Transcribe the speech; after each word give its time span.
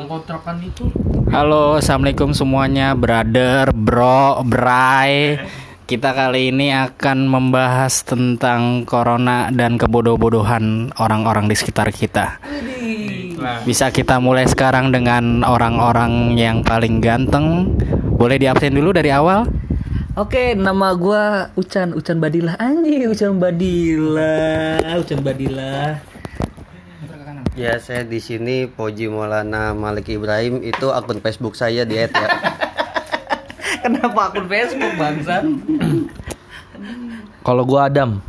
yang 0.00 0.08
kontrakan 0.08 0.56
itu 0.64 0.88
Halo, 1.28 1.76
assalamualaikum 1.76 2.32
semuanya, 2.32 2.96
brother, 2.96 3.76
bro, 3.76 4.40
bray. 4.40 5.36
Kita 5.84 6.16
kali 6.16 6.48
ini 6.48 6.72
akan 6.72 7.28
membahas 7.28 8.00
tentang 8.00 8.88
corona 8.88 9.52
dan 9.52 9.76
kebodoh-bodohan 9.76 10.96
orang-orang 10.96 11.44
di 11.44 11.52
sekitar 11.60 11.92
kita. 11.92 12.40
Bisa 13.68 13.92
kita 13.92 14.16
mulai 14.16 14.48
sekarang 14.48 14.96
dengan 14.96 15.44
orang-orang 15.44 16.40
yang 16.40 16.64
paling 16.64 17.04
ganteng. 17.04 17.76
Boleh 18.16 18.40
diabsen 18.40 18.72
dulu 18.72 18.96
dari 18.96 19.12
awal? 19.12 19.44
Oke, 20.16 20.56
nama 20.56 20.96
gua 20.96 21.52
Ucan, 21.52 21.92
Ucan 21.92 22.16
Badila. 22.16 22.56
Anjing, 22.56 23.12
Ucan 23.12 23.36
Badila, 23.36 24.80
Ucan 24.96 25.20
Badila. 25.20 26.11
Ya 27.52 27.76
saya 27.76 28.00
di 28.00 28.16
sini 28.16 28.64
Poji 28.64 29.12
Maulana 29.12 29.76
Malik 29.76 30.08
Ibrahim 30.08 30.64
itu 30.64 30.88
akun 30.88 31.20
Facebook 31.20 31.52
saya 31.52 31.84
di 31.84 32.00
ya. 32.00 32.08
Kenapa 33.84 34.32
akun 34.32 34.48
Facebook 34.48 34.92
bangsa? 34.96 35.44
kalau 37.42 37.66
gua 37.66 37.90
Adam 37.90 38.22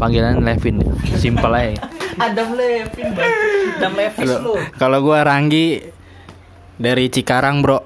panggilan 0.00 0.40
Levin 0.40 0.80
simpel 1.20 1.52
aja 1.52 1.76
Adam 2.16 2.56
Levin, 2.56 3.12
bang. 3.12 3.32
Adam 3.76 3.92
Levis 3.92 4.30
lu. 4.40 4.56
Kalau 4.80 4.98
gua 5.04 5.20
Ranggi 5.20 5.84
dari 6.80 7.12
Cikarang, 7.12 7.60
Bro. 7.60 7.84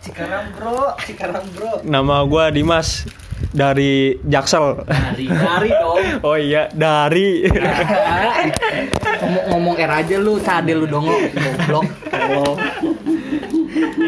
Cikarang 0.00 0.52
bro, 0.52 0.96
Cikarang 1.00 1.44
bro. 1.56 1.80
Nama 1.84 2.24
gua 2.28 2.52
Dimas 2.52 3.08
dari 3.50 4.16
Jaksel. 4.24 4.84
Dari, 4.86 5.26
dari 5.26 5.70
dong. 5.74 5.98
Oh 6.26 6.36
iya, 6.36 6.68
dari. 6.72 7.44
ngomong, 9.20 9.44
ngomong 9.52 9.74
R 9.80 9.92
aja 10.04 10.16
lu, 10.20 10.36
cadel 10.40 10.84
lu 10.84 10.86
dong 10.86 11.06
goblok. 11.08 11.86
Tolong. 12.08 12.56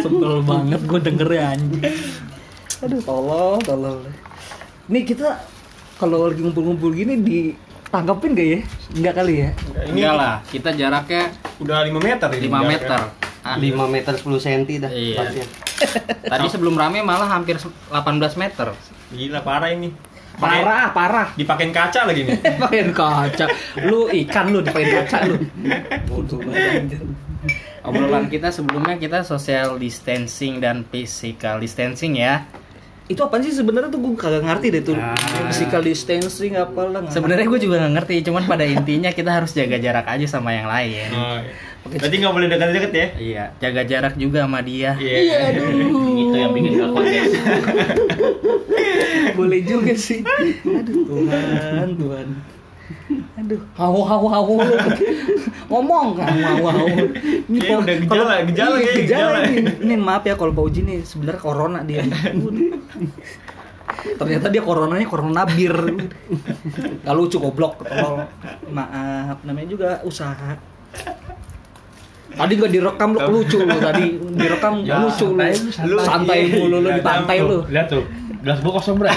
Sebel 0.02 0.34
banget 0.44 0.80
gue 0.84 1.00
denger 1.00 1.28
ya 1.32 1.42
anjing. 1.56 1.84
Aduh, 2.82 3.00
tolong, 3.02 3.58
tolong. 3.62 4.00
Nih 4.90 5.02
kita 5.06 5.38
kalau 5.96 6.26
lagi 6.26 6.42
ngumpul-ngumpul 6.42 6.90
gini 6.90 7.14
ditanggapin 7.22 8.34
gak 8.34 8.48
ya? 8.48 8.60
Enggak 8.98 9.14
kali 9.22 9.34
ya? 9.38 9.50
Enggak 9.86 10.12
lah, 10.18 10.34
kita 10.50 10.74
jaraknya 10.74 11.30
Udah 11.62 11.86
5 11.86 11.94
meter 12.02 12.28
5 12.34 12.42
meter. 12.66 13.00
Ah, 13.42 13.58
5 13.58 13.86
meter 13.86 14.12
10 14.18 14.38
cm 14.42 14.62
dah. 14.82 14.90
Iya. 14.90 15.46
Tadi 16.26 16.46
sebelum 16.50 16.74
rame 16.74 17.02
malah 17.02 17.26
hampir 17.30 17.58
18 17.58 18.34
meter. 18.38 18.74
Gila 19.12 19.40
parah 19.44 19.70
ini. 19.70 19.92
Parah, 20.40 20.90
parah. 20.96 21.28
Dipakein 21.36 21.70
kaca 21.70 22.08
lagi 22.08 22.24
nih. 22.24 22.40
Pakein 22.62 22.90
kaca. 22.96 23.46
Lu 23.84 24.08
ikan 24.08 24.48
lu 24.48 24.64
dipakein 24.64 24.90
kaca 25.04 25.16
lu. 25.28 25.36
Bodoh 26.08 26.40
banget. 26.40 26.98
Obrolan 27.82 28.30
kita 28.30 28.54
sebelumnya 28.54 28.96
kita 28.96 29.26
social 29.26 29.76
distancing 29.76 30.62
dan 30.62 30.86
physical 30.88 31.60
distancing 31.60 32.16
ya. 32.16 32.46
Itu 33.10 33.26
apa 33.26 33.42
sih 33.42 33.50
sebenarnya 33.52 33.90
tuh 33.90 34.00
gue 34.00 34.14
kagak 34.14 34.46
ngerti 34.46 34.66
deh 34.72 34.82
tuh. 34.86 34.96
Ah. 34.96 35.18
Physical 35.50 35.82
distancing 35.84 36.54
apalah. 36.56 37.04
Sebenarnya 37.10 37.44
gue 37.50 37.60
juga 37.60 37.82
nggak 37.82 37.94
ngerti, 37.98 38.14
cuman 38.30 38.46
pada 38.46 38.64
intinya 38.64 39.10
kita 39.10 39.42
harus 39.42 39.52
jaga 39.52 39.76
jarak 39.82 40.06
aja 40.06 40.26
sama 40.30 40.54
yang 40.54 40.70
lain. 40.70 41.10
Oh, 41.10 41.38
iya. 41.42 41.52
Berarti 41.82 42.14
nggak 42.22 42.32
boleh 42.32 42.46
dekat-dekat 42.46 42.92
ya? 42.94 43.06
Iya, 43.18 43.44
jaga 43.58 43.82
jarak 43.82 44.14
juga 44.14 44.46
sama 44.46 44.62
dia. 44.62 44.94
Iya, 44.94 45.50
aduh. 45.50 45.66
itu 46.12 46.36
yang 46.38 46.52
bikin 46.54 46.72
gak 46.78 46.90
kontes 46.94 47.30
Boleh 49.34 49.60
juga 49.62 49.92
sih. 49.94 50.20
Aduh 50.62 51.02
Tuhan, 51.04 51.88
Tuhan. 51.94 52.28
Aduh, 53.32 53.60
hau 53.74 53.98
hau 54.02 54.24
hau. 54.28 54.56
Ngomong 55.66 56.14
kan, 56.14 56.28
hau 56.30 56.64
hau. 56.66 56.86
Ini 57.48 57.58
Kayaknya 57.58 57.72
kok- 57.72 57.82
udah 57.82 57.96
gejala, 57.96 58.22
kalau- 58.22 58.46
gejala 58.46 58.76
iya, 58.76 58.92
gejala. 58.94 58.98
gejala. 59.02 59.38
Ini, 59.48 59.70
ini 59.82 59.94
maaf 59.96 60.22
ya 60.22 60.34
kalau 60.34 60.52
Pak 60.52 60.64
Uji 60.64 60.80
nih 60.82 60.98
sebenarnya 61.02 61.40
corona 61.40 61.78
dia. 61.82 62.04
Ternyata 64.12 64.46
dia 64.48 64.62
coronanya 64.62 65.06
corona 65.06 65.42
bir. 65.44 65.74
Gak 67.02 67.14
lucu 67.14 67.36
goblok. 67.38 67.82
Tolong. 67.82 68.26
Maaf, 68.68 69.42
namanya 69.42 69.68
juga 69.68 69.88
usaha. 70.02 70.58
Tadi 72.32 72.52
gak 72.54 72.70
direkam 72.70 73.08
lu 73.12 73.20
lucu 73.30 73.58
lu 73.60 73.76
tadi 73.76 74.04
direkam 74.32 74.72
Ya, 74.82 75.00
lucu 75.00 75.26
lu. 75.28 75.38
santai 75.38 75.52
lu, 75.84 75.96
Santai 76.00 76.38
mulu 76.48 76.76
lu 76.78 76.88
di 76.90 77.00
pantai 77.00 77.38
lu. 77.40 77.58
lihat 77.66 77.86
tuh 77.86 78.04
gelas 78.42 78.58
gua 78.58 78.72
kosong 78.74 78.96
bro 78.96 79.10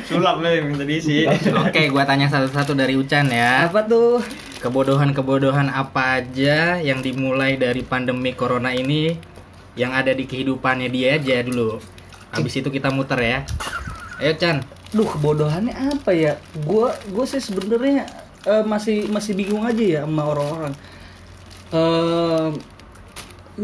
Sulap 0.00 0.40
lah 0.40 0.50
yang 0.50 0.72
minta 0.72 0.82
diisi. 0.82 1.28
Oke, 1.28 1.92
gua 1.92 2.02
tanya 2.02 2.26
satu-satu 2.26 2.72
dari 2.72 2.96
Ucan 2.96 3.28
ya. 3.28 3.68
Apa 3.68 3.84
tuh? 3.84 4.24
Kebodohan-kebodohan 4.58 5.68
apa 5.68 6.18
aja 6.18 6.80
yang 6.80 6.98
dimulai 6.98 7.54
dari 7.54 7.84
pandemi 7.84 8.32
corona 8.32 8.72
ini 8.72 9.14
yang 9.76 9.92
ada 9.92 10.10
di 10.10 10.24
kehidupannya 10.24 10.88
dia 10.88 11.14
aja 11.14 11.44
dulu. 11.44 11.76
Habis 12.32 12.56
itu 12.56 12.68
kita 12.68 12.88
muter 12.88 13.20
ya. 13.20 13.38
Ayo 14.16 14.32
Chan. 14.34 14.64
Duh, 14.90 15.04
kebodohannya 15.06 15.76
apa 15.76 16.10
ya? 16.10 16.40
Gua 16.64 16.96
gua 17.12 17.22
sih 17.22 17.38
sebenarnya 17.38 18.08
eh, 18.42 18.64
masih 18.64 19.06
masih 19.08 19.36
bingung 19.36 19.62
aja 19.62 19.84
ya 19.84 20.00
sama 20.02 20.24
orang-orang. 20.26 20.72
Eh, 21.68 22.48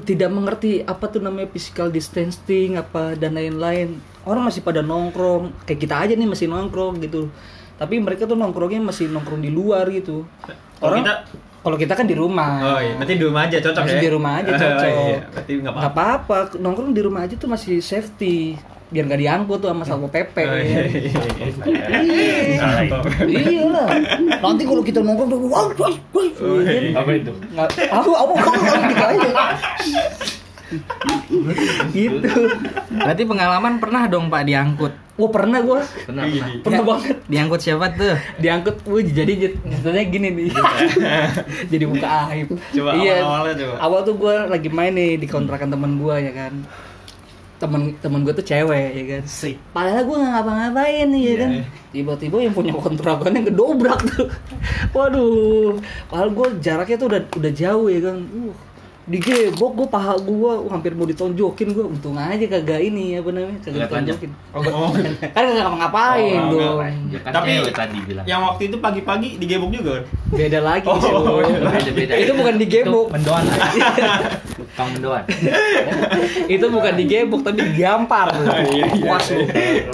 tidak 0.03 0.29
mengerti 0.29 0.83
apa 0.83 1.07
tuh 1.07 1.23
namanya 1.23 1.49
physical 1.49 1.89
distancing 1.89 2.75
apa 2.75 3.15
dan 3.15 3.33
lain-lain. 3.33 3.97
Orang 4.25 4.45
masih 4.45 4.61
pada 4.61 4.81
nongkrong, 4.81 5.53
kayak 5.65 5.81
kita 5.81 5.95
aja 5.95 6.13
nih 6.13 6.27
masih 6.27 6.47
nongkrong 6.47 6.99
gitu. 7.01 7.31
Tapi 7.75 7.99
mereka 7.99 8.25
tuh 8.25 8.35
nongkrongnya 8.35 8.83
masih 8.83 9.09
nongkrong 9.09 9.41
di 9.41 9.49
luar 9.49 9.89
gitu. 9.89 10.27
Kalau 10.77 10.83
Orang 10.83 11.01
kita- 11.01 11.23
kalau 11.65 11.77
kita 11.81 11.95
kan 11.95 12.05
di 12.05 12.13
rumah. 12.13 12.61
Oh 12.61 12.79
iya, 12.79 12.93
berarti 12.95 13.15
di 13.17 13.25
rumah 13.25 13.49
aja 13.49 13.57
cocok 13.57 13.83
Masih 13.83 13.97
ya? 13.97 14.03
di 14.03 14.11
rumah 14.13 14.33
aja 14.37 14.51
Oh, 14.53 14.59
cocok. 14.59 14.85
iya. 14.85 15.19
Berarti 15.33 15.53
apa-apa, 15.65 16.37
nongkrong 16.59 16.93
di 16.93 17.01
rumah 17.01 17.21
aja 17.25 17.35
tuh 17.35 17.49
masih 17.49 17.81
safety. 17.81 18.59
Biar 18.93 19.05
nggak 19.09 19.21
diangkut 19.21 19.59
tuh 19.65 19.69
sama 19.72 19.84
satpol 19.89 20.11
pp. 20.12 20.37
Oh, 20.45 20.55
iya, 20.61 20.81
iya, 20.87 21.00
iya. 22.84 22.99
Iya 23.25 23.65
lah. 23.69 23.89
Nanti 24.45 24.62
kalau 24.69 24.83
kita 24.84 25.00
nongkrong 25.00 25.28
tuh, 25.33 25.41
wah, 25.49 25.67
wah, 25.81 25.95
wah. 26.12 26.28
Oh, 26.45 26.61
iya. 26.61 26.93
apa 26.93 27.11
itu 27.17 27.33
Nggak, 27.33 27.69
aku, 27.91 28.11
aku, 28.12 28.33
aku, 28.37 28.49
aku, 28.55 28.81
gitu 28.93 29.05
aja. 29.05 29.31
gitu. 31.93 32.31
Berarti 32.93 33.23
pengalaman 33.25 33.75
pernah 33.78 34.03
dong 34.11 34.28
Pak 34.28 34.43
diangkut. 34.47 34.94
Wah 35.15 35.31
pernah 35.31 35.62
gua, 35.62 35.87
pernah 36.11 36.27
pernah 36.27 36.59
pernah 36.59 36.83
Ya, 36.83 36.89
banget. 36.91 37.17
Diangkut 37.31 37.61
siapa 37.62 37.87
tuh? 37.94 38.19
Diangkut, 38.43 38.83
wah 38.83 38.99
jadi 38.99 39.33
ceritanya 39.47 40.03
gini 40.11 40.28
nih. 40.34 40.47
jadi 41.73 41.84
buka 41.87 42.09
aib. 42.34 42.49
Coba 42.75 42.91
iya. 42.99 43.23
awal-awalnya 43.23 43.55
coba. 43.62 43.75
Awal 43.78 44.00
tuh 44.03 44.15
gua 44.19 44.34
lagi 44.50 44.69
main 44.75 44.91
nih 44.91 45.15
di 45.23 45.27
kontrakan 45.31 45.71
temen 45.71 46.03
gua 46.03 46.19
ya 46.19 46.34
kan. 46.34 46.67
Temen 47.55 47.95
temen 48.03 48.21
gue 48.27 48.35
tuh 48.35 48.45
cewek 48.45 48.89
ya 48.93 49.05
kan. 49.17 49.23
Padahal 49.71 50.03
gue 50.05 50.17
nggak 50.21 50.33
ngapa-ngapain 50.35 51.07
nih 51.09 51.23
ya 51.23 51.35
kan. 51.39 51.51
Tiba-tiba 51.95 52.37
yang 52.43 52.55
punya 52.55 52.73
kontrakannya 52.75 53.41
ngedobrak 53.47 54.01
tuh. 54.11 54.29
Waduh. 54.97 55.79
Padahal 56.11 56.31
gue 56.35 56.47
jaraknya 56.61 56.97
tuh 56.99 57.09
udah 57.15 57.21
udah 57.39 57.53
jauh 57.55 57.87
ya 57.89 58.01
kan. 58.03 58.17
Uh, 58.21 58.55
digebok 59.05 59.73
gue 59.75 59.87
paha 59.87 60.17
gue 60.17 60.53
hampir 60.67 60.93
mau 60.93 61.05
ditonjokin 61.05 61.69
gue 61.71 61.85
untung 61.87 62.17
aja 62.17 62.41
kagak 62.41 62.81
ini 62.83 63.17
apa 63.17 63.29
namanya 63.29 63.61
kagak 63.61 63.81
ditonjokin. 63.87 64.31
Oh, 64.51 64.89
kan 65.35 65.43
kagak 65.43 65.61
ngapa-ngapain 65.61 66.41
Oh, 66.43 66.51
dong 66.51 66.79
ya 67.11 67.21
kan 67.21 67.33
Tapi- 67.35 67.69
tadi 67.69 67.99
bilang. 68.03 68.25
yang 68.25 68.41
waktu 68.43 68.63
itu 68.67 68.77
pagi-pagi 68.79 69.37
digebok 69.37 69.71
juga 69.71 69.93
kan? 69.95 70.05
beda 70.31 70.59
lagi 70.61 70.87
Oh, 70.87 70.97
sih 70.97 71.11
Bro. 71.11 71.37
beda 71.69 71.91
beda 71.93 72.13
itu 72.17 72.33
bukan 72.33 72.55
digebok 72.57 73.07
mendoan 73.11 73.45
tukang 74.57 74.89
mendoan 74.91 75.23
itu 76.47 76.67
bukan 76.67 76.93
digebok 76.97 77.41
tapi 77.43 77.61
digampar 77.67 78.29
iya, 78.33 78.57
iya. 78.65 78.87
puas 78.97 79.27
lu 79.29 79.45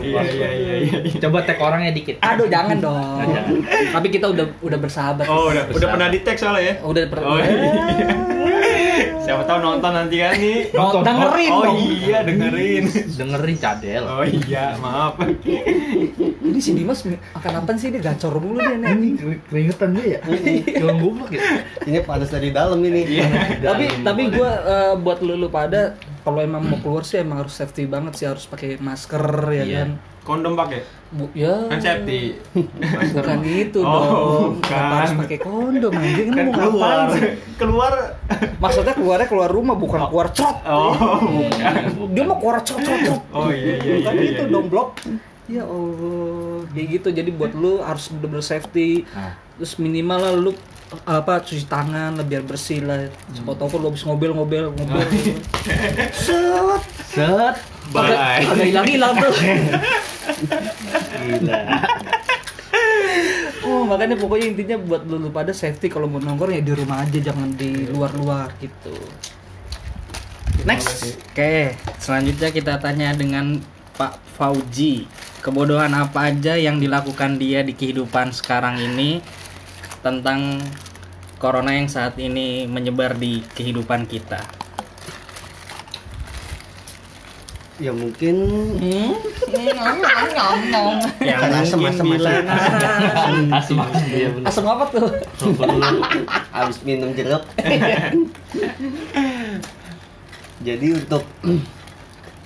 Iya, 0.01 0.23
iya, 0.25 0.49
iya, 0.51 0.75
iya. 0.83 1.19
coba 1.21 1.43
tag 1.43 1.59
orangnya 1.59 1.93
dikit. 1.93 2.17
Aduh 2.21 2.47
jangan 2.47 2.77
dong. 2.77 3.21
Tapi 3.95 4.09
kita 4.09 4.27
udah 4.27 4.47
udah 4.59 4.79
bersahabat. 4.81 5.27
Oh, 5.27 5.47
udah, 5.47 5.69
udah 5.69 5.89
pernah 5.89 6.09
di 6.09 6.19
tag 6.21 6.35
soalnya 6.35 6.63
ya? 6.65 6.75
udah 6.81 7.03
per- 7.07 7.23
Oh, 7.23 7.37
iya. 7.37 7.51
Siapa 9.21 9.43
tahu 9.45 9.59
nonton 9.61 9.93
nanti 9.93 10.17
kan 10.17 10.33
nih. 10.33 10.73
Nonton. 10.73 11.03
dengerin 11.03 11.51
oh, 11.51 11.63
dong. 11.63 11.77
iya, 11.79 12.19
dengerin. 12.23 12.85
dengerin 13.15 13.57
cadel 13.57 14.05
Oh 14.05 14.25
iya, 14.25 14.75
maaf. 14.77 15.15
ini 16.41 16.59
si 16.59 16.73
Dimas 16.73 17.05
akan 17.33 17.53
apa 17.61 17.71
sih 17.77 17.89
dia 17.89 18.03
gacor 18.03 18.35
mulu 18.37 18.59
dia 18.59 18.77
nih 18.77 19.13
keringetan 19.47 19.91
dia 19.95 20.17
ya 20.17 20.21
cuma 20.77 20.93
goblok 20.97 21.31
ya 21.31 21.41
Ini 21.85 21.99
panas 22.03 22.29
dari 22.29 22.51
dalam 22.51 22.81
ini. 22.81 23.21
tapi 23.61 23.85
tapi 24.03 24.23
gue 24.31 24.51
buat 24.99 25.19
lu, 25.21 25.37
lu 25.37 25.49
pada 25.49 25.95
kalau 26.21 26.41
emang 26.41 26.65
mau 26.65 26.79
keluar 26.79 27.03
sih 27.03 27.21
emang 27.21 27.45
harus 27.45 27.55
safety 27.55 27.85
banget 27.85 28.13
sih 28.15 28.27
harus 28.27 28.45
pakai 28.45 28.77
masker 28.77 29.25
ya 29.51 29.63
Iya. 29.63 29.77
kan 29.79 29.91
Kondom 30.21 30.53
pakai. 30.53 30.81
Bu, 31.11 31.27
ya 31.33 31.67
Kan 31.67 31.79
safety. 31.79 32.39
bukan 33.17 33.39
gitu 33.43 33.81
Oh, 33.81 33.91
dong 33.91 34.09
bukan. 34.55 34.63
Kenapa 34.63 34.95
harus 34.97 35.13
pakai 35.19 35.39
kondom 35.39 35.93
anjing 35.93 36.29
Kan 36.29 36.45
mau 36.45 36.55
keluar. 36.55 36.97
sih? 37.11 37.23
Keluar. 37.57 37.93
maksudnya 38.57 38.95
keluarnya 38.95 39.27
keluar 39.27 39.49
rumah 39.49 39.75
bukan 39.75 40.07
keluar 40.07 40.29
trot 40.31 40.63
Oh, 40.63 40.95
bukan. 41.19 41.75
dia 42.11 42.23
mau 42.23 42.37
keluar 42.37 42.61
trot 42.61 42.79
trot 42.79 43.01
trot 43.01 43.23
Oh 43.31 43.49
iya 43.49 43.75
iya 43.77 43.93
bukan 43.99 44.15
iya. 44.15 44.25
itu 44.29 44.43
iya. 44.43 44.53
dong 44.53 44.67
blok 44.67 44.89
ya 45.47 45.63
allah 45.63 46.63
kayak 46.71 46.87
gitu 46.93 47.09
jadi 47.11 47.31
buat 47.33 47.53
lu 47.53 47.81
harus 47.81 48.07
bener-bener 48.09 48.39
safety 48.41 49.03
Nah. 49.11 49.35
terus 49.57 49.75
minimal 49.77 50.19
lah 50.21 50.33
lu 50.33 50.53
apa 51.03 51.39
cuci 51.41 51.67
tangan 51.67 52.15
lah 52.15 52.23
biar 52.23 52.43
bersih 52.43 52.79
lah 52.81 53.03
siapa 53.29 53.51
tahu 53.53 53.67
kan 53.69 53.79
lu 53.79 53.87
habis 53.89 54.03
ngobel 54.05 54.31
ngobel 54.33 54.71
ngobel 54.77 55.03
set 56.13 56.83
Set. 57.05 57.55
Bye. 57.91 58.47
agak 58.47 58.67
hilang 58.71 58.87
hilang 58.87 59.13
tuh. 59.19 59.35
Gila. 61.27 61.59
oh 63.67 63.83
makanya 63.83 64.15
pokoknya 64.15 64.47
intinya 64.55 64.77
buat 64.79 65.03
lu, 65.11 65.27
pada 65.35 65.51
safety 65.51 65.91
kalau 65.91 66.07
mau 66.07 66.23
nongkrong 66.23 66.55
ya 66.55 66.63
di 66.63 66.73
rumah 66.73 67.03
aja 67.03 67.19
jangan 67.19 67.51
di 67.59 67.91
luar 67.91 68.15
luar 68.15 68.55
gitu. 68.63 68.95
Next. 70.63 71.17
oke 71.33 71.73
selanjutnya 71.99 72.53
kita 72.53 72.79
tanya 72.79 73.17
dengan 73.17 73.59
Pak 73.99 74.39
Fauji. 74.39 75.11
Kebodohan 75.41 75.97
apa 75.97 76.29
aja 76.29 76.61
yang 76.61 76.77
dilakukan 76.77 77.41
dia 77.41 77.65
di 77.65 77.73
kehidupan 77.73 78.37
sekarang 78.37 78.77
ini 78.77 79.25
tentang 80.05 80.61
corona 81.41 81.73
yang 81.73 81.89
saat 81.89 82.21
ini 82.21 82.69
menyebar 82.69 83.17
di 83.17 83.41
kehidupan 83.57 84.05
kita 84.05 84.60
Ya 87.81 87.91
mungkin 87.91 88.37
Hmm? 88.77 89.17
yang 91.19 91.41
Kan 91.41 91.53
asem, 91.65 91.81
mungkin 91.81 91.97
asem, 91.97 92.13
Asem 93.51 93.77
bener. 93.81 94.45
asem 94.45 94.65
apa 94.65 94.85
tuh 94.93 95.09
habis 96.55 96.79
minum 96.85 97.11
jeruk. 97.17 97.41
Jadi 100.61 100.87
untuk 100.93 101.25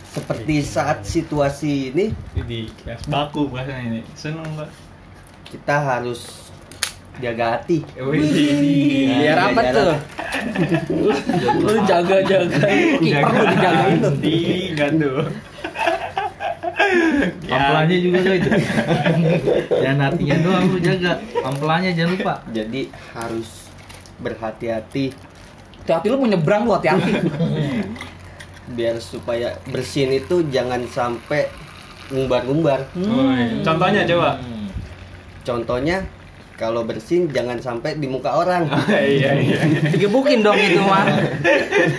seperti 0.07 0.63
saat 0.63 1.03
situasi 1.03 1.91
ini 1.91 2.15
Di 2.33 2.71
baku 3.05 3.51
bahasanya 3.51 3.83
ini. 3.91 4.01
Seneng 4.15 4.47
mbak. 4.55 4.71
kita 5.45 5.77
harus 5.77 6.44
jaga 7.23 7.45
hati. 7.59 7.79
Wih. 7.99 9.15
biar 9.23 9.39
apa 9.39 9.61
tuh 9.71 9.95
lu 11.63 11.75
jaga 11.87 12.17
jaga 12.27 12.67
kiper 12.99 13.31
lu 13.31 13.45
dijagain 13.55 13.97
tuh 14.03 14.15
Tiga 14.19 14.87
tuh. 14.95 15.23
Ampelannya 17.45 17.97
juga 17.99 18.19
tuh 18.23 18.35
itu. 18.35 18.51
Jangan 19.71 19.99
hatinya 20.11 20.37
doang 20.43 20.65
lu 20.75 20.79
jaga. 20.83 21.13
Ampelannya 21.43 21.91
jangan 21.95 22.11
lupa. 22.19 22.35
Jadi 22.51 22.91
harus 23.15 23.71
berhati-hati 24.19 25.15
hati 25.93 26.07
lu 26.09 26.17
mau 26.17 26.25
nyebrang 26.25 26.65
lu 26.65 26.73
hati-hati 26.73 27.13
biar 28.73 28.97
supaya 28.97 29.61
bersin 29.69 30.09
itu 30.17 30.41
jangan 30.49 30.81
sampai 30.89 31.53
ngumbar-ngumbar. 32.09 32.89
Contohnya 33.61 34.09
coba. 34.09 34.41
Contohnya 35.45 36.01
kalau 36.55 36.83
bersin 36.83 37.27
jangan 37.29 37.59
sampai 37.59 37.99
di 37.99 38.07
muka 38.07 38.31
orang. 38.31 38.71
Iya 38.89 39.31
iya. 39.37 39.59
digebukin 39.91 40.41
dong 40.41 40.55
itu 40.55 40.79
mah 40.81 41.03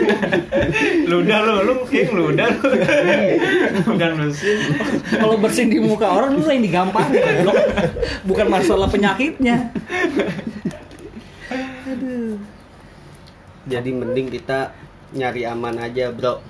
Ludah 1.12 1.40
lu, 1.42 1.56
lu 1.64 1.74
king 1.86 2.08
ludah 2.10 2.48
lu. 2.50 2.70
Bukan 3.88 4.12
mesin. 4.18 4.58
kalau 5.12 5.36
bersin 5.38 5.68
di 5.68 5.78
muka 5.78 6.08
orang 6.08 6.34
lu 6.34 6.44
yang 6.44 6.62
digampar 6.62 7.04
bukan 8.24 8.48
masalah 8.48 8.88
penyakitnya 8.88 9.70
Jadi 13.66 13.90
mending 13.92 14.30
kita 14.30 14.72
nyari 15.12 15.42
aman 15.44 15.76
aja, 15.80 16.10
Bro. 16.10 16.42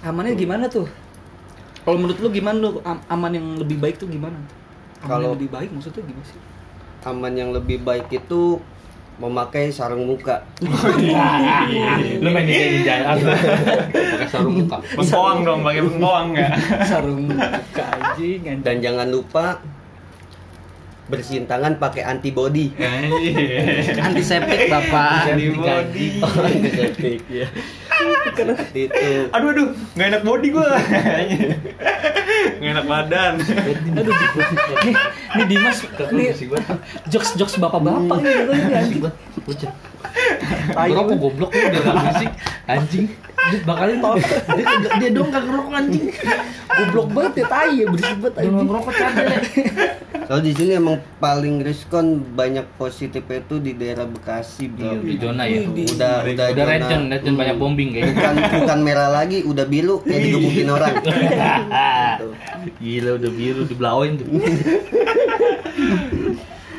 amannya 0.00 0.34
gimana 0.34 0.66
tuh 0.66 0.86
kalau 1.80 1.98
menurut 1.98 2.18
lu 2.18 2.28
gimana 2.28 2.56
lu 2.56 2.70
am- 2.82 3.02
aman 3.08 3.32
yang 3.32 3.46
lebih 3.56 3.76
baik 3.76 3.96
tuh 3.96 4.06
gimana 4.06 4.38
aman 4.98 5.08
Kalau- 5.08 5.24
yang 5.24 5.34
lebih 5.34 5.50
baik 5.50 5.70
maksudnya 5.70 6.04
gimana 6.04 6.22
sih 6.22 6.38
Aman 7.08 7.32
yang 7.32 7.56
lebih 7.56 7.80
baik 7.80 8.12
itu 8.12 8.60
memakai 9.18 9.72
sarung 9.72 10.06
muka. 10.06 10.44
Lu 12.22 12.28
main 12.30 12.46
kayak 12.46 12.68
ninja 12.70 12.94
pakai 13.16 14.28
sarung 14.28 14.62
muka. 14.62 14.76
Pengkoang 14.94 15.38
dong, 15.42 15.60
pakai 15.64 15.82
pengkoang 15.82 16.28
ya. 16.36 16.48
sarung 16.84 17.32
muka 17.32 17.84
anjing. 17.98 18.60
Dan 18.62 18.78
jangan 18.84 19.08
lupa 19.08 19.58
bersihin 21.08 21.48
tangan 21.48 21.80
pakai 21.80 22.04
antibody. 22.04 22.68
Iya. 22.76 23.96
antiseptik 24.12 24.68
bapak 24.68 25.32
Jadi 25.32 25.44
body. 25.56 26.06
Oh, 26.20 26.34
antiseptik 26.44 27.24
ya. 27.32 27.48
Seperti 28.38 28.80
itu. 28.86 28.94
Aduh 29.34 29.48
aduh, 29.50 29.68
nggak 29.98 30.06
enak 30.14 30.22
body 30.22 30.48
gua. 30.54 30.78
Nggak 32.58 32.72
enak 32.78 32.86
badan. 32.86 33.32
aduh 33.98 34.12
nih, 34.86 34.94
nih 35.34 35.46
Dimas 35.50 35.78
nih 36.14 36.26
jokes 37.10 37.34
jokes 37.34 37.54
bapak 37.58 37.82
bapak 37.82 38.18
ini 38.22 38.30
gitu, 38.94 39.10
ini. 39.46 39.70
Ngerokok 40.74 41.16
goblok 41.18 41.50
lu 41.50 41.58
udah 41.58 41.80
gak 41.82 41.94
berisik 41.98 42.30
anjing. 42.70 43.06
Dia 43.48 43.60
bakalin 43.64 43.98
dia, 44.56 44.90
dia 45.00 45.10
dong 45.12 45.28
kagak 45.32 45.48
ngerokok 45.48 45.74
anjing. 45.74 46.06
goblok 46.78 47.08
banget 47.10 47.32
ya 47.42 47.44
tai 47.50 47.72
ya 47.74 47.84
berisik 47.90 48.18
banget 48.22 48.34
anjing 48.38 48.68
ngerokok 48.68 48.92
cadel. 48.94 49.28
Kalau 50.28 50.40
di 50.44 50.52
sini 50.52 50.72
emang 50.76 51.00
paling 51.16 51.64
riskon 51.64 52.20
banyak 52.36 52.68
positifnya 52.76 53.40
itu 53.40 53.56
di 53.64 53.72
daerah 53.72 54.04
Bekasi, 54.04 54.68
Bro. 54.68 54.84
Iya, 54.84 54.98
di 55.00 55.14
zona 55.16 55.42
ya. 55.48 55.64
Udah 55.64 56.14
udah 56.28 56.46
Udah 56.52 56.64
red 56.68 56.82
zone 56.84 57.08
banyak 57.32 57.56
bombing 57.56 57.96
kayaknya. 57.96 58.12
Bukan 58.12 58.34
bukan 58.60 58.78
merah 58.84 59.08
lagi, 59.08 59.40
udah 59.48 59.64
biru 59.64 60.04
kayak 60.04 60.20
digebukin 60.28 60.68
orang. 60.68 60.94
Gitu. 61.00 62.28
Gila 62.84 63.10
udah 63.16 63.30
biru 63.32 63.60
dibelauin 63.64 64.12
tuh. 64.20 64.28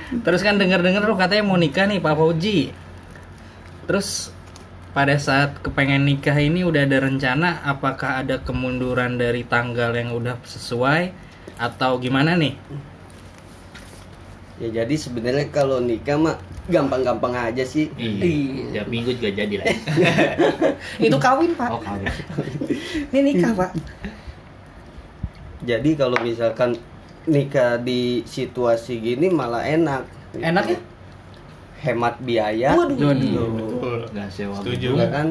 Terus 0.10 0.42
kan 0.46 0.62
denger-denger 0.62 1.02
lu 1.10 1.18
katanya 1.18 1.44
mau 1.50 1.58
nikah 1.58 1.90
nih 1.90 1.98
Pak 1.98 2.14
Fauji. 2.14 2.70
Terus 3.90 4.30
pada 4.90 5.16
saat 5.22 5.62
kepengen 5.62 6.10
nikah 6.10 6.36
ini 6.38 6.66
udah 6.66 6.90
ada 6.90 7.06
rencana 7.06 7.62
apakah 7.62 8.26
ada 8.26 8.42
kemunduran 8.42 9.22
dari 9.22 9.46
tanggal 9.46 9.94
yang 9.94 10.14
udah 10.18 10.42
sesuai 10.42 11.14
atau 11.62 12.02
gimana 12.02 12.34
nih? 12.34 12.58
Ya 14.60 14.84
jadi 14.84 14.96
sebenarnya 15.00 15.48
kalau 15.56 15.80
nikah 15.80 16.20
mah 16.20 16.36
gampang-gampang 16.70 17.34
aja 17.34 17.64
sih. 17.66 17.90
Iya. 17.98 18.84
Tiap 18.84 18.88
minggu 18.92 19.16
juga 19.18 19.32
jadi 19.34 19.56
lah. 19.56 19.68
Itu 21.06 21.18
kawin, 21.18 21.58
Pak. 21.58 21.70
Oh 21.74 21.82
kawin. 21.82 22.06
Ini 23.12 23.20
nikah, 23.24 23.52
Pak. 23.58 23.72
Jadi 25.66 25.90
kalau 25.96 26.20
misalkan 26.22 26.78
nikah 27.26 27.82
di 27.82 28.24
situasi 28.24 29.02
gini 29.02 29.28
malah 29.34 29.66
enak. 29.66 30.04
Enak 30.38 30.66
ya? 30.70 30.80
Hemat 31.80 32.16
biaya. 32.22 32.76
Waduh. 32.78 32.96
Betul. 33.00 33.89
Gak 34.14 34.28
sewa. 34.34 34.56
Setuju. 34.62 34.90
Ya 34.98 35.08
kan? 35.10 35.28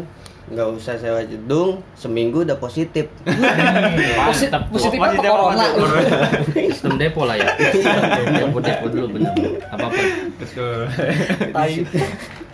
Nggak 0.48 0.68
usah 0.80 0.96
sewa 0.96 1.20
gedung, 1.28 1.84
seminggu 1.92 2.40
udah 2.40 2.56
positif. 2.56 3.04
Posit 4.28 4.48
Mantap. 4.48 4.72
positif 4.72 4.96
apa 4.96 5.12
Positif 5.12 5.28
corona? 5.28 5.66
Sistem 6.56 6.92
depo 6.96 7.28
lah 7.28 7.36
ya. 7.36 7.52
Depo 8.32 8.56
depo 8.56 8.84
dulu 8.88 9.06
bener. 9.12 9.32
Apa 9.68 9.92
apa. 9.92 10.02
Betul. 10.40 10.88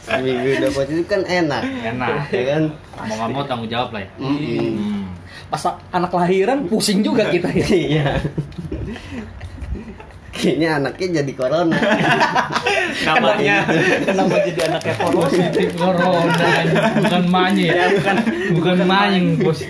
Seminggu 0.02 0.48
udah 0.58 0.70
positif 0.74 1.04
kan 1.06 1.22
enak. 1.22 1.62
Enak. 1.62 2.34
Ya 2.34 2.42
kan? 2.58 2.62
Mau 2.98 3.14
nggak 3.14 3.28
mau 3.30 3.42
tanggung 3.46 3.70
jawab 3.70 3.94
lah 3.94 4.02
ya. 4.02 4.10
Mm-mm. 4.18 4.74
Hmm. 4.74 5.04
Pas 5.46 5.62
anak 5.94 6.10
lahiran 6.10 6.66
pusing 6.66 6.98
juga 6.98 7.30
kita 7.30 7.46
ya. 7.54 7.66
Iya. 7.94 8.06
Kayaknya 10.34 10.68
anaknya 10.82 11.06
jadi 11.22 11.32
corona. 11.38 11.78
Namanya. 13.06 13.56
Kenapa 14.02 14.36
jadi 14.42 14.60
anaknya 14.66 14.94
corona? 14.98 15.22
Positif 15.30 15.68
corona 15.78 16.46
bukan 16.98 17.24
manye 17.30 17.66
ya. 17.70 17.86
Bukan 17.94 18.16
bukan 18.58 18.76
manying 18.82 19.26
bos. 19.38 19.62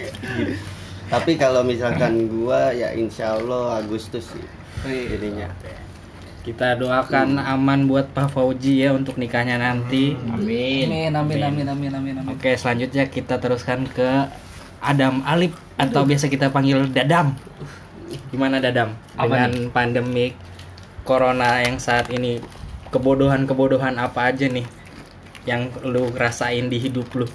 Tapi 1.13 1.37
kalau 1.37 1.61
misalkan 1.63 2.27
gua 2.33 2.73
ya 2.73 2.97
insya 2.97 3.37
Allah 3.37 3.85
Agustus 3.85 4.25
sih 4.33 4.45
jadinya. 5.13 5.53
Kita 6.45 6.77
doakan 6.77 7.41
aman 7.41 7.89
buat 7.89 8.13
Pak 8.13 8.37
Fauji 8.37 8.85
ya 8.85 8.93
untuk 8.93 9.17
nikahnya 9.17 9.57
nanti. 9.57 10.13
Amin. 10.29 10.93
Amin, 10.93 11.13
amin, 11.17 11.41
amin, 11.41 11.67
amin, 11.73 11.93
amin, 11.97 12.15
amin. 12.21 12.33
Oke, 12.37 12.53
selanjutnya 12.61 13.09
kita 13.09 13.41
teruskan 13.41 13.89
ke 13.89 14.29
Adam 14.85 15.25
Alip 15.25 15.57
atau 15.81 16.05
biasa 16.05 16.29
kita 16.29 16.53
panggil 16.53 16.85
Dadam. 16.93 17.33
Gimana 18.29 18.61
Dadam? 18.61 18.93
Apa 19.17 19.49
Dengan 19.49 19.73
pandemik 19.73 20.37
corona 21.05 21.61
yang 21.61 21.77
saat 21.77 22.09
ini 22.09 22.41
kebodohan-kebodohan 22.89 24.01
apa 24.01 24.33
aja 24.33 24.49
nih 24.49 24.65
yang 25.45 25.69
lu 25.85 26.09
rasain 26.17 26.73
di 26.73 26.81
hidup 26.81 27.13
lu? 27.13 27.29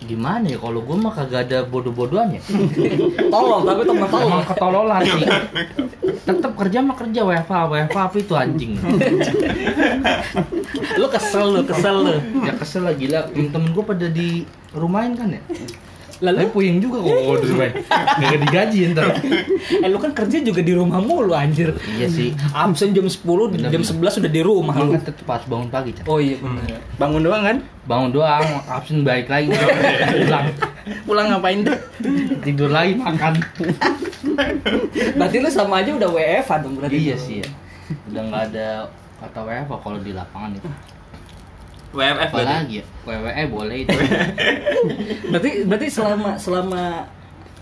Gimana 0.00 0.48
ya 0.48 0.56
kalau 0.56 0.80
gue 0.80 0.96
mah 0.96 1.12
kagak 1.12 1.50
ada 1.50 1.58
bodoh-bodohan 1.68 2.32
ya. 2.32 2.40
Tolong, 3.34 3.68
tapi 3.68 3.84
teman 3.84 4.08
Emang 4.08 4.46
ketololan 4.48 5.02
sih. 5.04 5.28
Tetap 6.24 6.52
kerja 6.56 6.78
mah 6.80 6.96
kerja 6.96 7.20
WFH, 7.20 7.52
WFH 7.68 7.98
apa 8.00 8.16
itu 8.16 8.32
anjing. 8.32 8.72
Lu 10.96 11.06
kesel 11.12 11.46
lu, 11.52 11.60
kesel 11.68 11.96
lu. 12.00 12.16
Ya 12.48 12.56
kesel 12.56 12.88
lah 12.88 12.96
gila. 12.96 13.28
Temen-temen 13.28 13.68
gue 13.76 13.84
pada 13.84 14.06
di 14.08 14.28
rumahin 14.72 15.20
kan 15.20 15.36
ya. 15.36 15.42
Lalu 16.20 16.36
Tapi 16.36 16.50
puyeng 16.52 16.78
juga 16.84 17.00
kok 17.00 17.16
kalau 17.16 17.38
di 17.40 17.48
rumah. 17.48 17.72
Gak 18.20 18.38
digaji 18.44 18.78
ntar. 18.92 19.08
eh 19.84 19.88
lu 19.88 19.96
kan 19.96 20.12
kerja 20.12 20.36
juga 20.44 20.60
di 20.60 20.72
rumah 20.76 21.00
mulu 21.00 21.32
anjir. 21.32 21.72
Iya 21.96 22.12
sih. 22.12 22.36
Absen 22.52 22.92
jam 22.92 23.08
10, 23.08 23.56
jam 23.56 23.82
11 23.82 24.20
udah 24.20 24.30
di 24.30 24.42
rumah 24.44 24.76
lu. 24.76 24.92
kan 25.00 25.02
tetap 25.08 25.24
harus 25.24 25.46
bangun 25.48 25.68
pagi. 25.72 25.90
Chan. 25.96 26.04
Oh 26.04 26.20
iya 26.20 26.36
bener. 26.36 26.76
Bangun 27.00 27.24
doang 27.24 27.42
kan? 27.42 27.56
Bangun 27.88 28.10
doang, 28.12 28.44
absen 28.68 29.00
balik 29.00 29.32
lagi. 29.32 29.48
Pulang. 30.20 30.46
Pulang 31.08 31.26
ngapain 31.32 31.58
tuh? 31.64 31.78
Tidur 32.44 32.68
lagi 32.68 32.92
makan. 33.00 33.40
Berarti 35.16 35.36
lu 35.40 35.48
sama 35.48 35.80
aja 35.80 35.90
udah 35.96 36.08
WFH 36.12 36.52
dong 36.60 36.74
berarti. 36.76 36.96
iya 37.00 37.16
sih 37.16 37.40
ya. 37.40 37.48
Udah 38.12 38.22
nggak 38.28 38.42
ada 38.52 38.68
kata 39.24 39.40
WFH 39.40 39.72
kalau 39.80 39.98
di 40.04 40.12
lapangan 40.12 40.52
itu. 40.52 40.68
Berarti. 41.90 42.22
Apalagi 42.30 42.74
ya? 42.80 42.84
WWE 43.02 43.44
boleh 43.50 43.76
itu. 43.82 43.98
Berarti 45.34 45.50
berarti 45.66 45.86
selama 45.90 46.30
selama 46.38 46.82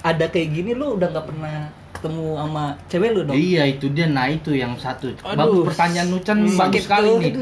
ada 0.04 0.24
kayak 0.28 0.48
gini 0.52 0.72
lu 0.76 1.00
udah 1.00 1.08
nggak 1.10 1.26
pernah 1.26 1.68
ketemu 1.98 2.24
sama 2.38 2.64
cewek 2.86 3.10
lu 3.16 3.20
dong? 3.26 3.34
Iya 3.34 3.62
itu 3.66 3.86
dia 3.90 4.06
nah 4.06 4.28
itu 4.30 4.54
yang 4.54 4.76
satu. 4.78 5.10
Aduh. 5.24 5.34
Bagus 5.34 5.74
pertanyaan 5.74 6.08
Nucan 6.12 6.36
Hmm, 6.38 6.54
bagus 6.54 6.58
sakit 6.60 6.82
sekali 6.86 7.08
tuh, 7.08 7.18
nih. 7.18 7.32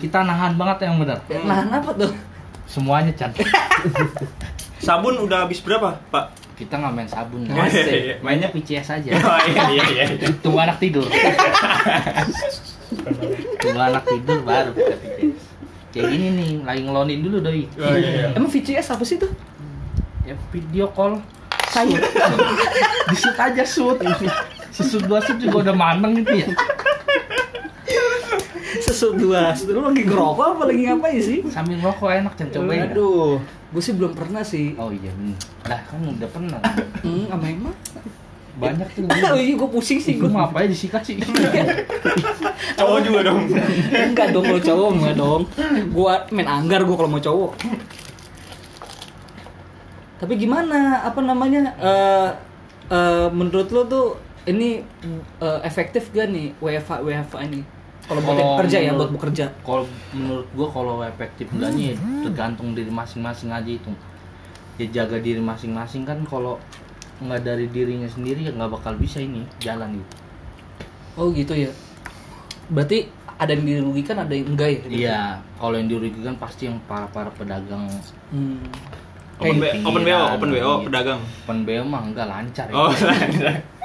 Kita 0.00 0.18
nahan 0.24 0.54
banget 0.56 0.88
yang 0.88 0.96
benar. 0.96 1.18
Nahan 1.28 1.68
apa 1.74 1.90
tuh? 1.92 2.10
Semuanya 2.66 3.12
Chan. 3.14 3.30
Sabun 4.86 5.18
udah 5.20 5.44
habis 5.46 5.60
berapa, 5.60 5.98
Pak? 6.12 6.24
Kita 6.56 6.80
nggak 6.80 6.92
main 6.96 7.08
sabun. 7.08 7.44
Asik. 7.52 8.24
Mainnya 8.24 8.48
PCS 8.48 8.88
aja. 8.96 9.10
Oh 9.28 9.40
iya 9.44 9.62
iya 9.76 9.84
iya. 9.92 10.04
Tunggu 10.40 10.56
anak 10.56 10.80
tidur. 10.80 11.04
Tunggu 13.60 13.80
anak 13.80 14.04
tidur 14.08 14.40
baru 14.40 14.72
kita 14.72 14.96
PCS. 14.96 15.55
Kayak 15.96 16.12
gini 16.12 16.28
nih, 16.36 16.50
lagi 16.60 16.80
ngelonin 16.84 17.18
dulu 17.24 17.36
doi. 17.40 17.64
Oh 17.80 17.96
iya. 17.96 18.36
Emang 18.36 18.52
VCS 18.52 18.92
apa 18.92 19.00
sih 19.00 19.16
tuh? 19.16 19.32
Ya 20.28 20.36
video 20.52 20.92
call. 20.92 21.24
Saya 21.72 21.96
di 23.08 23.16
shoot 23.16 23.32
aja 23.48 23.64
shoot. 23.64 23.96
Sesut 24.76 25.08
dua 25.08 25.24
shoot 25.24 25.40
juga 25.40 25.64
udah 25.64 25.74
maneng 25.76 26.20
gitu 26.20 26.44
ya. 26.44 26.52
Sesut 28.84 29.16
dua. 29.16 29.56
Lu 29.56 29.80
lagi 29.80 30.04
ngerokok 30.04 30.46
apa 30.52 30.62
lagi 30.68 30.84
ngapain 30.84 31.16
sih? 31.16 31.40
Sambil 31.48 31.80
ngerokok 31.80 32.08
enak 32.12 32.32
Chan 32.36 32.52
cobain. 32.52 32.92
Aduh, 32.92 33.40
gue 33.72 33.80
sih 33.80 33.96
belum 33.96 34.12
pernah 34.12 34.44
sih. 34.44 34.76
Oh 34.76 34.92
iya 34.92 35.16
bener. 35.16 35.40
Lah 35.64 35.80
kan 35.88 36.04
udah 36.04 36.28
pernah. 36.28 36.60
Hmm, 37.00 37.24
sama 37.32 37.46
emang. 37.48 37.76
Banyak 38.56 38.88
tuh. 38.96 39.04
Oh 39.32 39.38
iya, 39.38 39.52
gue 39.52 39.68
pusing 39.68 40.00
sih. 40.00 40.16
Gue 40.16 40.28
Gue 40.28 40.34
mau 40.34 40.48
apa 40.48 40.64
aja 40.64 40.72
disikat 40.72 41.02
sih. 41.04 41.20
Cowok 42.78 42.98
juga 43.04 43.20
dong. 43.24 43.40
enggak 43.92 44.28
dong 44.32 44.44
kalau 44.44 44.60
cowok 44.60 44.88
enggak 44.96 45.14
dong. 45.16 45.42
Gua 45.92 46.14
main 46.32 46.48
anggar 46.48 46.80
gua 46.84 46.96
kalau 46.96 47.10
mau 47.12 47.22
cowok. 47.22 47.52
Tapi 50.16 50.32
gimana? 50.40 51.04
Apa 51.04 51.20
namanya? 51.20 51.72
Eh 51.76 52.28
eh, 52.92 53.28
menurut 53.32 53.68
lo 53.72 53.82
tuh 53.88 54.06
ini 54.48 54.80
eh, 55.40 55.60
efektif 55.64 56.12
gak 56.12 56.32
nih 56.32 56.52
WFH 56.60 57.04
WFH 57.04 57.36
ini? 57.48 57.60
Kalau 58.06 58.22
buat 58.22 58.62
kerja 58.62 58.78
ya, 58.78 58.92
buat 58.94 59.10
bekerja. 59.10 59.50
Kalau 59.66 59.84
menurut 60.14 60.46
gua 60.54 60.68
kalau 60.70 60.94
efektif 61.02 61.50
enggaknya 61.52 61.92
ya 61.92 61.96
tergantung 62.28 62.72
diri 62.72 62.92
masing-masing 62.92 63.50
aja 63.52 63.70
itu. 63.70 63.92
Ya 64.76 64.86
jaga 65.02 65.16
diri 65.16 65.40
masing-masing 65.40 66.04
kan 66.04 66.20
kalau 66.28 66.60
nggak 67.18 67.40
dari 67.42 67.66
dirinya 67.66 68.06
sendiri 68.06 68.42
ya 68.42 68.52
nggak 68.52 68.70
bakal 68.70 68.92
bisa 68.94 69.18
ini 69.18 69.40
jalan 69.56 69.96
gitu. 69.96 70.14
Oh 71.16 71.28
gitu 71.30 71.52
ya. 71.52 71.72
Berarti 72.66 73.08
ada 73.36 73.50
yang 73.50 73.64
dirugikan, 73.64 74.16
ada 74.18 74.32
yang 74.32 74.48
enggak 74.48 74.68
ya? 74.68 74.80
Iya, 74.86 75.20
kalau 75.54 75.74
yang 75.74 75.88
dirugikan 75.88 76.36
pasti 76.36 76.66
yang 76.66 76.76
para 76.82 77.04
para 77.06 77.28
pedagang. 77.30 77.88
Hmm. 78.28 78.60
Open, 79.36 79.60
B- 79.60 79.68
open 79.82 80.02
BO, 80.02 80.20
open 80.32 80.48
BO, 80.50 80.56
Iya. 80.56 80.84
pedagang. 80.88 81.20
Open 81.44 81.58
BO 81.62 81.82
mah 81.84 82.02
enggak 82.02 82.26
lancar 82.26 82.66
ya. 82.66 82.74
Oh, 82.74 82.88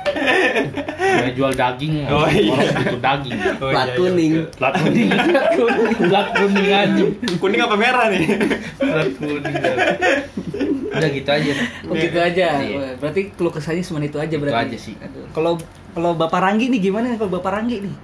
Kayak 0.01 1.35
jual 1.35 1.51
daging, 1.53 1.93
Oh, 2.09 2.25
iya. 2.25 2.49
orang 2.49 2.73
butuh 2.73 2.99
daging. 2.99 3.37
Oh, 3.59 3.69
Plat 3.69 3.85
iya, 3.85 3.91
iya, 3.91 3.99
kuning. 3.99 4.31
iya. 4.33 4.43
Plat 4.49 4.73
kuning, 4.73 5.09
plat 6.01 6.27
kuning 6.33 6.67
aja. 6.69 7.03
Kuning 7.37 7.61
apa 7.61 7.75
merah 7.75 8.05
nih? 8.09 8.23
Plat 8.77 9.09
kuning. 9.13 9.55
Udah 10.91 11.09
gitu 11.09 11.29
aja. 11.31 11.51
Oh 11.87 11.95
gitu 11.95 12.19
aja. 12.19 12.47
Iya. 12.59 12.75
Wah, 12.75 12.93
Berarti 12.99 13.21
keluh 13.31 13.49
kesahnya 13.49 13.79
cuma 13.81 14.03
itu 14.03 14.19
aja 14.19 14.35
berarti. 14.35 14.75
aja 14.75 14.77
sih. 14.77 14.95
Kalau 15.31 15.55
kalau 15.91 16.11
Bapak 16.15 16.43
Ranggi 16.43 16.67
nih 16.67 16.79
gimana 16.83 17.07
nih 17.07 17.17
kalau 17.19 17.31
Bapak 17.39 17.51
Ranggi 17.55 17.77
nih? 17.83 17.95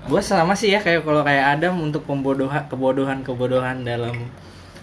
gue 0.00 0.20
sama 0.24 0.58
sih 0.58 0.72
ya 0.72 0.82
kayak 0.82 1.06
kalau 1.06 1.22
kayak 1.22 1.60
Adam 1.60 1.78
untuk 1.78 2.02
pembodohan 2.02 2.66
kebodohan 2.66 3.22
kebodohan 3.22 3.86
dalam 3.86 4.16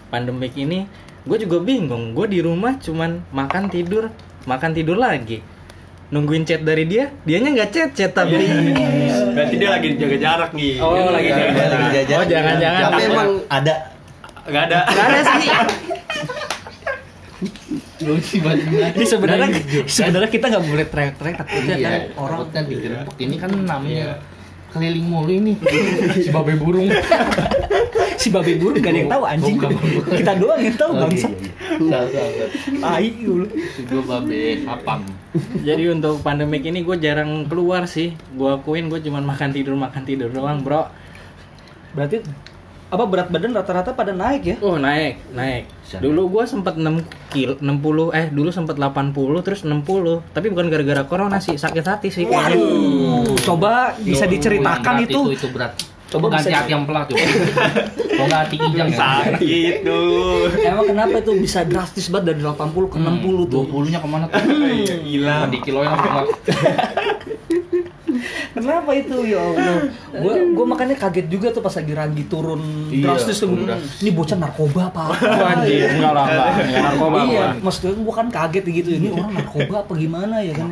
pandemik 0.08 0.56
ini 0.56 0.88
gue 1.28 1.36
juga 1.36 1.60
bingung 1.60 2.16
gue 2.16 2.24
di 2.30 2.40
rumah 2.40 2.80
cuman 2.80 3.20
makan 3.28 3.68
tidur 3.68 4.08
makan 4.48 4.72
tidur 4.72 4.96
lagi 4.96 5.44
nungguin 6.08 6.48
chat 6.48 6.64
dari 6.64 6.88
dia 6.88 7.12
dianya 7.28 7.60
nggak 7.60 7.68
chat 7.68 7.90
chat 7.92 8.12
tapi 8.16 8.40
Berarti 9.36 9.54
dia 9.60 9.70
lagi 9.70 9.88
jaga 9.94 10.16
jarak 10.18 10.50
nih. 10.56 10.80
Oh, 10.82 10.96
lagi 11.12 11.30
jaga 11.30 11.62
lagi 11.68 11.88
jajan. 11.94 12.16
Oh, 12.18 12.26
jangan-jangan. 12.26 12.82
Tapi 12.90 13.02
emang 13.06 13.30
ada 13.46 13.74
Enggak 14.48 14.62
ada. 14.72 14.78
Nggak 14.88 15.06
ada 15.06 15.20
sih 15.22 15.48
Lucu 17.98 18.36
banget. 18.38 18.92
Ini 18.94 19.04
sebenarnya 19.04 19.48
sebenarnya 19.84 20.30
kita 20.30 20.46
nggak 20.48 20.64
boleh 20.64 20.86
teriak-teriak 20.86 21.36
takutnya 21.36 21.74
kan 21.74 21.78
Iya, 21.78 21.90
orang 22.14 22.38
orang 22.38 22.50
kan 22.54 22.62
digerebek 22.64 23.16
ini 23.18 23.34
kan 23.36 23.50
namanya 23.50 24.08
keliling 24.68 25.06
mulu 25.06 25.32
ini 25.32 25.52
si 26.14 26.28
babe 26.28 26.52
burung 26.54 26.86
si 28.20 28.28
babi 28.28 28.54
burung 28.54 28.78
gak 28.78 28.92
ada 28.92 28.98
yang 29.00 29.10
tahu 29.10 29.22
anjing. 29.24 29.56
Bukan, 29.56 29.70
bukan. 29.74 30.12
Kita 30.14 30.32
doang 30.36 30.60
yang 30.60 30.76
tahu 30.76 30.90
Oh, 30.92 31.00
bangsa. 31.02 31.28
iya, 31.80 32.00
iya. 32.04 32.46
Tai. 32.76 33.08
Si 33.74 33.80
gua 33.88 34.02
babe 34.04 34.40
apam 34.64 35.00
jadi 35.60 35.92
untuk 35.92 36.24
pandemik 36.24 36.64
ini 36.64 36.80
gue 36.82 36.96
jarang 36.98 37.46
keluar 37.46 37.84
sih 37.84 38.16
gue 38.32 38.48
akuin 38.48 38.88
gue 38.88 38.98
cuman 38.98 39.22
makan 39.22 39.52
tidur 39.52 39.76
makan 39.76 40.02
tidur 40.02 40.32
doang 40.32 40.64
bro 40.64 40.88
Berarti 41.92 42.20
apa 42.88 43.04
berat 43.04 43.28
badan 43.28 43.52
rata-rata 43.52 43.92
pada 43.92 44.16
naik 44.16 44.42
ya? 44.48 44.56
Oh 44.64 44.80
naik, 44.80 45.20
naik. 45.36 45.68
Dulu 46.00 46.40
gua 46.40 46.44
sempat 46.48 46.80
6 46.80 47.04
kilo, 47.28 47.60
60 47.60 48.16
eh 48.16 48.32
dulu 48.32 48.48
sempat 48.48 48.80
80 48.80 49.12
terus 49.44 49.60
60. 49.60 50.24
Tapi 50.32 50.46
bukan 50.48 50.72
gara-gara 50.72 51.04
corona 51.04 51.36
sih, 51.36 51.60
sakit 51.60 51.84
hati 51.84 52.08
sih. 52.08 52.24
Waduh, 52.24 53.36
coba 53.44 53.92
bisa 54.00 54.24
Yang 54.24 54.32
diceritakan 54.40 55.04
berat 55.04 55.08
itu. 55.08 55.20
itu 55.20 55.32
itu 55.36 55.48
berat 55.52 55.72
Coba 56.08 56.32
ganti 56.32 56.48
hati 56.48 56.72
yang 56.72 56.88
pelat 56.88 57.04
tuh 57.12 57.20
kalau 57.20 58.24
nggak 58.32 58.40
hati 58.48 58.56
kijang 58.56 58.88
ya 58.88 58.96
Sakit 58.96 59.74
tuh. 59.84 60.48
Emang 60.64 60.88
kenapa 60.88 61.20
itu 61.20 61.32
bisa 61.36 61.68
drastis 61.68 62.08
banget 62.08 62.32
dari 62.32 62.40
80 62.48 62.64
ke 62.88 62.96
60 62.96 63.52
tuh? 63.52 63.62
20 63.68 63.92
nya 63.92 64.00
ke 64.00 64.08
mana 64.08 64.24
tuh 64.32 64.40
Gila. 65.04 65.36
di 65.52 65.58
apa 65.60 66.04
enggak 66.08 66.26
Kenapa 68.54 68.90
itu 68.96 69.16
ya 69.28 69.40
Allah? 69.40 69.92
Gua 70.18 70.34
gua 70.56 70.66
makanya 70.76 70.96
kaget 70.96 71.26
juga 71.28 71.48
tuh 71.52 71.60
pas 71.60 71.74
lagi 71.74 71.92
Ranggi 71.92 72.24
turun 72.26 72.60
Iya, 72.88 73.04
drastis 73.12 73.38
tuh. 73.42 73.52
Ini 74.00 74.10
bocah 74.14 74.38
narkoba 74.40 74.88
apa? 74.88 75.02
Anjir, 75.56 75.98
enggak 75.98 76.12
lah, 76.16 76.24
enggak. 76.24 76.48
Enggak 76.64 76.82
narkoba 76.82 77.18
iya, 77.28 77.44
maksudnya 77.60 77.92
gua 78.00 78.14
kan 78.14 78.28
kaget 78.32 78.64
gitu. 78.68 78.88
Ini 78.96 79.08
orang 79.12 79.32
narkoba 79.36 79.74
apa 79.84 79.92
gimana 79.96 80.36
ya 80.40 80.52
kan? 80.56 80.70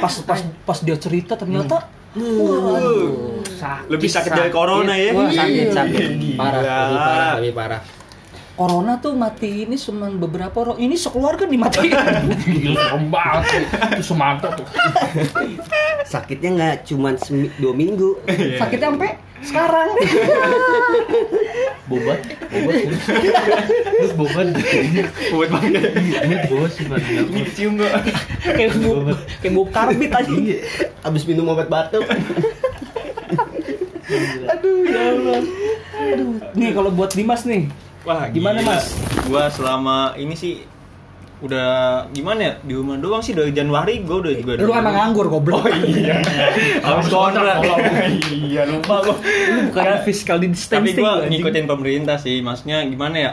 Pas 0.00 0.14
pas 0.24 0.40
pas 0.64 0.78
dia 0.80 0.96
cerita 0.96 1.36
ternyata 1.36 1.88
waduh. 2.16 3.44
sakit 3.44 3.90
Lebih 3.92 4.08
sakit 4.08 4.30
dari 4.32 4.50
corona 4.50 4.94
ya. 4.96 5.10
Wah, 5.12 5.28
sakit, 5.28 5.66
sakit. 5.74 6.08
Parah, 6.38 6.60
lebih 6.62 6.98
parah, 6.98 7.32
lebih 7.42 7.54
parah. 7.54 7.80
Corona 8.58 8.98
tuh 8.98 9.14
mati 9.14 9.62
ini 9.62 9.78
cuma 9.78 10.10
beberapa 10.10 10.66
orang. 10.66 10.82
Ini 10.82 10.98
sekeluarga 10.98 11.46
dimatiin. 11.46 11.94
gila 12.42 12.98
banget 13.06 13.44
tuh. 13.46 13.62
itu 13.94 14.02
semantap 14.02 14.58
tuh 14.58 14.66
sakitnya 16.08 16.50
nggak 16.56 16.76
cuma 16.88 17.12
dua 17.60 17.72
minggu. 17.76 18.16
Sakitnya 18.56 18.88
sampai 18.90 19.10
sekarang. 19.44 19.88
bobat 21.88 22.20
bobat 22.52 22.74
terus 23.96 24.12
bobat 24.16 24.46
Buat 25.32 25.48
banget. 25.52 25.82
bobat 26.48 26.70
sih 26.74 26.84
banget 26.84 27.28
Ini 27.32 27.40
kecium 27.48 27.72
gak? 27.80 27.92
kayak 28.44 28.76
bu 28.76 28.90
kayak 29.40 29.52
bu 29.54 29.62
karbit 29.68 30.10
aja. 30.12 30.32
Abis 31.04 31.22
minum 31.28 31.48
obat 31.48 31.68
batuk. 31.68 32.04
Aduh 34.48 34.76
ya 34.88 35.00
Allah. 35.12 35.40
Aduh. 36.12 36.32
Nih 36.56 36.70
kalau 36.72 36.90
buat 36.90 37.12
Dimas 37.12 37.44
nih. 37.44 37.68
Wah, 38.08 38.24
Gimana, 38.28 38.58
gila. 38.58 38.72
Mas? 38.72 38.86
Gua 39.22 39.44
selama 39.48 39.96
ini 40.16 40.32
sih 40.32 40.64
udah 41.38 41.68
gimana 42.10 42.40
ya 42.42 42.52
di 42.58 42.74
rumah 42.74 42.96
doang 42.96 43.20
sih 43.20 43.30
dari 43.30 43.52
Januari 43.52 44.02
gua 44.02 44.18
udah 44.18 44.32
juga 44.34 44.52
Lu 44.58 44.74
emang 44.74 44.90
nganggur 44.90 45.30
goblok. 45.30 45.60
oh 45.60 45.70
iya 45.86 46.18
harus 46.82 47.06
kontrak 47.06 47.62
iya 48.42 48.66
lupa 48.66 49.04
gua 49.04 49.14
Lu 49.22 49.70
bukan 49.70 50.02
physical 50.02 50.36
tapi 50.36 50.50
distancing. 50.50 50.96
gua 50.96 51.12
lu, 51.12 51.18
anjing. 51.20 51.38
ngikutin 51.38 51.64
pemerintah 51.68 52.16
sih 52.16 52.42
maksudnya 52.42 52.82
gimana 52.82 53.16
ya 53.16 53.32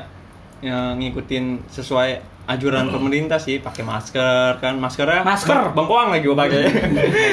ya 0.61 0.93
ngikutin 0.93 1.65
sesuai 1.65 2.09
anjuran 2.45 2.93
pemerintah 2.93 3.39
sih 3.39 3.57
pakai 3.57 3.81
masker 3.81 4.61
kan 4.61 4.77
maskernya 4.77 5.25
Masker? 5.25 5.73
bengkoang 5.73 6.13
lagi 6.13 6.25
gua 6.25 6.37
pakai 6.39 6.61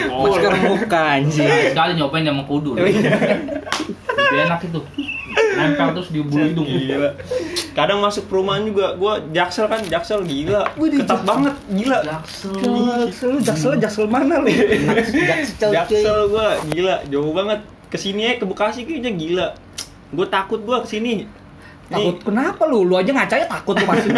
Masker 0.08 0.52
muka 0.62 1.00
anjing. 1.12 1.48
sekali 1.68 1.92
nyobain 1.94 2.24
sama 2.24 2.44
kudu 2.44 2.70
Oh, 2.72 2.80
iya. 2.80 3.12
lebih 4.08 4.40
enak 4.42 4.60
itu 4.64 4.80
nempel 5.52 5.88
terus 5.94 6.08
di 6.08 6.20
bulu 6.20 6.42
hidung 6.42 6.64
Gila. 6.64 7.10
kadang 7.72 8.00
masuk 8.00 8.24
perumahan 8.26 8.64
juga 8.64 8.96
gua 8.96 9.20
jaksel 9.30 9.68
kan 9.68 9.80
jaksel 9.84 10.24
gila 10.24 10.64
ketat 10.74 11.20
banget 11.22 11.54
gila 11.70 11.98
Jaksel. 12.02 12.52
Jaksel, 12.56 13.28
lu 13.32 13.38
jaksel, 13.40 13.72
jaksel 13.78 14.06
mana 14.08 14.40
lu? 14.40 14.48
Jaksel, 14.48 15.70
jaksel 15.70 16.18
gua 16.28 16.56
gila 16.68 17.00
jauh 17.08 17.32
banget 17.32 17.60
ke 17.88 17.96
sini 17.96 18.20
ya 18.24 18.32
ke 18.36 18.44
Bekasi 18.44 18.84
kayaknya 18.84 19.12
gila 19.12 19.46
gue 20.12 20.26
takut 20.28 20.60
gua 20.60 20.80
ke 20.80 20.88
sini 20.90 21.24
Takut 21.92 22.24
kenapa 22.24 22.64
lu? 22.64 22.88
Lu 22.88 22.96
aja 22.96 23.12
ngacanya 23.12 23.44
takut 23.52 23.76
lu 23.76 23.84
pasti. 23.84 24.08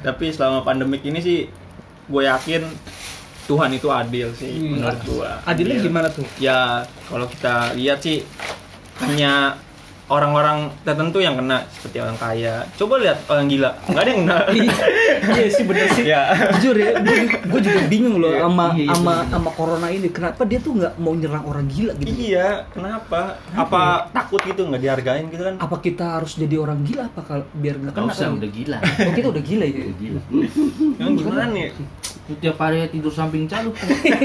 tapi 0.00 0.32
selama 0.32 0.64
pandemik 0.64 1.04
ini 1.04 1.20
sih 1.20 1.38
gue 2.08 2.22
yakin 2.24 2.64
Tuhan 3.44 3.70
itu 3.74 3.88
adil 3.90 4.32
sih 4.32 4.48
menurut 4.70 5.00
gua 5.04 5.30
Adilnya 5.44 5.76
Adil. 5.76 5.86
gimana 5.86 6.08
tuh? 6.08 6.26
ya 6.38 6.82
kalau 7.06 7.26
kita 7.26 7.74
lihat 7.76 7.98
sih 8.00 8.22
hanya 9.04 9.56
orang-orang 10.04 10.68
tertentu 10.82 11.18
yang 11.18 11.34
kena 11.34 11.64
seperti 11.70 11.96
orang 11.96 12.18
kaya 12.18 12.68
coba 12.76 13.00
lihat 13.00 13.24
orang 13.26 13.48
gila 13.48 13.70
nggak 13.86 14.02
ada 14.02 14.10
yang 14.10 14.22
kena 14.22 14.38
Iya 15.22 15.46
sih 15.48 15.64
bener 15.64 15.86
sih. 15.88 16.04
ya 16.04 16.34
Jujur 16.58 16.74
ya, 16.74 16.98
gue 17.40 17.60
juga 17.62 17.80
bingung 17.86 18.18
loh 18.18 18.28
Iya, 18.28 18.42
sama 18.42 18.66
iya, 18.74 18.82
iya, 18.82 18.92
sama 18.92 19.14
sama 19.24 19.50
corona 19.52 19.86
ini. 19.88 20.10
Kenapa 20.10 20.42
dia 20.42 20.58
tuh 20.58 20.74
nggak 20.74 20.98
mau 20.98 21.14
nyerang 21.14 21.46
orang 21.46 21.64
gila 21.64 21.94
gitu? 21.94 22.10
iya 22.10 22.66
kenapa 22.68 23.38
apa 23.54 24.10
takut 24.10 24.42
gitu 24.42 24.66
nggak 24.66 24.82
dihargain 24.82 25.30
gitu 25.30 25.42
kan 25.42 25.54
Apa 25.56 25.76
kita 25.78 26.18
harus 26.18 26.34
jadi 26.34 26.58
orang 26.58 26.82
gila 26.82 27.06
apa 27.06 27.20
kalau 27.22 27.44
biar 27.54 27.78
nggak 27.78 27.94
kena? 27.94 28.10
usah, 28.10 28.26
kan? 28.26 28.36
udah 28.36 28.50
gila. 28.50 28.78
Oh, 28.82 29.12
kita 29.14 29.28
udah 29.30 29.42
gila 29.42 29.64
ya. 29.64 29.80
Udah 29.80 29.96
gila. 29.96 30.20
Emang 30.98 31.14
gimana 31.16 31.42
nih 31.48 31.66
Lu 32.22 32.34
tiap 32.38 32.54
hari 32.56 32.86
tidur 32.86 33.10
samping 33.10 33.46
caluk. 33.46 33.74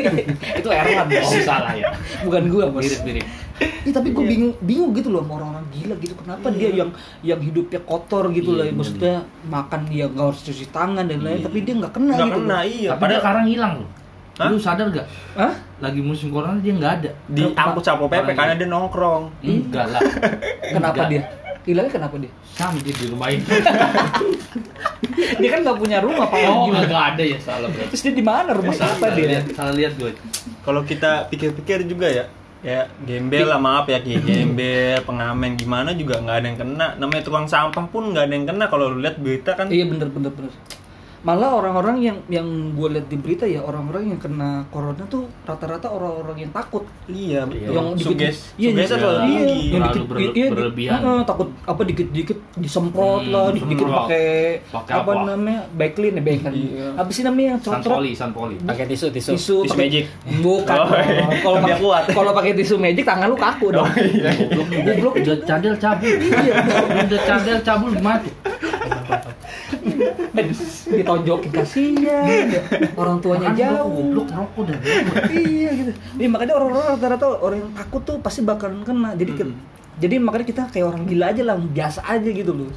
Itu 0.60 0.69
Erwan. 0.69 1.10
Oh, 1.10 1.41
salah 1.41 1.74
ya. 1.74 1.89
Bukan 2.22 2.46
gua, 2.46 2.69
Bos. 2.69 2.86
Mirip-mirip. 2.86 3.25
Ih, 3.57 3.89
tapi 3.89 4.09
gue 4.09 4.21
bingung 4.21 4.53
bingung 4.59 4.91
gitu 4.91 5.07
loh 5.07 5.21
sama 5.21 5.33
orang-orang 5.35 5.65
gila 5.71 5.95
gitu. 5.97 6.13
Kenapa 6.15 6.47
dia 6.49 6.69
yang 6.71 6.89
yang 7.21 7.39
hidupnya 7.39 7.79
kotor 7.81 8.29
gitu 8.29 8.53
Iya, 8.53 8.69
bener. 8.69 8.75
Maksudnya 8.75 9.15
makan 9.45 9.81
dia 9.85 10.05
nggak 10.05 10.25
harus 10.27 10.41
cuci 10.41 10.65
tangan 10.67 11.03
dan 11.03 11.19
lain, 11.19 11.37
Iya. 11.37 11.45
tapi 11.45 11.57
dia 11.59 11.73
nggak 11.75 11.91
kena 11.91 12.11
nggak 12.11 12.21
gitu. 12.23 12.37
kena 12.37 12.53
loh. 12.53 12.61
iya 12.67 12.89
Nah, 12.89 12.97
padahal 12.97 13.19
sekarang 13.19 13.45
hilang 13.47 13.73
loh. 13.81 13.89
Hah? 14.37 14.47
Lu 14.47 14.57
sadar 14.57 14.85
gak? 14.91 15.07
Hah? 15.33 15.53
Lagi 15.79 15.97
musim 15.99 16.29
corona 16.29 16.59
dia 16.59 16.69
nggak 16.71 16.93
ada. 16.95 17.11
di 17.25 17.41
angkut 17.51 17.81
sapo 17.81 18.05
pp 18.05 18.21
Orang 18.23 18.37
karena 18.37 18.53
dia 18.53 18.67
nongkrong 18.67 19.23
Enggak 19.41 19.85
lah. 19.89 20.01
Kenapa 20.77 20.93
Enggak. 20.93 21.09
dia? 21.09 21.21
Hilangnya 21.65 21.91
kenapa 21.91 22.15
dia? 22.15 22.31
Sama 22.47 22.79
dia 22.79 22.93
di 22.93 23.05
rumah 23.07 23.27
ini. 23.27 23.43
Dia 25.37 25.49
kan 25.49 25.59
nggak 25.61 25.77
punya 25.77 25.97
rumah 25.99 26.25
pak. 26.25 26.39
Oh, 26.45 26.69
enggak 26.69 27.03
ada 27.11 27.23
ya 27.23 27.37
salah 27.37 27.67
berarti. 27.67 27.91
Terus 27.91 28.01
dia 28.03 28.13
di 28.13 28.23
mana 28.23 28.49
rumah 28.51 28.71
siapa 28.71 28.97
Salah 28.99 29.13
dia? 29.13 29.27
lihat, 29.27 29.43
salah 29.51 29.73
lihat 29.73 29.93
gue. 29.95 30.11
kalau 30.61 30.81
kita 30.83 31.27
pikir-pikir 31.27 31.83
juga 31.83 32.07
ya 32.07 32.23
ya 32.65 32.89
gembel 33.05 33.45
lah 33.49 33.61
maaf 33.61 33.85
ya 33.85 34.01
kayak 34.01 34.25
gembel 34.25 34.97
pengamen 35.05 35.53
gimana 35.57 35.93
juga 35.93 36.21
nggak 36.21 36.37
ada 36.37 36.47
yang 36.47 36.59
kena. 36.59 36.87
Namanya 36.97 37.23
tukang 37.25 37.47
sampah 37.49 37.85
pun 37.89 38.13
nggak 38.13 38.25
ada 38.29 38.33
yang 38.33 38.47
kena 38.49 38.65
kalau 38.69 38.93
lu 38.93 39.01
lihat 39.01 39.17
berita 39.21 39.53
kan. 39.53 39.69
Iya 39.69 39.85
bener 39.89 40.09
bener 40.09 40.31
bener. 40.33 40.53
Malah 41.19 41.50
orang-orang 41.51 41.97
yang 42.00 42.17
yang 42.27 42.45
gue 42.71 42.88
lihat 42.89 43.05
di 43.05 43.17
berita 43.17 43.43
ya 43.43 43.59
orang-orang 43.59 44.09
yang 44.09 44.19
kena 44.19 44.50
corona 44.67 45.01
tuh 45.03 45.25
rata-rata 45.41 45.88
orang-orang 45.88 46.38
yang 46.39 46.51
takut. 46.51 46.86
iya 47.05 47.41
betul 47.43 47.71
Yang 47.71 47.88
dikit- 47.95 48.07
suges 48.07 48.38
iya, 48.55 48.69
iya, 48.69 48.86
terlalu 48.86 49.17
iya, 49.24 49.39
tinggi 49.41 49.67
yang 49.67 49.83
dikit, 49.83 50.03
berle- 50.05 50.21
iya, 50.29 50.45
di- 50.45 50.53
berlebihan. 50.53 51.00
Heeh, 51.00 51.21
takut 51.24 51.47
apa 51.63 51.81
dikit-dikit 51.83 52.38
disemprot 52.55 53.19
Hmm, 53.19 53.31
lah, 53.31 53.47
dikit-dikit 53.50 53.88
pakai 53.88 54.27
apa, 54.69 55.01
apa? 55.03 55.12
namanya 55.25 55.62
backlin 55.71 56.13
ya 56.13 56.24
backlin. 56.24 56.53
Iya. 56.53 56.86
Apa 56.95 57.09
sih 57.09 57.24
namanya 57.24 57.47
yang 57.50 57.59
cotrot? 57.59 57.81
Sanpoli, 57.83 58.12
sanpoli. 58.13 58.55
Pakai 58.59 58.86
tisu 58.86 59.05
tisu. 59.09 59.29
Tisu, 59.33 59.55
Tisu 59.63 59.69
pakai- 59.69 59.81
magic. 59.83 60.03
Bukan. 60.39 60.77
Oh, 60.77 60.88
iya. 60.93 61.25
Kalau 61.39 61.57
pakai 61.57 61.77
kuat. 61.77 62.03
kalau 62.12 62.31
pakai 62.31 62.51
tisu 62.53 62.75
magic 62.75 63.03
tangan 63.03 63.27
lu 63.27 63.36
kaku 63.36 63.67
dong. 63.71 63.88
Goblok, 63.88 64.67
goblok 64.86 65.13
udah 65.17 65.38
cadel 65.43 65.74
cabul. 65.75 66.13
Iya, 66.13 66.53
udah 67.03 67.19
cadel 67.24 67.57
cabul 67.59 67.89
gimana 67.91 68.21
tuh? 69.67 69.79
Ditonjokin 70.89 71.51
kasihan. 71.51 72.47
Orang 72.95 73.19
tuanya 73.19 73.51
Makan 73.51 73.59
jauh. 73.59 73.91
Goblok 73.93 74.27
rokok 74.29 74.63
dah. 74.67 74.79
iya 75.31 75.69
gitu. 75.74 75.91
Iya 76.17 76.27
makanya 76.27 76.53
orang-orang 76.55 76.86
rata-rata 76.95 77.25
orang 77.38 77.57
yang 77.62 77.71
takut 77.74 78.01
tuh 78.03 78.17
pasti 78.19 78.41
bakalan 78.41 78.81
kena. 78.81 79.13
Jadi 79.13 79.31
ke- 79.33 79.57
jadi 79.97 80.15
makanya 80.21 80.45
kita 80.45 80.63
kayak 80.69 80.86
orang 80.93 81.03
gila 81.05 81.25
aja 81.29 81.41
lah, 81.41 81.55
biasa 81.57 82.00
aja 82.05 82.29
gitu 82.29 82.53
loh. 82.53 82.69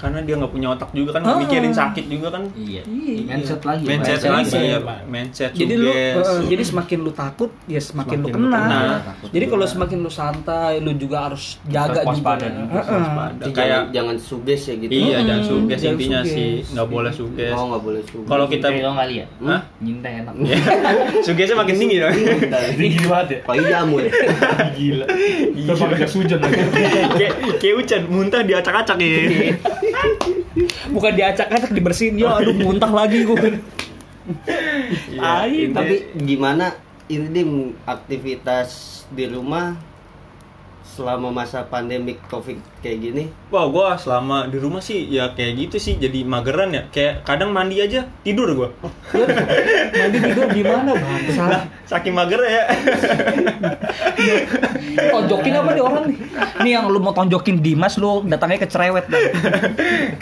Karena 0.00 0.18
dia 0.18 0.34
nggak 0.34 0.48
punya 0.48 0.68
otak 0.70 0.90
juga 0.90 1.10
kan 1.12 1.22
Ah. 1.22 1.36
mikirin 1.36 1.70
sakit 1.70 2.04
juga 2.06 2.28
kan 2.30 2.48
Iya. 2.52 2.82
Iya. 2.82 3.20
Mindset 3.22 3.60
lagi. 3.60 3.84
mindset 3.84 4.16
mindset 4.16 4.30
lagi 4.30 4.48
lagi. 4.50 4.66
ya 4.66 4.78
mindset 5.06 5.50
Jadi 5.52 5.74
lu 5.76 5.90
eh, 5.90 6.14
jadi 6.46 6.62
semakin 6.64 6.98
lu 6.98 7.12
takut, 7.12 7.50
ya 7.66 7.76
semakin, 7.78 8.16
lu 8.16 8.26
Semakin 8.26 8.40
lu 8.40 8.48
kena. 8.48 8.60
kena. 8.62 8.80
Takut 9.04 9.28
Jadi 9.30 9.44
kalau 9.46 9.66
semakin 9.66 9.98
lu 9.98 10.10
santai, 10.10 10.72
lu 10.78 10.90
juga 10.94 11.16
harus 11.22 11.44
jaga 11.66 12.00
Harus 12.00 12.16
juga. 12.16 12.32
Heeh. 12.40 12.88
waspada. 12.96 13.44
Kayak 13.50 13.80
jangan, 13.90 14.16
suges 14.16 14.62
ya 14.62 14.74
gitu. 14.76 14.90
iya 14.90 15.16
Hmm, 15.16 15.26
jangan 15.26 15.42
suges 15.44 15.78
jangan 15.78 15.94
intinya 15.94 16.20
suges. 16.20 16.32
sih 16.32 16.50
nggak 16.70 16.88
boleh 16.88 17.12
suges 17.12 17.52
Oh 17.52 17.64
nggak 17.66 17.82
boleh 17.82 18.02
suges. 18.02 18.26
kalau 18.26 18.46
kita 18.46 18.66
Nyintai 18.70 18.96
kali 18.96 19.14
ya? 19.14 19.26
Hah? 19.42 19.60
Nyintai 19.78 20.12
enak. 20.18 20.34
sugesnya 21.26 21.56
makin 21.56 21.74
tinggi 21.76 21.96
dong 21.98 22.14
Tinggi 22.72 22.98
banget 23.04 23.28
ya. 23.28 23.38
Pakai 23.44 23.64
jamur. 23.66 24.00
Gila. 24.76 25.06
Sama 25.70 25.94
gas 25.94 26.12
hujan 26.12 26.38
lagi. 26.38 26.58
kayak 27.18 27.32
kayak 27.58 27.74
hujan 27.76 28.00
muntah 28.06 28.40
diacak-acak 28.40 28.96
ya 28.96 29.10
Bukan 30.94 31.12
diacak-acak 31.14 31.70
dibersihin, 31.70 32.18
ya 32.18 32.36
aduh 32.36 32.54
muntah 32.54 32.90
lagi 32.90 33.22
gue. 33.22 33.60
Intinya- 35.66 35.82
Tapi 35.82 35.94
gimana 36.16 36.66
ini 37.06 37.42
aktivitas 37.84 38.68
di 39.10 39.26
rumah 39.26 39.74
selama 41.00 41.32
masa 41.32 41.64
pandemik 41.64 42.20
covid 42.28 42.60
kayak 42.84 43.00
gini? 43.00 43.24
Wah, 43.48 43.64
gua 43.72 43.96
selama 43.96 44.44
di 44.52 44.60
rumah 44.60 44.84
sih 44.84 45.08
ya 45.08 45.32
kayak 45.32 45.56
gitu 45.56 45.80
sih, 45.80 45.96
jadi 45.96 46.28
mageran 46.28 46.76
ya. 46.76 46.84
Kayak 46.92 47.24
kadang 47.24 47.56
mandi 47.56 47.80
aja 47.80 48.04
tidur 48.20 48.52
gua. 48.52 48.68
Nanti 49.96 50.18
tidur 50.20 50.46
gimana 50.52 50.92
bangsa? 50.92 51.42
Lah, 51.48 51.62
saking 51.88 52.12
mager 52.12 52.44
ya. 52.44 52.68
Tonjokin 55.08 55.56
apa 55.56 55.70
nih 55.72 55.80
orang 55.80 56.04
nih? 56.12 56.16
Nih 56.60 56.72
yang 56.76 56.84
lu 56.92 57.00
mau 57.00 57.16
tonjokin 57.16 57.64
Dimas, 57.64 57.96
lu 57.96 58.20
datangnya 58.28 58.60
ke 58.60 58.68
cerewet 58.68 59.08
dah. 59.08 59.20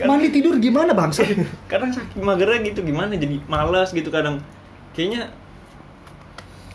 Mandi 0.07 0.31
tidur 0.31 0.55
gimana 0.63 0.95
bangsa? 0.95 1.27
kadang 1.67 1.91
saking 1.91 2.23
magernya 2.23 2.71
gitu 2.71 2.87
gimana 2.87 3.19
jadi 3.19 3.43
malas 3.51 3.91
gitu 3.91 4.15
kadang. 4.15 4.39
Kayaknya 4.95 5.35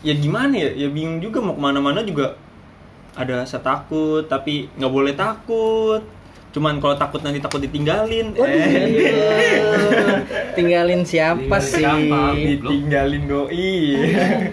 ya 0.04 0.12
gimana 0.12 0.52
ya? 0.52 0.70
Ya 0.76 0.88
bingung 0.92 1.24
juga 1.24 1.40
mau 1.40 1.56
ke 1.56 1.62
mana-mana 1.64 2.04
juga 2.04 2.36
ada 3.14 3.32
rasa 3.42 3.58
takut, 3.58 4.26
tapi 4.26 4.66
nggak 4.74 4.92
boleh 4.92 5.14
takut. 5.14 6.02
Cuman 6.54 6.78
kalau 6.78 6.94
takut 6.94 7.18
nanti 7.18 7.42
takut 7.42 7.58
ditinggalin. 7.58 8.30
Eh, 8.38 8.86
Tinggalin 10.54 11.02
siapa 11.02 11.58
Tinggalin 11.58 11.66
sih? 11.66 11.82
siapa? 11.82 12.20
ditinggalin 12.38 13.22
doi. 13.26 13.74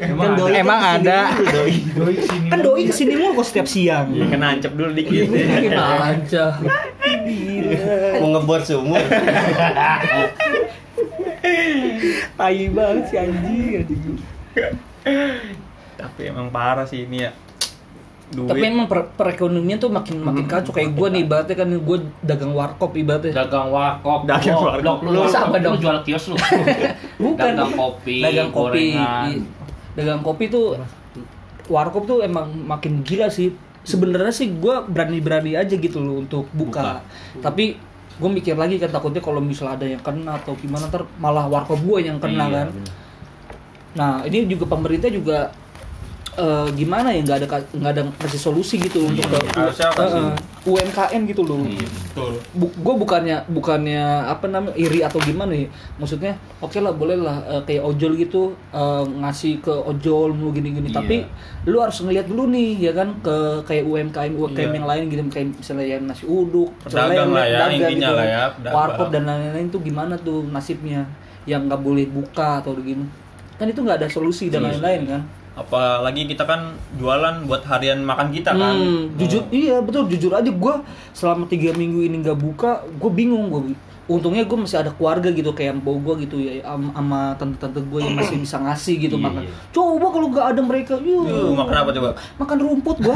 Kan 0.10 0.32
doi 0.34 0.54
emang 0.58 0.82
ada. 0.98 1.30
Doi 1.94 2.18
sini. 2.18 2.50
Kan 2.50 2.60
doi 2.66 2.90
ke 2.90 2.94
sini 2.94 3.14
mulu 3.14 3.38
kok 3.38 3.54
setiap 3.54 3.70
siang. 3.70 4.10
Ya 4.18 4.26
kena 4.26 4.58
ancep 4.58 4.74
dulu 4.74 4.98
dikit. 4.98 5.30
Gimana 5.30 6.18
aja? 6.18 6.58
Mau 8.18 8.34
ngebor 8.34 8.66
sumur. 8.66 8.98
Tai 12.34 12.62
banget 12.74 13.04
si 13.06 13.16
anjing. 13.18 13.86
tapi 15.94 16.22
emang 16.26 16.50
parah 16.50 16.90
sih 16.90 17.06
ini 17.06 17.30
ya. 17.30 17.32
Duit. 18.32 18.48
Tapi 18.48 18.64
emang 18.64 18.88
per- 18.88 19.12
perekonomian 19.12 19.76
tuh 19.76 19.88
makin 19.88 20.16
makin 20.18 20.46
kacau 20.46 20.72
kayak 20.72 20.92
gue 20.92 21.08
nih 21.10 21.22
ibaratnya 21.22 21.52
kan 21.54 21.68
gue 21.68 21.98
dagang 22.22 22.52
warkop 22.52 22.92
ibaratnya. 22.94 23.36
Dagang 23.38 23.68
warkop. 23.68 24.24
Dagang 24.24 24.56
Oh, 24.56 24.64
warkop. 24.66 24.98
Lu, 25.04 25.10
lu, 25.12 25.22
Sama 25.28 25.58
dong. 25.58 25.76
jual 25.78 26.00
kios 26.02 26.26
lu. 26.26 26.36
Bukan. 27.24 27.44
Dagang 27.52 27.74
kopi, 27.74 28.18
dagang 28.20 28.50
kopi. 28.50 28.96
gorengan. 28.96 29.28
Iya. 29.28 29.44
Dagang 29.94 30.22
kopi 30.22 30.48
tuh 30.48 30.80
warkop 31.68 32.04
tuh 32.06 32.20
emang 32.22 32.48
makin 32.58 33.02
gila 33.02 33.28
sih. 33.28 33.52
Sebenarnya 33.82 34.30
sih 34.30 34.54
gue 34.54 34.76
berani-berani 34.82 35.54
aja 35.54 35.74
gitu 35.74 35.98
loh 35.98 36.20
untuk 36.20 36.48
buka. 36.52 37.02
Tapi 37.36 37.76
gue 38.14 38.30
mikir 38.30 38.54
lagi 38.54 38.78
kan 38.78 38.88
takutnya 38.88 39.20
kalau 39.20 39.40
misalnya 39.40 39.76
ada 39.76 39.88
yang 39.88 40.00
kena 40.00 40.38
atau 40.38 40.54
gimana 40.54 40.86
ntar 40.88 41.04
malah 41.18 41.46
warkop 41.46 41.80
gue 41.80 42.06
yang 42.06 42.16
kena 42.16 42.46
Iya, 42.46 42.54
kan. 42.54 42.68
bener. 42.70 42.94
Nah 43.92 44.12
ini 44.24 44.46
juga 44.46 44.70
pemerintah 44.70 45.10
juga 45.10 45.50
eh, 46.34 46.68
gimana 46.74 47.10
ya 47.10 47.22
nggak 47.22 47.38
ada 47.38 47.48
nggak 47.72 47.92
ada 47.92 48.02
kasih 48.18 48.40
solusi 48.42 48.76
gitu 48.78 49.04
untuk 49.04 49.24
ke 49.26 49.38
eh, 49.58 49.68
eh, 49.68 50.32
UMKM 50.62 51.22
gitu 51.26 51.42
loh. 51.42 51.60
Iya. 51.62 51.84
Betul. 52.08 52.32
gue 52.54 52.96
bukannya 52.98 53.48
bukannya 53.48 54.04
apa 54.26 54.46
namanya 54.46 54.76
iri 54.76 55.00
atau 55.00 55.18
gimana 55.18 55.52
ya 55.52 55.68
maksudnya 55.96 56.34
oke 56.60 56.76
lah 56.76 56.92
boleh 56.92 57.16
lah 57.16 57.40
eh, 57.50 57.62
kayak 57.64 57.84
ojol 57.84 58.14
gitu 58.16 58.42
eh, 58.70 59.04
ngasih 59.18 59.60
ke 59.60 59.72
ojol 59.72 60.32
mulu 60.32 60.52
gini-gini 60.52 60.88
Iya. 60.88 60.98
tapi 60.98 61.16
lu 61.66 61.78
harus 61.78 61.98
ngeliat 61.98 62.26
dulu 62.26 62.48
nih 62.48 62.80
ya 62.80 62.92
kan 62.92 63.16
ke 63.18 63.36
kayak 63.64 63.84
UMKM 63.86 64.32
UMKM 64.34 64.60
Iya. 64.62 64.76
yang 64.76 64.88
lain 64.88 65.04
gitu 65.08 65.22
kayak 65.30 65.48
misalnya 65.54 65.86
yang 65.90 66.04
nasi 66.04 66.24
uduk 66.24 66.70
Pedagang 66.82 67.32
lah 67.32 67.44
ya, 67.44 67.58
pedagang 67.58 67.72
intinya 67.82 68.10
lah 68.12 68.26
ya, 68.26 68.44
warkop 68.68 69.08
dan 69.10 69.24
lain-lain 69.24 69.68
tuh 69.68 69.80
gimana 69.80 70.14
tuh 70.16 70.44
nasibnya 70.46 71.04
yang 71.44 71.66
nggak 71.66 71.80
boleh 71.80 72.06
buka 72.06 72.60
atau 72.60 72.76
gini 72.76 73.04
kan 73.56 73.66
itu 73.66 73.80
nggak 73.80 73.98
ada 73.98 74.08
solusi 74.08 74.48
dan 74.48 74.62
Iya. 74.62 74.78
lain-lain 74.78 75.02
kan 75.08 75.22
apalagi 75.54 76.26
kita 76.26 76.44
kan 76.44 76.62
jualan 76.96 77.44
buat 77.44 77.64
harian 77.64 78.00
makan 78.02 78.30
kita 78.30 78.52
kan. 78.52 78.72
Hmm, 78.74 79.12
jujur 79.16 79.44
iya 79.50 79.78
betul 79.78 80.08
jujur 80.08 80.32
aja 80.32 80.48
gue 80.48 80.76
selama 81.12 81.44
tiga 81.46 81.72
minggu 81.72 82.02
ini 82.02 82.20
nggak 82.20 82.36
buka 82.36 82.72
gue 82.90 83.12
bingung 83.12 83.48
gue 83.50 83.76
untungnya 84.08 84.44
gue 84.44 84.58
masih 84.58 84.76
ada 84.78 84.92
keluarga 84.92 85.28
gitu 85.30 85.52
kayak 85.52 85.80
bau 85.80 85.96
gue 85.98 86.26
gitu 86.26 86.36
ya 86.38 86.64
am- 86.66 86.92
sama 86.92 87.32
tante-tante 87.36 87.80
gue 87.82 88.00
yang 88.02 88.12
masih 88.14 88.38
bisa 88.38 88.60
ngasih 88.60 88.96
gitu 89.02 89.16
Iya, 89.16 89.24
makan. 89.24 89.42
Iya. 89.42 89.54
coba 89.72 90.08
kalau 90.10 90.28
nggak 90.30 90.48
ada 90.48 90.62
mereka 90.62 90.94
yuk 91.00 91.24
makan 91.54 91.76
apa 91.78 91.90
coba? 91.92 92.10
Makan 92.38 92.58
rumput 92.58 92.98
gue 92.98 93.16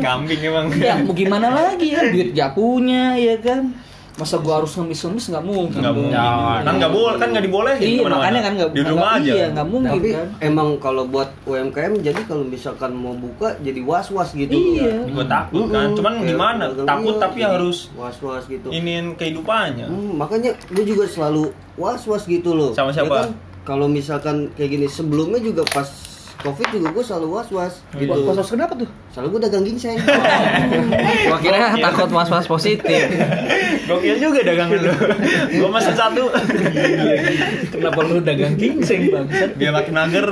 kambing 0.00 0.40
emang. 0.40 0.66
Ya 0.72 0.98
mau 0.98 1.12
gimana 1.12 1.48
lagi 1.50 1.92
ya 1.92 2.02
duit 2.08 2.30
gak 2.32 2.54
punya 2.54 3.14
ya 3.14 3.36
kan 3.38 3.74
masa 4.14 4.38
gue 4.38 4.48
harus 4.48 4.70
ngemis-ngemis 4.72 5.26
nggak 5.26 5.42
mungkin 5.42 5.80
nggak 5.82 5.90
mungkin. 5.92 6.14
Kan 6.62 6.74
nggak 6.78 6.92
boleh 6.92 7.14
kan 7.16 7.28
nggak 7.34 7.44
dibolehin 7.44 7.82
iya 7.82 8.02
makanya 8.04 8.40
kan 8.40 8.52
nggak 8.54 8.70
di 8.70 8.82
rumah 8.84 9.10
aja. 9.12 9.32
iya 9.32 9.46
nggak 9.50 9.66
mungkin 9.66 9.90
Tapi 9.92 10.10
kan. 10.14 10.28
emang 10.40 10.68
kalau 10.78 11.02
buat 11.04 11.28
UMKM 11.44 11.92
jadi 11.98 12.20
kalau 12.22 12.44
misalkan 12.44 12.94
mau 12.94 13.10
buka 13.12 13.58
jadi 13.58 13.80
was-was 13.82 14.30
gitu. 14.32 14.54
Iya. 14.54 15.02
gue 15.04 15.26
takut 15.26 15.66
kan. 15.68 15.90
Cuman 15.92 16.12
kayak 16.16 16.30
gimana 16.30 16.62
takut 16.78 17.10
iya, 17.10 17.22
tapi 17.22 17.38
jadi 17.38 17.50
harus 17.50 17.78
was-was 17.92 18.44
gitu. 18.46 18.68
iniin 18.70 19.06
kehidupannya. 19.14 19.86
Hmm, 19.86 20.14
makanya 20.14 20.54
gue 20.70 20.84
juga 20.84 21.04
selalu 21.04 21.50
was-was 21.74 22.22
gitu 22.24 22.54
loh. 22.54 22.70
Sama 22.70 22.88
Ya 22.88 23.02
siapa? 23.02 23.14
kan, 23.20 23.28
kalau 23.62 23.90
misalkan 23.90 24.54
kayak 24.54 24.70
gini 24.70 24.86
sebelumnya 24.86 25.42
juga 25.42 25.66
pas 25.66 25.90
covid 26.44 26.66
juga 26.70 26.92
gue 26.92 27.04
selalu 27.04 27.26
was-was 27.32 27.74
gitu. 27.94 28.12
Pas 28.28 28.44
kenapa 28.44 28.76
tuh? 28.76 28.88
Soalnya 29.08 29.30
gue 29.30 29.40
dagang 29.42 29.64
ginseng. 29.64 29.96
Gua 31.26 31.38
kira 31.40 31.72
takut 31.74 32.10
was-was 32.10 32.44
positif. 32.44 33.00
gokil 33.84 34.16
juga 34.16 34.40
dagangan 34.40 34.80
lu 34.80 34.92
gue 35.50 35.68
masih 35.68 35.92
satu 35.92 36.24
Kenapa 37.68 38.00
lu 38.00 38.16
dagang 38.20 38.56
ginseng 38.56 39.08
bang? 39.08 39.26
biar 39.54 39.72
makin 39.72 39.92
mager 39.92 40.24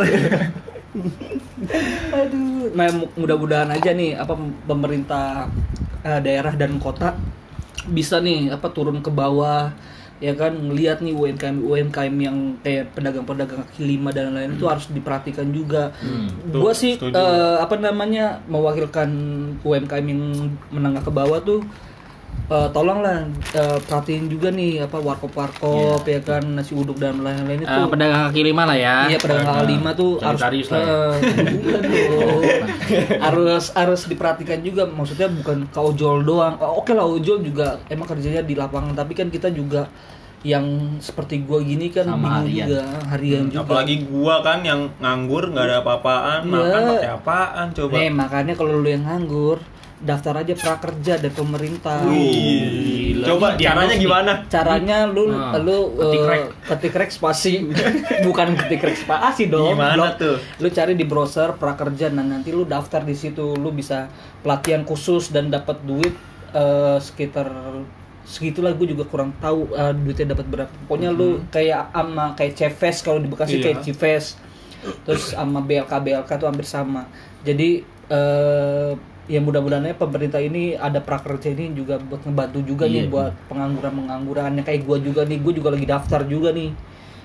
Aduh, 2.12 2.72
nah, 2.72 2.88
mu- 2.90 3.12
mudah-mudahan 3.14 3.70
aja 3.70 3.92
nih 3.92 4.12
apa 4.12 4.34
pemerintah 4.64 5.48
eh, 6.00 6.20
daerah 6.20 6.52
dan 6.52 6.76
kota 6.76 7.16
bisa 7.84 8.18
nih 8.18 8.50
apa 8.50 8.68
turun 8.68 9.00
ke 9.00 9.08
bawah 9.08 9.72
ya 10.22 10.38
kan 10.38 10.54
ngelihat 10.54 11.02
nih 11.02 11.10
UMKM 11.10 11.66
UMKM 11.66 12.14
yang 12.14 12.36
kayak 12.62 12.94
pedagang-pedagang 12.94 13.66
kaki 13.66 13.82
lima 13.90 14.14
dan 14.14 14.30
lain-lain 14.30 14.54
itu 14.54 14.70
harus 14.70 14.86
diperhatikan 14.86 15.50
juga. 15.50 15.90
tuh, 15.98 16.62
Gua 16.62 16.70
sih 16.70 16.94
setuju. 16.94 17.18
eh, 17.18 17.56
apa 17.58 17.74
namanya 17.74 18.38
mewakilkan 18.46 19.10
UMKM 19.66 20.06
yang 20.06 20.22
menengah 20.70 21.02
ke 21.02 21.10
bawah 21.10 21.42
tuh 21.42 21.66
eh, 22.44 22.68
tolonglah 22.70 23.24
eh, 23.52 23.78
perhatiin 23.80 24.26
juga 24.26 24.48
nih 24.48 24.82
apa 24.82 24.96
warkop-warkop 24.98 26.02
ya 26.04 26.18
kan 26.20 26.42
nasi 26.52 26.72
uduk 26.72 26.96
dan 26.96 27.18
lain-lain 27.18 27.60
itu. 27.60 27.72
Eh, 27.72 27.86
pedagang 27.86 28.20
kaki 28.28 28.40
lima 28.42 28.62
lah 28.64 28.76
ya. 28.76 28.94
Iya 29.06 29.16
pedagang 29.16 29.46
kaki 29.48 29.64
lima 29.70 29.88
tuh 29.92 30.10
harus 30.18 30.40
dong. 30.68 31.20
harus 33.22 33.64
harus 33.72 34.00
diperhatikan 34.04 34.58
juga 34.60 34.82
maksudnya 34.84 35.28
bukan 35.28 35.66
ke 35.66 35.78
ojol 35.80 36.22
doang. 36.22 36.54
Oh, 36.58 36.78
Oke 36.78 36.92
lah 36.92 37.04
ojol 37.04 37.40
juga 37.40 37.78
emang 37.86 38.06
kerjanya 38.06 38.42
di 38.42 38.52
lapangan 38.52 38.92
tapi 38.92 39.12
kan 39.12 39.28
kita 39.28 39.48
juga 39.48 39.86
yang 40.42 40.98
seperti 40.98 41.38
gua 41.40 41.62
gini 41.62 41.86
kan 41.86 42.02
Sama 42.02 42.18
bingung 42.18 42.34
harian. 42.42 42.66
juga 42.66 42.80
harian 43.08 43.42
juga. 43.46 43.60
apalagi 43.62 43.94
gua 44.04 44.34
kan 44.42 44.58
yang 44.60 44.80
nganggur 44.98 45.48
nggak 45.48 45.64
ada 45.64 45.76
apa-apaan 45.80 46.40
Iya. 46.42 46.50
makan 46.50 46.80
pakai 46.90 47.10
apaan 47.14 47.66
coba 47.70 47.92
Nih 47.94 48.10
makanya 48.10 48.52
kalau 48.58 48.70
lu 48.74 48.88
yang 48.90 49.06
nganggur 49.06 49.62
daftar 50.02 50.34
aja 50.38 50.52
prakerja 50.52 51.14
dari 51.16 51.30
pemerintah. 51.30 52.02
Wih, 52.04 53.22
coba 53.22 53.54
caranya 53.54 53.94
gimana 53.94 54.32
Caranya 54.46 55.06
lu 55.06 55.30
Nah, 55.30 55.54
lu 55.56 55.94
ketik 55.94 56.18
eh, 56.18 56.26
rek. 56.26 56.42
ketik 56.66 56.92
rek 56.92 57.10
spasi 57.10 57.52
bukan 58.26 58.52
ketik 58.56 58.82
rek 58.82 58.98
spasi 58.98 59.46
dong. 59.46 59.72
Gimana 59.72 59.94
Blok. 59.94 60.12
tuh? 60.18 60.36
Lu 60.58 60.68
cari 60.68 60.92
di 60.92 61.02
browser 61.02 61.54
prakerja 61.54 62.10
nah 62.10 62.22
nanti 62.22 62.50
lu 62.50 62.64
daftar 62.64 63.00
di 63.00 63.14
situ 63.14 63.54
lu 63.54 63.70
bisa 63.70 64.10
pelatihan 64.40 64.82
khusus 64.82 65.30
dan 65.30 65.48
dapat 65.48 65.78
duit 65.80 66.12
eh, 66.50 66.98
sekitar 66.98 67.46
segitulah 68.22 68.70
gue 68.72 68.86
juga 68.88 69.02
kurang 69.04 69.34
tahu 69.36 69.70
eh, 69.70 69.94
duitnya 69.94 70.32
dapat 70.32 70.46
berapa. 70.48 70.72
Pokoknya 70.82 71.10
lu 71.10 71.46
kayak 71.48 71.90
ama 71.92 72.34
kayak 72.34 72.54
Cefes 72.54 73.00
kalau 73.00 73.18
di 73.18 73.26
Bekasi 73.26 73.56
Iya. 73.56 73.64
kayak 73.64 73.78
Cifes. 73.82 74.24
Terus 75.06 75.30
sama 75.30 75.62
BLK 75.62 75.94
BLK 75.94 76.30
tuh 76.36 76.46
hampir 76.46 76.66
sama. 76.66 77.06
Jadi 77.42 77.82
eh 78.08 78.92
ya 79.24 79.38
mudah-mudahan 79.38 79.84
aja 79.84 79.96
pemerintah 79.96 80.38
ini 80.38 80.74
ada 80.74 80.98
prakerja 80.98 81.48
ini 81.48 81.72
juga 81.72 81.96
buat 81.96 82.22
ngebantu 82.22 82.58
juga 82.60 82.84
nih 82.84 83.06
Iya. 83.06 83.08
buat 83.08 83.32
pengangguran 83.46 83.92
penganggurannya 83.96 84.62
kayak 84.62 84.82
gua 84.82 84.98
juga 84.98 85.22
nih 85.22 85.38
gue 85.38 85.52
juga 85.54 85.68
lagi 85.70 85.86
daftar 85.86 86.20
juga 86.24 86.50
nih 86.50 86.70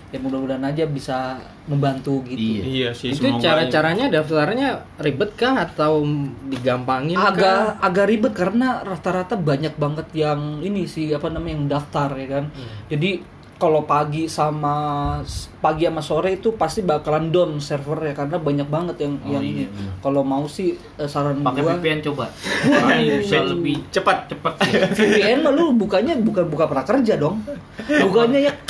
ya 0.08 0.18
mudah-mudahan 0.18 0.64
aja 0.64 0.84
bisa 0.86 1.36
membantu 1.66 2.24
gitu 2.24 2.40
Iya. 2.40 2.64
iya 2.64 2.90
sih 2.92 3.12
Itu 3.12 3.28
cara-caranya 3.38 4.08
daftarnya 4.08 4.70
ribet 4.98 5.36
kah 5.36 5.68
atau 5.68 6.06
digampangin 6.46 7.14
kah? 7.14 7.28
agak 7.28 7.60
agak 7.82 8.06
ribet 8.08 8.34
karena 8.34 8.80
rata-rata 8.82 9.36
banyak 9.36 9.74
banget 9.76 10.08
yang 10.14 10.62
ini 10.62 10.86
sih 10.86 11.12
apa 11.12 11.28
namanya 11.28 11.54
yang 11.54 11.68
daftar 11.68 12.10
ya 12.14 12.28
kan 12.32 12.46
jadi 12.88 13.20
kalau 13.58 13.84
pagi 13.84 14.30
sama 14.30 15.18
pagi 15.58 15.90
sama 15.90 16.06
sore 16.06 16.38
itu 16.38 16.54
pasti 16.54 16.86
bakalan 16.86 17.34
down 17.34 17.58
server 17.58 17.98
ya 18.06 18.14
karena 18.14 18.38
banyak 18.38 18.68
banget 18.70 18.96
yang 19.02 19.14
Oh, 19.18 19.34
yang 19.34 19.44
iya, 19.44 19.50
ini 19.50 19.64
iya. 19.66 19.92
kalau 20.00 20.22
mau 20.22 20.46
sih 20.46 20.78
eh, 20.78 21.10
saran 21.10 21.42
Pakai 21.42 21.66
gua 21.66 21.82
VPN 21.82 22.00
coba. 22.06 22.30
Paling 22.30 23.26
bisa 23.26 23.42
lebih 23.42 23.82
cepat 23.90 24.30
cepat. 24.30 24.54
VPN 24.94 25.42
mah 25.42 25.52
lu 25.52 25.74
bukanya 25.74 26.14
bukan 26.22 26.46
buka 26.46 26.70
prakerja 26.70 27.18
dong 27.18 27.42
bukanya 27.88 28.52
ya 28.52 28.54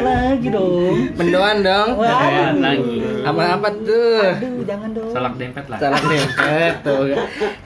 lagi 0.00 0.48
dong 0.50 0.96
Mendoan 1.14 1.62
dong. 1.62 1.88
Waduh. 1.96 2.58
lagi. 2.58 2.96
Apa-apa 3.22 3.68
tuh? 3.86 4.34
aduh 4.34 4.64
jangan 4.66 4.90
dong 4.90 5.12
Salak 5.14 5.34
dempet 5.38 5.64
lah. 5.70 5.78
Salah 5.78 6.02
dempet 6.02 6.74
tuh. 6.82 7.14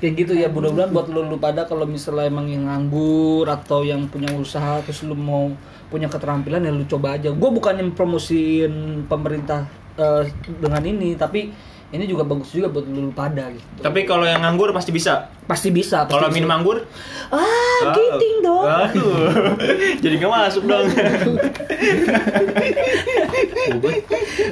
kayak 0.01 0.13
gitu 0.19 0.33
ya 0.37 0.49
mudah-mudahan 0.53 0.91
buat 0.93 1.07
lu, 1.09 1.25
lu 1.27 1.37
pada 1.41 1.65
kalau 1.65 1.89
misalnya 1.89 2.29
emang 2.29 2.47
yang 2.51 2.69
nganggur 2.69 3.49
atau 3.49 3.87
yang 3.87 4.05
punya 4.11 4.29
usaha 4.37 4.81
terus 4.85 5.07
lu 5.07 5.17
mau 5.17 5.49
punya 5.95 6.11
keterampilan 6.11 6.67
ya 6.67 6.75
lu 6.75 6.83
coba 6.91 7.15
aja. 7.15 7.31
Gue 7.31 7.51
bukannya 7.55 7.95
promosiin 7.95 9.07
pemerintah 9.07 9.71
eh, 9.95 10.27
dengan 10.59 10.83
ini 10.83 11.15
tapi 11.15 11.55
ini 11.95 12.11
juga 12.11 12.27
bagus 12.27 12.51
juga 12.51 12.67
buat 12.75 12.91
lu, 12.91 13.15
pada 13.15 13.55
gitu. 13.55 13.79
Tapi 13.79 14.03
kalau 14.03 14.27
yang 14.27 14.43
nganggur 14.43 14.75
pasti 14.75 14.91
bisa? 14.91 15.31
Pasti 15.47 15.71
bisa 15.71 16.03
pasti 16.03 16.19
kalau 16.19 16.27
minum 16.35 16.51
anggur? 16.51 16.83
Ah 17.31 17.95
giting 17.95 18.43
dong. 18.43 18.67
Aduh 18.67 19.55
jadi 20.03 20.15
nggak 20.19 20.33
masuk 20.35 20.67
dong. 20.67 20.91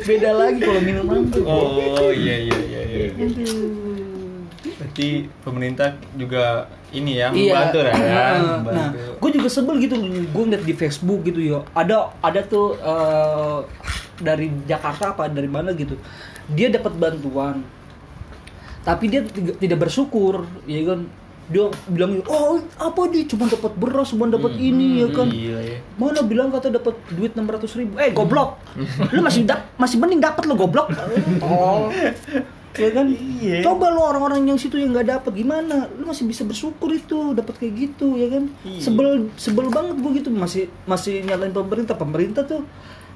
Beda 0.06 0.30
lagi 0.38 0.62
kalau 0.62 0.78
minum 0.86 1.10
anggur. 1.10 1.42
Oh 1.42 2.14
iya 2.14 2.46
iya 2.46 2.58
iya 2.62 2.82
iya 2.86 3.91
berarti 4.92 5.24
pemerintah 5.40 5.96
juga 6.12 6.68
ini 6.92 7.16
ya 7.16 7.32
membantu 7.32 7.80
lah 7.80 7.94
ya 7.96 8.04
Nah, 8.04 8.60
membantu. 8.60 8.76
nah 8.76 8.88
gue 9.16 9.30
juga 9.32 9.48
sebel 9.48 9.80
gitu 9.80 9.96
gue 10.28 10.42
ngeliat 10.44 10.64
di 10.68 10.74
Facebook 10.76 11.24
gitu 11.24 11.40
ya 11.40 11.64
ada 11.72 12.12
ada 12.20 12.44
tuh 12.44 12.76
eh, 12.76 13.58
dari 14.20 14.52
Jakarta 14.68 15.16
apa 15.16 15.32
dari 15.32 15.48
mana 15.48 15.72
gitu 15.72 15.96
dia 16.52 16.68
dapat 16.68 16.92
bantuan 16.92 17.64
tapi 18.84 19.08
dia 19.08 19.24
tidak 19.56 19.78
bersyukur 19.80 20.44
ya 20.66 20.82
kan? 20.84 21.06
Dia 21.46 21.70
bilang 21.86 22.18
oh 22.26 22.58
apa 22.74 23.00
dia 23.14 23.22
cuma 23.30 23.46
dapat 23.46 23.70
beras 23.78 24.10
cuma 24.10 24.26
dapat 24.26 24.58
ini 24.58 25.06
ya 25.06 25.08
kan? 25.14 25.30
Gila 25.30 25.60
ya. 25.62 25.78
mana 25.94 26.18
bilang 26.26 26.50
kata 26.50 26.74
dapat 26.74 26.98
duit 27.14 27.30
600 27.30 27.78
ribu? 27.78 27.94
Eh 28.02 28.10
goblok. 28.10 28.58
Lu 29.14 29.22
masih 29.22 29.46
dap 29.46 29.70
masih 29.78 30.02
mending 30.02 30.18
dapat 30.18 30.50
lo 30.50 30.58
goblok. 30.58 30.90
Oh 31.38 31.94
ya 32.76 32.90
kan? 32.94 33.06
Coba 33.60 33.86
lo 33.92 34.02
orang-orang 34.08 34.48
yang 34.48 34.58
situ 34.60 34.80
yang 34.80 34.96
nggak 34.96 35.08
dapat 35.20 35.32
gimana? 35.36 35.90
Lu 35.98 36.08
masih 36.08 36.24
bisa 36.24 36.46
bersyukur 36.46 36.88
itu 36.92 37.36
dapat 37.36 37.60
kayak 37.60 37.74
gitu 37.76 38.16
ya 38.16 38.32
kan? 38.32 38.48
Sebel 38.80 39.28
sebel 39.36 39.68
banget 39.68 39.96
gue 40.00 40.10
gitu. 40.22 40.28
Masih 40.32 40.72
masih 40.88 41.20
nyalain 41.26 41.52
pemerintah. 41.52 41.98
Pemerintah 41.98 42.42
tuh 42.48 42.64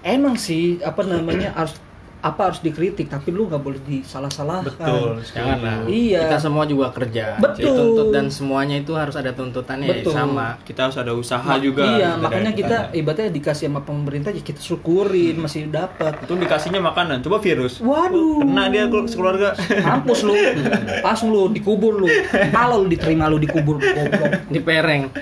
emang 0.05 0.37
sih 0.37 0.79
apa 0.85 1.03
namanya 1.03 1.57
harus 1.57 1.79
apa 2.27 2.51
harus 2.51 2.59
dikritik 2.59 3.07
tapi 3.07 3.31
lu 3.31 3.47
nggak 3.47 3.63
boleh 3.63 3.79
disalah-salahkan 3.81 4.67
betul 4.67 5.23
Janganlah. 5.31 5.87
Iya. 5.87 6.27
Kita 6.27 6.39
semua 6.41 6.65
juga 6.65 6.91
kerja. 6.91 7.39
Betul. 7.39 7.71
Dituntut 7.71 8.09
dan 8.11 8.27
semuanya 8.29 8.77
itu 8.77 8.93
harus 8.93 9.15
ada 9.15 9.31
tuntutannya 9.31 9.87
ya, 9.87 9.97
Betul. 10.03 10.13
sama. 10.13 10.59
kita 10.61 10.81
harus 10.85 10.97
ada 10.97 11.13
usaha 11.13 11.53
juga 11.59 11.87
iya 11.87 12.11
gitu 12.11 12.23
makanya 12.23 12.53
kita 12.53 12.77
ibaratnya 12.93 13.31
dikasih 13.31 13.67
sama 13.67 13.81
pemerintah 13.81 14.31
ya 14.31 14.43
kita 14.43 14.59
syukurin 14.59 15.39
masih 15.39 15.69
dapat 15.69 16.19
itu 16.19 16.35
dikasihnya 16.35 16.81
makanan 16.81 17.23
coba 17.23 17.39
virus 17.39 17.79
Waduh. 17.79 18.43
kena 18.43 18.65
dia 18.69 18.85
kelu- 18.87 19.07
sekeluarga 19.07 19.55
Mampus 19.79 20.21
lu. 20.23 20.35
Langsung 21.01 21.29
lu 21.31 21.47
dikubur 21.49 21.95
lu. 21.97 22.09
Kalau 22.51 22.83
lu 22.83 22.89
diterima 22.89 23.29
lu 23.29 23.39
dikubur 23.39 23.79
goblok. 23.79 24.33
Di 24.49 24.59
pereng. 24.59 25.03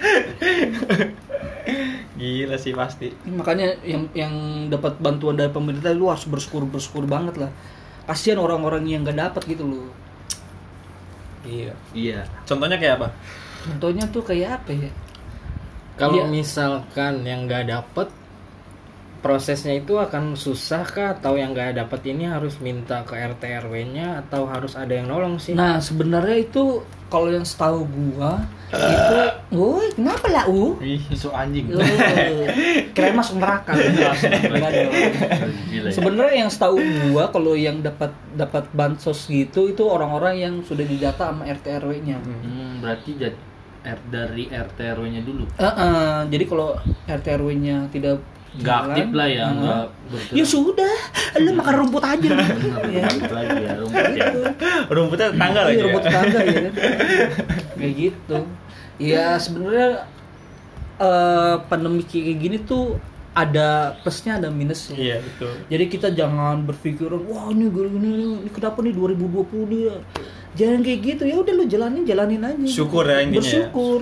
gila 2.15 2.55
sih 2.55 2.71
pasti 2.71 3.11
Makanya 3.27 3.75
yang 3.83 4.07
yang 4.15 4.33
dapat 4.71 4.99
bantuan 5.03 5.35
dari 5.35 5.51
pemerintah 5.51 5.91
lu 5.91 6.07
harus 6.07 6.25
bersyukur 6.25 6.63
bersyukur 6.65 7.05
banget 7.05 7.35
lah. 7.43 7.51
Kasihan 8.07 8.39
orang-orang 8.39 8.87
yang 8.87 9.03
nggak 9.03 9.19
dapat 9.19 9.43
gitu 9.49 9.65
loh. 9.67 9.91
iya 11.45 11.73
Iya. 11.93 12.25
contohnya 12.49 12.79
kayak 12.81 12.97
apa 13.03 13.09
Contohnya 13.65 14.05
tuh 14.13 14.21
kayak 14.21 14.61
apa 14.61 14.71
ya? 14.77 14.91
Kalau 15.97 16.21
Iya. 16.21 16.29
misalkan 16.29 17.25
yang 17.25 17.49
nggak 17.49 17.65
dapet 17.69 18.09
prosesnya 19.25 19.81
itu 19.81 19.97
akan 19.97 20.37
susah 20.37 20.85
kah 20.85 21.17
atau 21.17 21.41
yang 21.41 21.57
nggak 21.57 21.81
dapat 21.81 22.13
ini 22.13 22.29
harus 22.29 22.61
minta 22.61 23.01
ke 23.09 23.17
RT 23.17 23.65
RW-nya 23.65 24.21
atau 24.21 24.45
harus 24.45 24.77
ada 24.77 24.93
yang 24.93 25.09
nolong 25.09 25.41
sih? 25.41 25.57
Nah 25.57 25.81
sebenarnya 25.81 26.45
itu 26.45 26.85
kalau 27.09 27.33
yang 27.33 27.49
setahu 27.49 27.89
gua 27.89 28.45
itu, 28.69 29.17
woi 29.57 29.89
kenapa 29.97 30.27
lah 30.29 30.45
u? 30.45 30.77
Isu 30.85 31.33
anjing. 31.33 31.73
Lu, 31.73 31.81
Kirain 32.93 33.17
masuk 33.17 33.41
neraka. 33.41 33.73
Enggak 33.73 34.71
dong. 34.77 34.93
Gila 35.73 35.89
ya. 35.89 35.95
Sebenarnya 35.97 36.37
yang 36.45 36.51
setahu 36.53 36.77
gua 37.09 37.33
kalau 37.33 37.57
yang 37.57 37.81
dapat 37.81 38.13
dapat 38.37 38.69
bansos 38.77 39.25
gitu 39.33 39.73
itu 39.73 39.89
orang-orang 39.89 40.35
yang 40.37 40.55
sudah 40.69 40.85
didata 40.85 41.33
sama 41.33 41.49
RT 41.49 41.81
RW-nya. 41.81 42.21
Hmm, 42.21 42.85
berarti 42.85 43.17
jadi 43.17 43.39
R 43.85 44.01
dari 44.09 44.49
RT 44.49 44.79
RW-nya 44.97 45.21
dulu. 45.25 45.45
Eh, 45.61 45.65
eh, 45.65 46.19
jadi 46.33 46.45
kalau 46.49 46.77
RT 47.05 47.27
RW-nya 47.41 47.77
tidak 47.93 48.21
Nggak 48.55 48.79
aktif 48.87 49.07
lah 49.11 49.27
ya, 49.27 49.45
eh, 49.45 49.51
nggak. 49.51 49.85
Ya 50.31 50.45
sudah, 50.47 50.95
lu 51.43 51.51
makan 51.59 51.75
rumput 51.75 52.05
aja. 52.07 52.31
Ya. 52.87 53.07
lagi 53.37 53.59
ya 53.67 53.73
rumput 53.75 54.07
ya. 54.15 54.27
Rumputnya 54.87 55.27
tetangga 55.35 55.61
Iya, 55.61 55.67
lagi 55.67 55.75
ya. 55.75 55.85
rumput 55.85 56.03
tetangga 56.07 56.39
ya. 56.39 56.53
kan. 56.55 56.73
Kayak 57.83 57.93
gitu. 57.99 58.37
Ya 59.03 59.27
sebenarnya 59.37 59.89
eh 60.95 61.55
pandemi 61.67 62.07
kayak 62.07 62.39
gini 62.39 62.57
tuh 62.63 62.95
ada 63.35 63.99
plusnya 64.01 64.39
ada 64.39 64.49
minusnya. 64.49 64.95
Iya 64.95 65.17
betul. 65.19 65.53
Jadi 65.67 65.85
kita 65.91 66.09
jangan 66.11 66.63
berpikir 66.63 67.11
wah 67.11 67.51
ini 67.51 67.67
gini, 67.67 68.11
ini 68.41 68.51
kenapa 68.51 68.79
nih 68.81 68.95
2020 68.95 69.75
dia. 69.75 69.95
Jangan 70.55 70.87
kayak 70.87 71.01
gitu 71.03 71.23
ya 71.27 71.37
udah 71.43 71.53
lu 71.53 71.65
jalanin 71.67 72.07
jalanin 72.07 72.47
aja. 72.47 72.63
Syukur 72.63 73.03
ya 73.05 73.27
intinya 73.27 73.43
ya. 73.43 73.67
Bersyukur. 73.67 74.01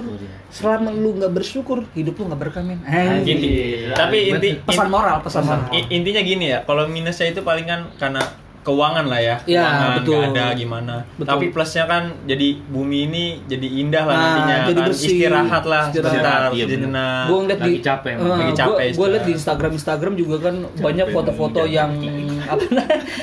Selama 0.52 0.92
lu 0.92 1.16
nggak 1.16 1.32
bersyukur, 1.32 1.88
hidup 1.96 2.20
lu 2.20 2.28
nggak 2.28 2.40
berkah 2.44 2.60
men. 2.60 2.84
Eh, 2.84 3.24
Inti, 3.24 3.48
Iya, 3.48 3.96
tapi 3.96 4.28
inti, 4.28 4.60
pesan 4.60 4.92
moral, 4.92 5.24
pesan 5.24 5.48
moral. 5.48 5.72
I- 5.72 5.88
intinya 5.90 6.20
gini 6.20 6.52
ya, 6.52 6.60
kalau 6.62 6.84
minusnya 6.84 7.32
itu 7.32 7.40
paling 7.40 7.64
kan 7.64 7.88
karena 7.96 8.20
keuangan 8.62 9.04
lah 9.04 9.18
ya, 9.18 9.36
Iya, 9.42 9.58
keuangan 9.60 9.90
betul. 9.96 10.14
nggak 10.22 10.30
ada 10.32 10.46
gimana. 10.54 10.94
Betul. 11.12 11.28
Tapi 11.28 11.44
plusnya 11.50 11.84
kan 11.84 12.02
jadi 12.22 12.48
bumi 12.64 12.98
ini 13.04 13.24
jadi 13.44 13.68
indah 13.78 14.04
lah 14.04 14.14
Nah, 14.14 14.22
nantinya, 14.24 14.56
jadi 14.64 14.80
kan 14.80 14.88
bersih. 14.88 15.06
istirahat 15.08 15.64
lah 15.64 15.84
Istirahat, 15.84 16.12
sebentar, 16.12 16.40
iya 16.52 16.64
sejenak. 16.64 17.22
gue 17.24 17.38
ngeliat 17.38 17.60
Lagi 17.60 17.68
di 17.68 17.80
capek, 17.80 18.12
emang. 18.14 18.28
Lagi 18.32 18.52
capek, 18.54 18.86
gue 18.92 19.06
liat 19.08 19.24
di. 19.24 19.32
Instagram 19.32 19.72
Instagram 19.72 20.12
juga 20.14 20.36
kan 20.40 20.54
banyak 20.76 21.06
foto-foto 21.08 21.60
yang 21.64 21.90
apa 22.52 22.62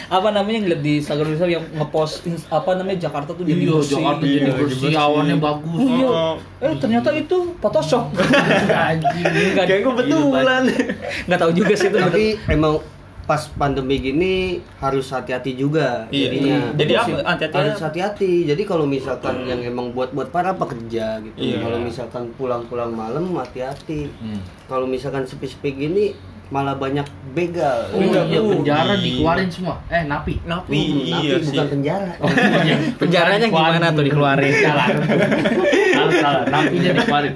apa 0.09 0.27
namanya 0.29 0.59
ngeliat 0.61 0.81
di 0.81 0.93
Instagram 0.99 1.29
Instagram 1.31 1.55
yang 1.55 1.65
ngepost 1.73 2.13
apa 2.49 2.69
namanya 2.73 2.99
Jakarta 2.99 3.31
tuh 3.31 3.41
jadi 3.41 3.55
Iya, 3.57 3.71
bersih 3.73 3.95
Jakarta 3.95 4.19
Iya, 4.19 4.29
jadi 4.29 4.39
jadi 4.41 4.51
bersih, 4.59 4.81
bersih. 4.83 4.99
awannya 4.99 5.37
bagus. 5.37 5.79
Oh, 5.79 5.87
iya. 5.89 6.07
Oh. 6.09 6.35
Eh 6.59 6.73
ternyata 6.75 7.09
itu 7.11 7.37
Photoshop. 7.57 8.05
Anjing. 8.89 9.53
Kayak 9.55 9.79
gue 9.81 9.93
betulan. 9.95 10.61
nggak 11.25 11.39
tahu 11.39 11.51
juga 11.53 11.73
sih 11.73 11.87
itu. 11.87 11.97
Tapi 11.97 12.23
emang 12.47 12.73
pas 13.29 13.45
pandemi 13.53 14.01
gini 14.01 14.33
harus 14.79 15.05
hati-hati 15.07 15.53
juga 15.53 16.09
Iya. 16.09 16.25
jadinya. 16.25 16.57
Jadi 16.73 16.91
Betul 16.91 17.13
apa 17.13 17.29
hati-hati 17.29 17.57
harus 17.61 17.77
hati-hati. 17.79 18.31
Jadi 18.43 18.61
kalau 18.65 18.85
misalkan 18.85 19.45
yang 19.45 19.61
emang 19.61 19.93
buat 19.93 20.09
buat 20.09 20.33
para 20.33 20.49
pekerja 20.51 21.21
gitu. 21.21 21.37
Iya. 21.37 21.61
Kalau 21.61 21.77
misalkan 21.77 22.23
pulang-pulang 22.33 22.89
malam 22.89 23.29
hati-hati. 23.31 24.09
Hmm. 24.09 24.41
Kalau 24.65 24.83
misalkan 24.83 25.23
sepi-sepi 25.23 25.69
gini 25.71 26.05
malah 26.49 26.73
banyak 26.73 27.05
begal. 27.31 27.93
Oh 27.93 28.01
Udah, 28.01 28.25
iya, 28.25 28.41
uh, 28.41 28.49
penjara 28.49 28.93
iya. 28.97 29.05
dikeluarin 29.05 29.49
semua. 29.53 29.75
Eh, 29.85 30.01
napi. 30.03 30.33
Napi, 30.43 30.73
Hmm, 30.73 30.97
iya 31.05 31.13
tapi 31.31 31.45
sih. 31.45 31.53
bukan 31.53 31.67
penjara. 31.69 32.11
Penjaranya 33.05 33.47
gimana 33.47 33.85
tuh 33.93 34.03
dikeluarin? 34.03 34.53
Salah. 34.57 34.87
Salah, 35.93 36.13
salah. 36.17 36.43
Napinya 36.49 36.91
dikeluarin. 36.97 37.33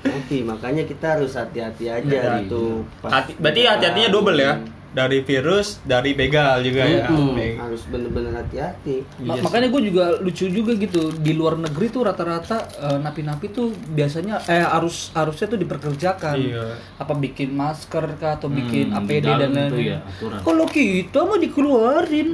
Nanti 0.00 0.36
makanya 0.42 0.82
kita 0.82 1.06
harus 1.14 1.32
hati-hati 1.32 1.84
aja 1.86 2.02
Iya. 2.02 2.42
gitu. 2.42 2.82
Hati, 3.00 3.38
berarti 3.38 3.60
hati-hatinya 3.62 4.10
double 4.10 4.34
ya. 4.36 4.54
Dari 4.88 5.20
virus, 5.20 5.78
dari 5.82 6.12
begal 6.12 6.60
juga 6.60 6.82
ya. 6.82 7.06
Mm-mm, 7.06 7.32
Be- 7.32 7.56
harus 7.56 7.84
bener-bener 7.84 8.32
hati-hati. 8.34 9.04
Ma- 9.20 9.34
Iya 9.34 9.40
makanya 9.42 9.68
gue 9.68 9.82
juga 9.84 10.16
lucu 10.18 10.48
juga 10.48 10.72
gitu 10.74 11.12
di 11.12 11.32
luar 11.32 11.56
negeri 11.56 11.86
tuh 11.88 12.02
rata-rata 12.02 12.56
eh, 12.74 12.98
napi-napi 12.98 13.46
tuh 13.48 13.68
biasanya 13.86 14.40
eh 14.44 14.60
harus 14.60 15.12
harusnya 15.12 15.46
tuh 15.46 15.58
diperkerjakan 15.58 16.36
Iya. 16.36 16.64
apa 16.96 17.12
bikin 17.14 17.52
masker 17.52 18.16
kah 18.16 18.34
atau 18.34 18.48
bikin 18.48 18.88
Hmm, 18.88 18.98
APD 18.98 19.26
dan 19.26 19.50
itu 19.50 19.58
lain-lain 19.58 19.92
ya, 19.92 19.98
kalau 20.40 20.64
kita 20.64 21.20
mah 21.20 21.36
dikeluarin 21.36 22.28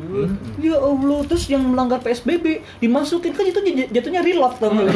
ya 0.56 0.76
Allah 0.76 1.18
terus 1.24 1.44
yang 1.46 1.62
melanggar 1.64 1.98
PSBB 1.98 2.46
dimasukin 2.78 3.32
kan 3.32 3.44
itu 3.44 3.58
jat- 3.58 3.90
jatuhnya 3.90 4.20
reload 4.20 4.54
tau 4.56 4.70
lu? 4.70 4.86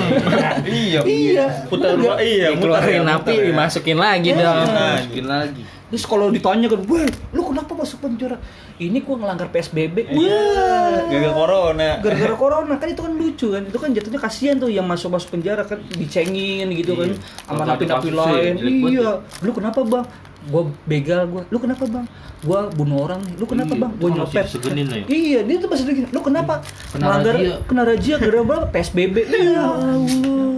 Iya. 0.64 1.00
Iya. 1.02 1.46
Putar 1.66 1.98
iya, 2.20 2.52
Dikeluarin 2.52 3.02
ya, 3.02 3.08
napi 3.08 3.32
ya. 3.32 3.44
dimasukin 3.46 3.96
lagi 3.96 4.30
dong. 4.30 4.62
Masukin 4.64 5.26
lagi. 5.26 5.62
Terus 5.88 6.04
kalau 6.04 6.28
ditanya 6.28 6.68
kan, 6.68 6.84
weh, 6.84 7.04
lu 7.30 7.42
kenapa 7.42 7.72
masuk 7.72 7.98
penjara? 7.98 8.36
Ini 8.76 9.00
gua 9.00 9.16
ngelanggar 9.18 9.48
PSBB. 9.48 9.96
Iya. 10.06 10.36
Wah, 10.36 11.08
Gagal 11.08 11.32
corona. 11.32 11.88
gara-gara 11.98 12.34
corona 12.42 12.74
kan 12.76 12.88
itu 12.88 13.00
kan 13.00 13.12
lucu 13.12 13.46
kan. 13.48 13.62
Itu 13.62 13.78
kan 13.78 13.88
jatuhnya 13.90 14.18
kasihan 14.18 14.56
tuh 14.56 14.68
yang 14.68 14.84
masuk-masuk 14.84 15.28
penjara 15.30 15.64
kan 15.64 15.80
dicengin 15.90 16.68
gitu 16.70 16.92
kan 16.92 17.16
sama 17.40 17.56
Kalau 17.58 17.72
napi-napi 17.72 18.10
lain. 18.10 18.52
Iya. 18.86 19.24
Lu 19.40 19.50
kenapa, 19.50 19.80
Bang? 19.82 20.04
Gua 20.46 20.62
begal 20.84 21.24
gua. 21.24 21.42
Lu 21.46 21.56
kenapa, 21.56 21.84
Bang? 21.84 22.04
Gua 22.38 22.68
bunuh 22.68 23.02
orang 23.02 23.24
nih. 23.24 23.34
Lu 23.34 23.44
kenapa, 23.44 23.72
Iya, 23.72 23.80
Bang? 23.80 23.92
masih 23.96 24.08
nyopet. 24.14 24.44
ya. 24.46 25.04
Iya, 25.08 25.38
dia 25.42 25.56
tuh 25.56 25.68
masih 25.68 25.84
digini. 25.86 26.06
Lu 26.10 26.20
kenapa? 26.20 26.60
Kena 26.92 27.04
Melanggar 27.08 27.34
razia. 27.34 27.54
kena 27.64 27.82
razia 27.82 28.14
gara-gara 28.16 28.64
PSBB. 28.68 29.16
Ya 29.24 29.64
Allah. 29.64 30.57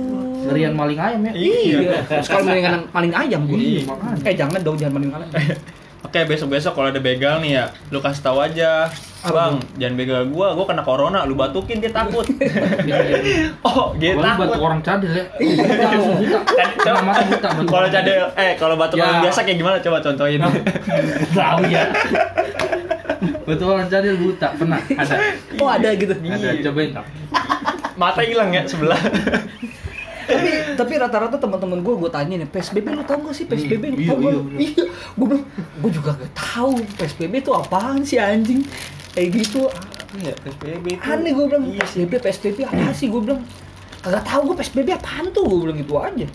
Ngerian 0.50 0.74
maling 0.74 0.98
ayam 0.98 1.20
ya. 1.22 1.32
Iya. 1.32 1.78
Sekarang 2.20 2.44
mendingan 2.44 2.82
maling 2.90 3.14
ayam 3.14 3.40
gua. 3.46 3.56
Iya. 3.56 3.80
Eh, 4.26 4.34
jangan 4.34 4.60
dong, 4.60 4.74
jangan 4.74 4.94
maling 4.98 5.12
ayam. 5.14 5.30
Oke 6.00 6.26
besok-besok 6.26 6.72
kalau 6.74 6.88
ada 6.90 6.98
begal 6.98 7.38
nih 7.38 7.60
ya, 7.60 7.64
lu 7.92 8.00
kasih 8.00 8.24
tahu 8.24 8.40
aja, 8.40 8.88
Apa 9.20 9.30
bang, 9.30 9.54
jangan 9.76 9.94
begal 9.94 10.22
gua, 10.26 10.56
gua 10.56 10.64
kena 10.64 10.80
corona, 10.80 11.22
lu 11.22 11.36
batukin 11.36 11.78
dia 11.78 11.92
takut. 11.92 12.24
oh, 13.68 13.92
dia 13.94 14.16
Kalau 14.16 14.24
batu 14.24 14.48
takut. 14.48 14.64
orang 14.64 14.80
cadel 14.80 15.12
ya. 15.12 15.24
Mata 17.04 17.20
buta. 17.28 17.48
batu 17.52 17.68
Kalau 17.68 17.88
cadel, 17.92 18.26
eh 18.32 18.52
kalau 18.56 18.74
batu 18.74 18.94
Ya. 18.96 19.06
orang 19.06 19.20
biasa 19.22 19.38
kayak 19.44 19.58
gimana? 19.60 19.76
Coba 19.78 19.98
contohin. 20.02 20.40
Tahu 21.30 21.62
ya. 21.68 21.84
Batu 23.44 23.64
orang 23.68 23.86
cadel 23.86 24.14
buta. 24.16 24.48
Pernah 24.56 24.80
ada. 24.80 25.14
Oh, 25.60 25.68
ada 25.68 25.88
gitu. 25.94 26.14
Ada 26.16 26.48
cobain. 26.64 26.90
Mata 27.94 28.22
hilang 28.24 28.50
ya 28.50 28.64
sebelah. 28.64 28.98
Tapi 30.32 30.48
tapi 30.76 30.92
rata-rata 30.96 31.36
teman-teman 31.36 31.78
gue 31.78 31.94
gue 31.96 32.10
tanya 32.10 32.34
nih 32.36 32.48
PSBB 32.48 32.86
lu 32.90 33.02
tau 33.02 33.18
gak 33.18 33.32
sih 33.32 33.44
PSBB 33.44 33.82
lu 33.86 33.96
Iya, 33.96 34.08
tau 34.08 34.18
iya, 34.18 34.30
gak? 34.30 34.42
bener. 34.42 34.58
iya 34.60 34.82
gue 35.10 35.26
bilang 35.26 35.44
gue 35.76 35.90
juga 35.92 36.10
gak 36.14 36.32
tahu 36.32 36.72
PSBB 36.96 37.32
itu 37.38 37.52
apaan 37.52 38.00
sih 38.00 38.18
anjing 38.18 38.60
kayak 39.10 39.28
gitu 39.34 39.66
Iya, 40.12 40.32
PSBB 40.36 40.84
itu. 40.92 41.02
aneh 41.04 41.30
gue 41.30 41.44
bilang 41.46 41.64
Iya. 41.66 41.80
PSBB 41.80 42.12
PSBB 42.20 42.58
apa 42.64 42.90
sih 42.92 43.06
gue 43.06 43.20
bilang 43.20 43.40
kagak 44.00 44.24
tahu 44.24 44.40
gue 44.46 44.56
PSBB 44.56 44.88
apaan 44.92 45.26
tuh 45.28 45.44
gue 45.44 45.58
bilang 45.62 45.78
gitu 45.78 45.94
aja 45.96 46.26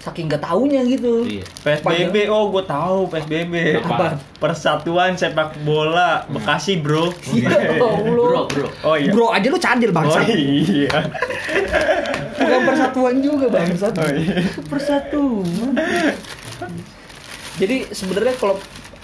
saking 0.00 0.26
gak 0.26 0.40
taunya 0.40 0.80
gitu 0.82 1.28
Iya. 1.28 1.44
PSBB, 1.60 2.26
oh 2.26 2.48
gue 2.48 2.64
tahu 2.64 3.12
PSBB. 3.12 3.84
Apa? 3.84 4.16
Persatuan 4.40 5.12
Sepak 5.14 5.60
Bola 5.60 6.24
Bekasi, 6.26 6.80
Bro. 6.80 7.12
Ya 7.36 7.52
Allah. 7.52 8.00
Bro, 8.00 8.48
bro. 8.48 8.68
Oh 8.82 8.96
iya. 8.96 9.12
bro 9.12 9.28
aja 9.28 9.46
lu 9.46 9.60
cadel 9.60 9.92
Oh 9.92 9.96
bangsa 9.96 10.24
iya. 10.26 10.88
bukan 12.40 12.60
persatuan 12.64 13.16
juga 13.20 13.46
bangsa 13.46 13.92
Oh, 13.92 14.08
iya. 14.08 14.40
persatuan 14.66 15.76
jadi 17.60 17.92
sebenarnya 17.92 18.34
kalau 18.40 18.56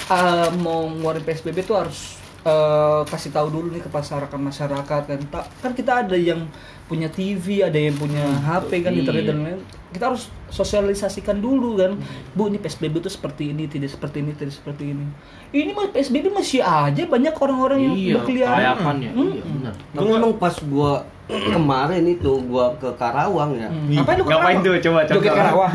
uh, 0.08 0.48
mau 0.56 0.88
ngeluarin 0.88 1.20
PSBB 1.22 1.60
tuh 1.62 1.76
harus 1.76 2.16
uh, 2.46 3.02
kasih 3.04 3.30
tahu 3.30 3.50
dulu 3.50 3.66
nih 3.68 3.82
ke 3.82 3.90
masyarakat 3.90 4.30
masyarakat 4.32 5.02
kan 5.04 5.20
Ta- 5.26 5.48
kan 5.58 5.72
kita 5.72 5.92
ada 6.00 6.14
yang 6.14 6.46
punya 6.86 7.10
TV 7.10 7.60
ada 7.60 7.74
yang 7.74 7.92
punya 7.92 8.22
HP 8.22 8.80
kan 8.80 8.90
Iya. 8.90 9.02
internet 9.02 9.24
dan 9.24 9.38
lain 9.42 9.58
kita 9.88 10.04
harus 10.06 10.30
sosialisasikan 10.46 11.36
dulu 11.36 11.74
kan 11.74 11.98
bu 12.30 12.46
ini 12.46 12.56
PSBB 12.56 13.00
tuh 13.00 13.08
seperti 13.08 13.50
ini 13.50 13.66
tidak 13.66 13.90
seperti 13.90 14.20
ini 14.20 14.30
tidak 14.32 14.54
seperti 14.54 14.84
ini 14.86 15.06
ini 15.50 15.70
mah 15.72 15.90
PSBB 15.90 16.30
masih 16.30 16.60
aja 16.60 17.02
banyak 17.04 17.34
orang-orang 17.34 17.78
yang 17.80 17.94
Iya, 17.96 18.14
berkeliaran 18.14 18.96
ya. 19.00 19.10
Hmm. 19.10 19.30
Iya, 19.32 19.42
benar. 19.42 19.74
Tapi 19.90 20.10
emang 20.12 20.34
pas 20.36 20.54
gua 20.60 20.92
kemarin 21.54 22.04
itu 22.04 22.32
gua 22.44 22.70
ke 22.76 22.86
Karawang 22.92 23.56
ya. 23.56 23.66
Hmm. 23.66 23.90
Ngapain 23.90 24.14
lu 24.14 24.22
ke 24.22 24.28
Ngapain 24.28 24.56
Karawang? 24.56 24.62
tuh? 24.62 24.74
Coba, 24.84 25.00
Joget 25.02 25.14
contoh. 25.24 25.34
Karawang. 25.34 25.72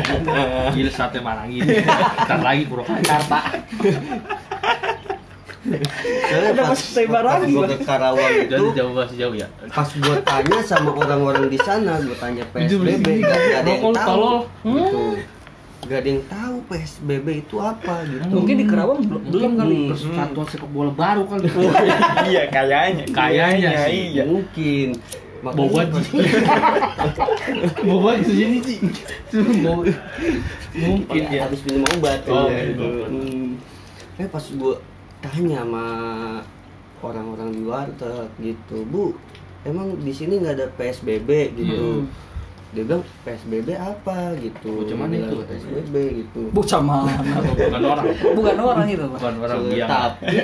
Gila 0.74 0.90
sate 0.90 1.18
mana 1.20 1.42
gini. 1.44 1.68
Ntar 2.24 2.38
lagi 2.40 2.62
Purwakarta. 2.66 3.38
Ada 5.60 6.62
pas 6.64 6.80
tembak 6.90 7.22
lagi, 7.22 7.50
gua 7.50 7.62
Bang. 7.62 7.70
ke 7.70 7.84
Karawang 7.84 8.32
itu 8.34 8.48
Jadi 8.48 8.68
jauh 8.72 8.92
masih 8.92 9.16
jauh 9.18 9.34
ya. 9.34 9.48
pas 9.68 9.88
gua 9.94 10.16
tanya 10.20 10.58
sama 10.62 10.90
orang-orang 10.90 11.44
di 11.46 11.58
sana, 11.58 12.00
gua 12.00 12.16
tanya 12.16 12.44
PSBB, 12.48 13.06
gak 13.20 13.36
ada 13.56 13.68
yang 13.68 13.76
Rokok 13.76 13.84
lu 13.84 13.92
tahu. 13.92 14.06
tolol. 14.06 14.36
Gitu. 14.62 15.02
Gak 15.82 15.98
ada 15.98 16.08
yang 16.08 16.22
tahu 16.26 16.56
PSBB 16.66 17.26
itu 17.40 17.56
apa 17.56 17.94
gitu. 18.04 18.24
mungkin 18.30 18.54
di 18.54 18.64
Karawang 18.64 19.00
belum 19.02 19.22
Belum 19.26 19.52
kali 19.54 19.74
Hmm. 19.76 19.88
persatuan 19.90 20.46
sepak 20.46 20.70
bola 20.70 20.90
baru 20.90 21.22
kali. 21.26 21.44
iya, 22.26 22.42
kayaknya. 22.46 23.04
Kayaknya 23.10 23.70
sih. 23.84 24.02
Iya. 24.12 24.24
Mungkin. 24.26 24.88
Bawa 25.40 25.80
ji. 25.88 26.20
Bawa 27.80 28.10
di 28.16 28.24
sini 28.26 28.58
ji. 28.60 28.76
Bawa. 29.60 29.82
Mungkin 30.72 31.22
harus 31.28 31.60
minum 31.64 31.84
obat 31.90 32.20
Oh, 32.26 32.46
ya. 32.46 32.64
Hmm. 32.70 33.56
eh 34.14 34.28
pas 34.28 34.44
gua 34.52 34.76
tanya 35.20 35.64
sama 35.64 35.84
orang-orang 37.00 37.48
di 37.52 37.62
warteg 37.64 38.28
gitu 38.40 38.84
bu 38.88 39.16
emang 39.68 39.96
di 40.00 40.12
sini 40.12 40.40
nggak 40.40 40.56
ada 40.56 40.66
psbb 40.76 41.52
gitu. 41.56 42.08
Dia 42.70 42.86
bilang 42.86 43.02
psbb 43.26 43.74
apa? 43.74 44.30
Gitu. 44.38 44.86
Mana 44.94 45.18
Dia 45.18 45.18
itu 45.18 45.42
psbb 45.42 45.94
gitu. 46.22 46.40
Bocah 46.54 46.78
mana 46.78 47.18
bukan 47.50 47.82
orang. 47.82 48.04
Bukan 48.14 48.56
orang 48.62 48.86
itu. 48.86 49.04
Bukan 49.10 49.34
orang 49.42 49.58
So, 49.58 49.74
yang 49.74 49.90
tapi 49.90 50.36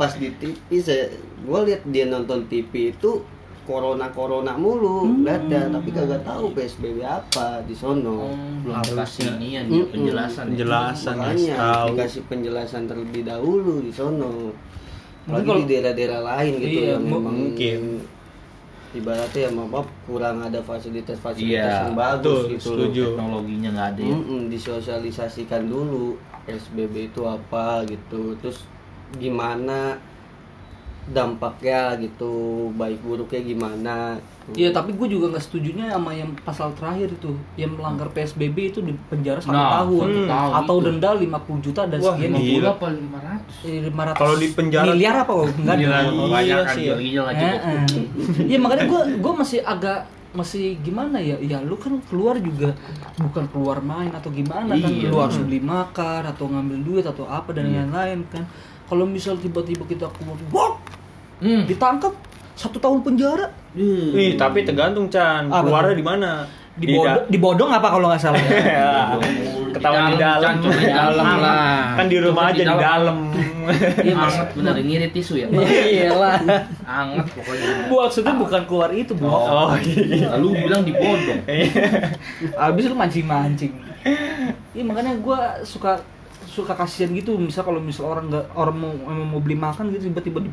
pas 0.00 0.12
di 0.16 0.28
TV 0.32 0.80
saya 0.80 1.12
gue 1.44 1.58
lihat 1.68 1.82
dia 1.84 2.08
nonton 2.08 2.48
TV 2.48 2.96
itu 2.96 3.20
corona 3.64 4.06
corona 4.08 4.52
mulu 4.54 5.02
Hmm. 5.02 5.22
lihatnya 5.22 5.68
tapi 5.68 5.88
kagak 5.90 6.22
tahu 6.22 6.52
psbb 6.52 7.00
apa 7.00 7.60
di 7.64 7.72
sono 7.72 8.28
belum 8.60 8.80
ini 9.36 9.48
ya 9.50 9.62
Mm-mm. 9.64 9.90
penjelasan 9.90 10.44
ya. 10.46 10.50
Penjelasan. 10.54 11.14
makanya 11.16 11.54
tahu. 11.56 11.86
dikasih 11.90 12.22
penjelasan 12.24 12.82
terlebih 12.84 13.22
dahulu 13.22 13.74
di 13.80 13.90
sono 13.90 14.52
lagi 15.26 15.42
kalau- 15.42 15.58
di 15.58 15.66
daerah-daerah 15.66 16.20
lain 16.22 16.52
gitu 16.58 16.78
Iya, 16.78 16.90
yang 16.90 17.02
memang 17.02 17.34
mungkin. 17.34 17.80
ibaratnya 18.94 19.40
ya 19.40 19.50
maaf 19.50 19.86
kurang 20.04 20.38
ada 20.38 20.60
fasilitas-fasilitas 20.60 21.50
Iya, 21.66 21.82
yang 21.82 21.96
bagus 21.96 22.22
betul, 22.22 22.52
gitu 22.52 22.68
setuju. 22.70 23.02
teknologinya 23.10 23.68
nggak 23.72 23.88
ada 23.90 24.02
ya. 24.04 24.14
Mm-mm, 24.14 24.40
disosialisasikan 24.46 25.62
dulu 25.66 26.14
PSBB 26.44 27.08
itu 27.08 27.22
apa 27.22 27.82
gitu 27.84 28.36
terus 28.38 28.62
gimana 29.14 29.98
dampaknya 31.06 31.80
gitu 31.98 32.32
baik 32.72 33.00
buruknya 33.00 33.40
gimana 33.42 33.96
Iya 34.46 34.68
tapi 34.70 34.92
gue 34.92 35.08
juga 35.08 35.32
nggak 35.32 35.40
setujunya 35.42 35.88
sama 35.88 36.12
yang 36.12 36.36
pasal 36.38 36.68
terakhir 36.72 37.08
itu 37.10 37.28
yang 37.54 37.72
melanggar 37.72 38.08
PSBB 38.10 38.56
itu 38.68 38.80
di 38.80 38.92
penjara 39.02 39.40
satu 39.40 39.50
Nah, 39.50 39.80
tahun 39.80 40.28
tahun 40.28 40.52
atau 40.58 40.76
itu. 40.76 40.84
denda 40.86 41.10
50 41.14 41.64
juta 41.64 41.82
dan 41.82 41.98
Wah, 41.98 42.12
sekian 42.12 42.28
lima 42.30 42.38
Gila. 42.38 42.52
puluh 42.52 42.68
apa 42.70 42.86
lima 42.94 43.18
ratus 43.22 43.54
Eh, 43.62 43.80
500 43.82 44.12
Kalau 44.14 44.34
di 44.34 44.48
penjara- 44.50 44.86
miliar 44.86 45.14
apa 45.18 45.32
kok 45.34 45.46
enggak. 45.54 45.76
Iya 45.78 45.88
banyak 46.28 46.56
kan 46.58 46.74
sih 46.74 46.84
ya. 46.84 46.94
Eh, 46.94 47.00
cukup 47.00 48.12
eh. 48.36 48.44
Iya 48.44 48.58
makanya 48.58 48.84
gue 48.86 49.00
gue 49.16 49.32
masih 49.34 49.60
agak 49.62 49.98
masih 50.34 50.64
gimana 50.78 51.16
ya 51.16 51.36
ya 51.38 51.62
lu 51.62 51.78
kan 51.78 51.94
keluar 52.04 52.36
juga 52.36 52.74
bukan 53.16 53.44
keluar 53.48 53.78
main 53.80 54.10
atau 54.10 54.28
gimana 54.28 54.74
kan 54.74 54.90
Iya, 54.92 55.08
lu 55.08 55.16
harus 55.16 55.38
beli 55.38 55.62
makan 55.62 56.20
atau 56.26 56.44
ngambil 56.46 56.78
duit 56.82 57.06
atau 57.06 57.24
apa 57.24 57.48
dan 57.50 57.64
Iya. 57.64 57.86
lain-lain 57.86 58.26
kan 58.28 58.44
kalau 58.88 59.04
misal 59.08 59.34
tiba-tiba 59.40 59.84
kita 59.88 60.06
keluar 60.20 60.38
bok 60.52 60.74
hmm. 61.40 61.64
ditangkap 61.68 62.12
satu 62.54 62.78
tahun 62.78 63.02
penjara 63.02 63.50
Ih, 63.74 64.38
tapi 64.38 64.62
tergantung 64.62 65.10
Chan. 65.10 65.50
Apa 65.50 65.66
Keluarnya 65.66 65.98
di 65.98 66.06
mana? 66.06 66.30
dibodong, 66.74 67.26
dibodong 67.30 67.70
apa 67.70 67.86
kalau 67.86 68.06
nggak 68.10 68.22
salah 68.22 68.42
ya? 68.50 69.14
Ketahuan 69.70 70.10
di 70.10 70.18
dalam. 70.18 70.52
Di 70.58 70.86
dalam 70.90 71.26
lah 71.38 71.94
Kan 71.94 72.06
di 72.10 72.18
rumah 72.18 72.50
aja 72.50 72.62
di 72.62 72.66
dalam. 72.66 73.18
Iya, 74.02 74.14
anget 74.18 74.48
bener 74.58 74.74
ngirit 74.82 75.10
tisu 75.14 75.40
ya 75.40 75.46
Iyalah. 75.48 76.36
anget 76.84 77.26
pokoknya 77.32 77.88
Maksudnya 77.88 78.34
bukan 78.36 78.62
keluar 78.68 78.90
itu, 78.92 79.16
Bu. 79.16 79.24
Oh 79.24 79.72
iya. 79.80 80.36
lu 80.36 80.52
bilang 80.52 80.82
dibodong 80.84 81.40
Abis 82.58 82.84
lu 82.90 82.94
mancing-mancing. 82.98 83.72
Iya 84.74 84.82
makanya 84.84 85.16
gua 85.22 85.62
suka 85.64 86.02
suka 86.54 86.72
kasihan 86.72 87.10
gitu 87.10 87.34
misal 87.36 87.62
kalau 87.62 87.78
misal 87.78 88.06
orang 88.08 88.28
nggak 88.28 88.46
orang 88.54 88.76
mau 88.76 88.92
emang 89.04 89.28
mau 89.28 89.38
beli 89.38 89.56
makan 89.56 89.90
gitu 89.90 90.06
tiba-tiba 90.06 90.38
di, 90.40 90.50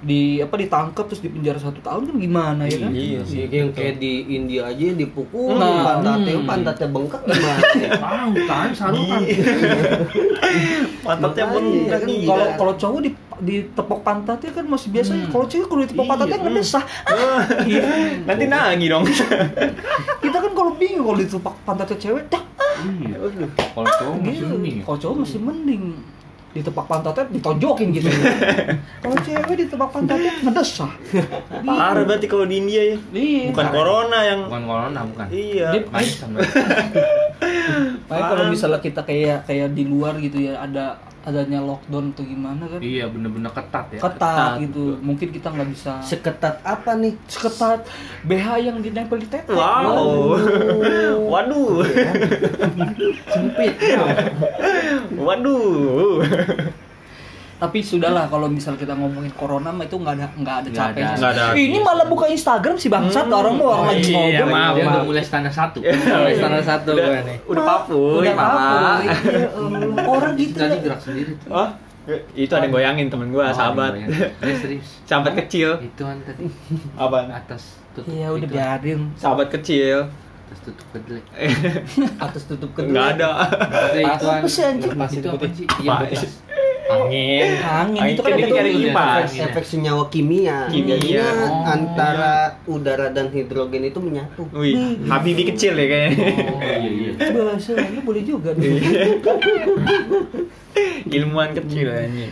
di 0.00 0.20
apa 0.36 0.54
ditangkap 0.54 1.06
terus 1.06 1.20
dipenjara 1.20 1.56
satu 1.56 1.78
tahun 1.78 2.02
kan 2.04 2.16
gimana 2.18 2.62
ya 2.64 2.76
kan 2.78 2.90
Iya 2.90 3.20
sih. 3.22 3.46
yang 3.46 3.70
kayak 3.70 3.96
di 3.96 4.12
India 4.28 4.66
aja 4.66 4.82
yang 4.84 4.98
dipukul 4.98 5.54
Nah, 5.54 5.80
pantatnya 5.80 6.34
hmm. 6.34 6.44
pantatnya 6.44 6.88
bengkak 6.88 7.22
gimana 7.22 7.60
tahu 8.02 8.32
kan 8.44 8.68
sarukan 8.70 9.22
Pantatnya 11.00 11.44
bengkak 11.46 11.98
kan. 12.00 12.08
Iya. 12.08 12.26
kalau 12.26 12.46
kalau 12.54 12.74
cowok 12.74 13.00
di 13.00 13.10
di 13.36 13.56
tepok 13.68 14.00
pantatnya 14.00 14.50
kan 14.52 14.64
masih 14.64 14.88
biasa 14.90 15.10
Hmm. 15.14 15.26
kalau 15.28 15.44
cewek 15.44 15.66
kalau 15.66 15.80
ditepok 15.82 16.02
Iya, 16.02 16.10
pantatnya 16.10 16.36
hmm. 16.36 16.46
ngedesah 16.48 16.84
iya 17.68 17.82
Nanti 18.24 18.44
nagih 18.46 18.88
dong. 18.88 19.04
kita 20.20 20.36
kan 20.36 20.52
kalau 20.52 20.72
bingung 20.74 21.04
kalau 21.04 21.18
ditepok 21.18 21.54
pantatnya 21.62 21.98
cewek 21.98 22.24
dah 22.28 22.42
iya. 22.82 23.16
Kalau 23.74 23.88
cowok 23.88 24.14
masih 24.20 24.34
gitu. 24.34 24.46
mending. 24.50 24.76
Kalau 24.82 24.98
cowok 24.98 25.16
masih 25.22 25.40
mending 25.40 25.84
ditepak 26.54 26.86
pantatnya 26.86 27.24
ditonjokin 27.34 27.88
gitu. 27.90 28.06
Kalau 29.02 29.16
cewek 29.26 29.54
ditepak 29.66 29.90
pantatnya 29.90 30.32
ngedesah. 30.38 30.92
Parah 31.66 32.02
berarti 32.06 32.30
kalau 32.30 32.46
di 32.46 32.62
India 32.62 32.94
ya. 32.94 32.96
iya. 33.10 33.50
Bukan 33.50 33.66
corona 33.74 34.18
yang 34.22 34.40
bukan 34.46 34.62
corona 34.62 35.00
bukan. 35.02 35.26
Iya. 35.34 35.68
Dia- 35.74 35.86
Makanya 38.08 38.24
kalau 38.30 38.44
misalnya 38.50 38.80
kita 38.80 39.00
kayak 39.02 39.38
kayak 39.48 39.68
di 39.72 39.84
luar 39.88 40.16
gitu 40.20 40.38
ya 40.40 40.60
ada 40.60 40.98
adanya 41.24 41.56
lockdown 41.64 42.12
atau 42.12 42.20
gimana 42.20 42.68
kan? 42.68 42.80
Iya 42.84 43.08
bener-bener 43.08 43.48
ketat 43.48 43.86
ya 43.96 44.00
ketat 44.04 44.60
gitu. 44.60 45.00
mungkin 45.00 45.28
kita 45.32 45.48
nggak 45.48 45.68
bisa 45.72 45.92
seketat 46.04 46.60
apa 46.60 46.92
nih? 47.00 47.16
Seketat 47.24 47.88
BH 48.28 48.46
yang 48.60 48.76
dinempel 48.84 49.16
di 49.16 49.28
tete 49.32 49.48
Wow. 49.48 50.36
Waduh. 51.32 51.80
sempit. 53.32 53.72
Waduh. 55.16 56.20
Tapi 57.54 57.78
sudahlah 57.80 58.26
kalau 58.26 58.46
misal 58.46 58.74
kita 58.74 58.92
ngomongin 58.92 59.30
corona 59.32 59.68
mah 59.68 59.82
itu 59.82 59.94
nggak 59.94 60.14
ada 60.14 60.26
nggak 60.32 60.56
ada 60.56 60.68
Nggak 60.68 60.78
capek 60.84 61.00
ada. 61.00 61.14
Nggak 61.14 61.30
ada. 61.32 61.44
ini 61.54 61.78
malah 61.78 62.04
buka 62.04 62.26
Instagram 62.26 62.74
si 62.74 62.86
bangsat 62.86 63.26
orang 63.26 63.54
mau 63.54 63.68
orang 63.72 63.86
lagi 63.90 64.10
iya 64.10 64.42
ngobrol 64.42 64.48
maaf 64.50 64.72
dia 64.72 64.82
maaf. 64.82 64.90
udah 64.90 65.02
mulai 65.04 65.22
standar 65.22 65.52
satu 65.52 65.78
Mulai 65.80 66.34
standar 66.34 66.62
satu 66.62 66.90
Udah, 66.90 67.04
gue 67.04 67.20
nih. 67.24 67.38
udah 67.46 67.62
papuy, 67.64 68.18
udah 68.20 68.34
Mama. 68.34 68.52
apa 68.52 69.02
ya 69.02 69.14
Allah. 69.50 70.04
orang 70.04 70.32
gitu 70.34 70.56
tadi 70.56 70.76
gerak 70.78 71.00
sendiri 71.00 71.32
tuh 71.36 71.48
Oh, 71.50 71.68
itu 72.34 72.52
ada 72.52 72.62
yang 72.62 72.74
goyangin 72.74 73.06
temen 73.08 73.28
gua, 73.30 73.48
Oh, 73.48 73.54
sahabat. 73.54 73.96
iya, 73.96 74.04
iya. 74.04 74.54
Serius, 74.54 74.88
sahabat 75.08 75.32
kecil. 75.38 75.80
itu 75.80 76.02
kan 76.02 76.20
tadi 76.20 76.44
Apa? 76.94 77.32
atas 77.32 77.80
tutup 77.90 78.12
ya 78.12 78.28
udah 78.28 78.44
biarin 78.46 79.08
Sahabat 79.14 79.48
kecil. 79.50 80.12
atas 80.44 80.58
tutup 80.60 80.86
kedelai 80.90 81.24
atas 82.28 82.42
tutup 82.44 82.70
kedua 82.72 82.92
Enggak 82.92 83.06
ada. 83.16 83.30
itu 83.96 84.26
apa 84.26 84.44
sih 84.44 84.62
anjing 84.62 84.92
itu 84.92 85.28
apa 85.32 85.46
sih 86.12 86.28
iya 87.06 87.46
Angin. 87.80 88.00
Angin, 88.00 88.12
itu 88.12 88.20
kan 88.20 88.30
ini 88.32 88.44
ada 88.44 88.70
kipas. 88.70 89.28
Iya. 89.30 89.44
efek 89.48 89.64
senyawa 89.64 90.04
kimia 90.08 90.58
Kimia. 90.66 90.94
Jadinya 90.94 91.26
Oh. 91.44 91.64
antara 91.66 92.34
udara 92.64 93.06
dan 93.08 93.28
hidrogen 93.28 93.84
itu 93.84 93.98
menyatu 93.98 94.42
Wih, 94.50 95.02
Habibi 95.04 95.42
kecil 95.46 95.74
ya 95.74 95.86
kayaknya. 95.86 96.26
oh 96.46 96.60
iya 96.60 96.90
iya 96.90 97.10
bahasa 97.32 97.72
lu 97.74 98.00
boleh 98.02 98.22
juga. 98.22 98.50
Ilmuwan 101.06 101.54
kecil 101.54 101.86
anjing. 101.86 102.30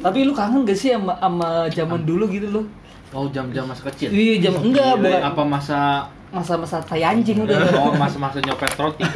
tapi 0.00 0.18
lu 0.22 0.32
kangen 0.32 0.62
gak 0.62 0.74
sih 0.74 0.90
sama 0.90 1.14
sama 1.16 1.48
zaman 1.68 2.02
dulu 2.02 2.26
gitu 2.28 2.50
loh 2.50 2.64
oh 3.12 3.30
jam-jam 3.30 3.64
masa 3.64 3.86
kecil 3.88 4.10
iya 4.10 4.40
jam 4.40 4.58
enggak 4.58 4.98
bukan 4.98 5.22
apa 5.22 5.42
masa 5.42 5.80
masa-masa 6.28 6.82
tai 6.82 7.00
anjing 7.00 7.38
udah 7.38 7.62
oh 7.86 7.94
masa-masa 7.94 8.42
nyopet 8.42 8.74
roti 8.74 9.06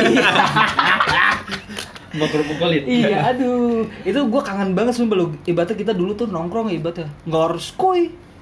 mau 2.18 2.28
kerupuk 2.28 2.59
kulit 2.59 2.83
iya 2.85 3.24
aduh. 3.33 3.87
Itu 4.02 4.26
gua 4.28 4.42
kangen 4.42 4.74
banget 4.74 4.98
sumpah 4.98 5.16
lu. 5.16 5.26
Ibaratnya 5.46 5.76
kita 5.78 5.92
dulu 5.94 6.12
tuh 6.18 6.26
nongkrong 6.26 6.68
ya 6.68 6.76
ibaratnya. 6.83 7.09
Nggak 7.24 7.42
harus 7.48 7.66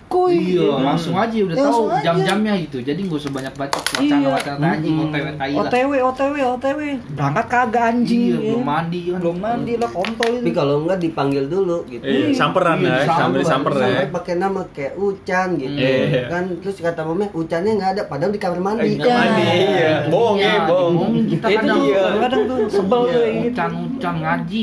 kuy. 0.07 0.35
Kuy 0.37 0.57
iya. 0.57 0.71
langsung 0.79 1.14
aja 1.14 1.35
udah 1.37 1.53
Ya, 1.53 1.64
tahu 1.64 1.83
aja. 1.88 2.03
jam-jamnya 2.05 2.53
gitu. 2.61 2.79
Jadi 2.81 3.01
nggak 3.03 3.19
usah 3.19 3.33
banyak 3.33 3.55
baca 3.55 3.77
Iya. 3.77 3.90
wacana-wacana 3.97 4.64
aja 4.69 4.87
Mm-mm. 4.87 5.03
otw 5.03 5.16
tai 5.35 5.53
OTW 5.53 5.90
OTW 6.05 6.37
OTW. 6.53 6.81
Berangkat 7.11 7.47
kagak 7.47 7.85
anjing. 7.87 8.23
Iya 8.23 8.37
ya. 8.37 8.40
belum 8.49 8.64
mandi 8.64 9.01
kan. 9.05 9.19
Belum 9.19 9.37
mandi 9.38 9.73
lah 9.75 9.90
kontol 9.90 10.14
tapi 10.29 10.42
itu 10.42 10.51
kalau 10.53 10.75
enggak 10.81 10.99
dipanggil 11.01 11.45
dulu 11.47 11.77
gitu. 11.87 12.03
Iya, 12.03 12.27
samperan 12.33 12.79
Iya, 12.79 12.95
ya, 12.97 13.07
samper 13.09 13.40
ya. 13.40 13.47
sampai 13.47 13.75
pakai 14.09 14.35
nama 14.37 14.61
kayak 14.69 14.95
Ucan 14.97 15.49
gitu. 15.57 15.77
Iya. 15.77 16.23
kan 16.29 16.45
terus 16.59 16.77
kata 16.79 17.01
mamanya 17.03 17.31
Ucannya 17.33 17.73
nggak 17.73 17.90
ada 17.92 18.03
padahal 18.05 18.31
di 18.31 18.38
kamar 18.38 18.61
mandi. 18.61 18.88
Eh, 18.88 18.97
kamar 18.97 19.19
mandi, 19.27 19.42
iya. 19.45 19.95
Bohong 20.07 20.37
ya, 20.37 20.55
bohong. 20.62 20.92
dibohongin 20.92 21.25
kita 21.29 21.47
itu 21.47 21.57
kadang. 21.59 21.81
iya. 21.83 22.03
kadang 22.19 22.42
tuh 22.45 22.59
sebel 22.69 23.03
tuh 23.05 23.23
gitu. 23.23 23.49
ucan 23.51 23.71
ucan 23.92 24.14
ngaji. 24.16 24.61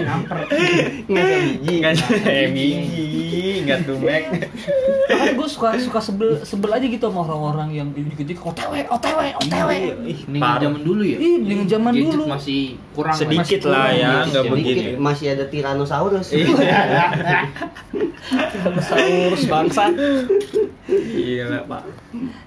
Nyamper 0.00 0.38
Enggak 1.04 1.26
biji, 1.26 1.72
enggak 1.74 1.92
eh 2.24 2.46
biji, 2.48 3.42
enggak 3.62 3.80
tumek. 3.84 4.22
Makanya 4.46 5.32
gue 5.34 5.48
suka 5.48 5.68
suka 5.78 6.00
sebel 6.00 6.30
sebel 6.40 6.70
aja 6.70 6.84
gitu 6.84 7.04
sama 7.04 7.20
orang-orang 7.22 7.68
yang 7.72 7.88
dikit-dikit 7.90 8.42
OTW 8.42 8.72
OTW 8.86 9.18
OTW 9.38 9.68
Ih, 10.04 10.18
ini 10.24 10.38
parah. 10.38 10.60
zaman 10.62 10.80
dulu 10.80 11.02
ya 11.02 11.16
Ih, 11.16 11.36
dengan 11.40 11.66
zaman 11.66 11.92
dulu. 11.92 12.22
masih 12.26 12.62
kurang 12.90 13.14
Sedikit 13.14 13.60
masih 13.60 13.70
lah 13.70 13.86
ya, 13.86 14.10
gadget 14.14 14.24
nggak 14.24 14.42
sedikit. 14.42 14.52
begitu. 14.54 14.80
Dikit 14.80 14.98
masih 14.98 15.26
ada 15.30 15.44
Tyrannosaurus 15.46 16.26
Dinosaurus 18.54 19.42
bangsa. 19.46 19.84
Gila, 20.84 21.64
Pak. 21.64 21.82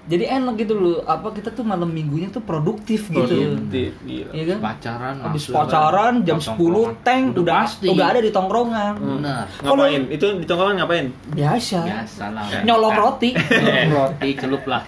jadi 0.06 0.24
enak 0.32 0.54
gitu 0.56 0.72
loh 0.72 0.96
apa 1.04 1.34
kita 1.34 1.50
tuh 1.50 1.60
malam 1.60 1.86
minggunya 1.86 2.30
tuh 2.30 2.40
produktif 2.40 3.10
gitu 3.10 3.26
Produktif. 3.26 3.92
Iya 4.06 4.44
kan 4.48 4.58
pacaran 4.62 5.14
habis 5.20 5.50
pacaran 5.50 6.14
jam 6.22 6.38
tongkrongan. 6.38 6.94
10 6.94 7.04
tank 7.04 7.24
udah 7.34 7.66
udah 7.84 8.06
ada 8.08 8.20
di 8.22 8.30
tongkrongan 8.30 8.92
benar 8.96 9.44
Ngapain? 9.58 10.02
Itu 10.08 10.26
di 10.34 10.46
tongkrongan 10.46 10.76
ngapain? 10.78 11.06
biasa 11.28 11.78
biasa 11.88 12.24
lah 12.30 12.44
nyolong 12.66 12.94
roti. 12.94 13.30
Roti 13.88 14.30
celup 14.34 14.64
lah. 14.64 14.82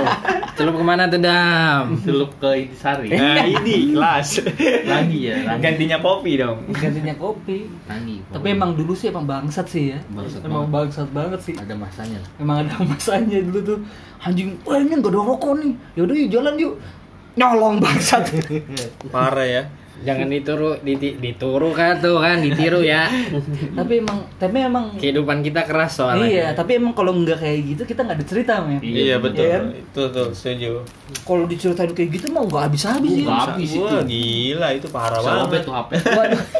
Celup 0.56 0.76
ke 0.76 0.84
mana 0.84 1.06
tuh 1.06 1.16
dam? 1.16 1.96
celup 2.00 2.36
ke 2.36 2.50
Intisari 2.60 3.08
Nah, 3.08 3.40
ini 3.40 3.96
kelas. 3.96 4.44
lagi 4.84 5.18
ya 5.24 5.34
lagi 5.46 5.60
Gantinya 5.62 5.96
kopi 5.98 6.36
dong. 6.36 6.58
gantinya 6.68 7.14
kopi. 7.14 7.64
Lagi 7.86 8.20
tapi 8.28 8.46
emang 8.50 8.76
dulu 8.76 8.92
sih 8.92 9.08
emang 9.08 9.24
bangsat 9.24 9.66
sih 9.66 9.94
ya. 9.94 9.98
Bangsat 10.10 10.44
emang 10.44 10.68
banget. 10.68 10.92
bangsat 10.92 11.08
banget 11.10 11.40
sih. 11.40 11.54
Ada 11.56 11.72
masanya 11.72 12.18
lah. 12.20 12.30
Emang 12.36 12.56
ada 12.60 12.74
masanya 12.82 13.38
dulu 13.40 13.58
tuh. 13.64 13.78
Anjing 14.20 14.60
wah 14.62 14.76
ini 14.76 14.94
gak 14.94 15.08
ada 15.08 15.20
rokok 15.22 15.52
nih. 15.56 15.72
Yaudah 15.96 16.14
yuk 16.14 16.28
jalan 16.28 16.54
yuk. 16.56 16.74
Nyolong 17.34 17.76
bangsat. 17.80 18.22
Parah 19.08 19.46
ya. 19.46 19.62
Jangan 20.00 20.26
dituru, 20.26 20.70
diti, 20.78 21.12
dituru 21.14 21.70
kan 21.70 21.96
tuh 21.96 22.16
kan, 22.16 22.38
ditiru 22.38 22.80
ya. 22.80 23.04
tapi 23.78 24.00
emang 24.00 24.18
tapi 24.34 24.56
emang 24.58 24.84
Kehidupan 24.94 25.40
kita 25.40 25.62
keras 25.62 25.92
soalnya. 25.94 26.24
iya 26.24 26.46
tapi 26.50 26.76
emang 26.76 26.90
kalau 26.90 27.12
nggak 27.14 27.36
kayak 27.36 27.60
gitu 27.66 27.82
kita 27.84 28.00
nggak 28.02 28.16
ada 28.16 28.24
cerita 28.24 28.52
men 28.60 28.80
Iya, 28.80 29.16
betul. 29.16 29.42
Iya 29.42 29.52
kan? 29.54 29.64
Itu 29.76 30.02
tuh 30.08 30.28
setuju. 30.30 30.72
kalau 31.20 31.44
diceritain 31.44 31.90
kayak 31.90 32.10
gitu 32.12 32.26
mau 32.28 32.42
nggak 32.42 32.62
habis 32.66 32.82
habis 32.82 33.12
ya 33.12 33.22
Nggak 33.22 33.40
habis 33.46 33.70
itu. 33.70 33.96
Gila 34.02 34.68
itu 34.72 34.86
parah 34.88 35.20
banget. 35.20 35.60
tuh 35.62 35.72
HP 35.74 35.90
Waduh, 36.10 36.40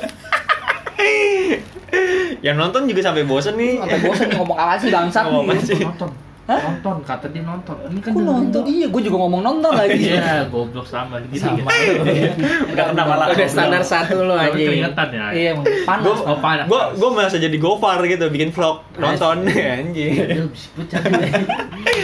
Yang 2.41 2.57
nonton 2.57 2.82
juga 2.86 3.01
sampai 3.03 3.24
bosen 3.24 3.55
nih. 3.55 3.76
sampai 3.78 3.99
bosan 4.01 4.26
nih 4.26 4.36
ngomong 4.36 4.57
apa 4.57 4.74
sih 4.76 4.88
bangsat 4.88 5.24
Ngomong 5.26 5.45
apa 5.45 5.53
nih 5.55 5.64
sih? 5.66 5.80
nonton 5.80 6.11
Hah? 6.51 6.61
nonton 6.66 6.96
kata 7.01 7.30
dia 7.30 7.42
nonton 7.42 7.78
ini 7.86 8.01
kan 8.01 8.11
Kok 8.11 8.20
nonton? 8.20 8.51
doang. 8.51 8.66
Iya, 8.66 8.86
gue 8.86 9.03
juga 9.07 9.16
ngomong 9.18 9.38
nonton 9.40 9.70
lagi. 9.70 10.03
iya 10.03 10.42
goblok 10.44 10.82
sama 10.82 11.22
gitu 11.22 11.46
Sama. 11.46 11.70
Udah 12.66 12.84
kena 12.86 13.03
malah. 13.05 13.26
Udah 13.30 13.46
standar 13.46 13.82
satu 13.82 14.18
lo 14.20 14.34
Tapi 14.34 14.51
aja. 14.51 14.66
keringetan 14.66 15.09
ya 15.09 15.24
Iya, 15.30 15.51
panas. 15.84 16.03
Gue 16.03 16.14
Oh, 16.26 16.38
panas. 16.38 16.66
gue 16.66 16.82
gue 16.92 17.11
merasa 17.11 17.36
jadi 17.36 17.55
gofar 17.55 18.03
gitu 18.03 18.26
bikin 18.26 18.51
vlog 18.51 18.82
nonton 18.94 19.46
anjing. 19.78 20.12
Dia 20.12 20.42
bisik 20.44 20.70
pecah 20.74 21.01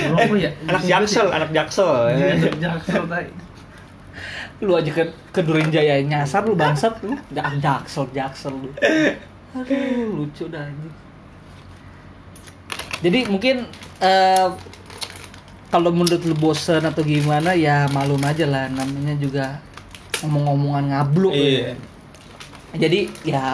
Berapa 0.06 0.34
ya? 0.36 0.50
Anak 0.64 0.82
jaksel, 0.84 1.26
anak 1.28 1.50
jaksel. 1.50 1.90
Iya, 2.08 2.26
anak 2.38 2.56
jaksel 2.64 3.02
tadi. 3.04 3.30
Lu 4.58 4.72
aja 4.72 4.88
ke, 4.88 5.04
ke 5.30 5.40
Durin 5.42 5.68
Jaya 5.68 6.00
nyasar 6.00 6.40
lu 6.42 6.54
bangsat 6.54 7.02
lu. 7.02 7.18
Jak 7.28 7.58
jaksel 7.58 8.06
jaksel 8.10 8.54
lu. 8.54 8.70
Aduh, 9.56 9.74
lucu 10.16 10.46
dah 10.46 10.62
anjing. 10.62 10.94
Jadi 12.96 13.28
mungkin 13.28 13.56
eh 13.98 14.48
kalau 15.66 15.90
menurut 15.90 16.22
lu 16.22 16.34
bosen 16.34 16.80
atau 16.80 17.02
gimana 17.02 17.52
ya 17.52 17.90
malum 17.90 18.22
aja 18.22 18.44
lah 18.44 18.68
namanya 18.68 19.14
juga 19.14 19.58
ngomong-ngomongan 20.18 20.84
ngabluk 20.88 21.32
Iya. 21.32 21.50
ya. 21.50 21.74
Jadi 22.78 23.00
ya 23.24 23.44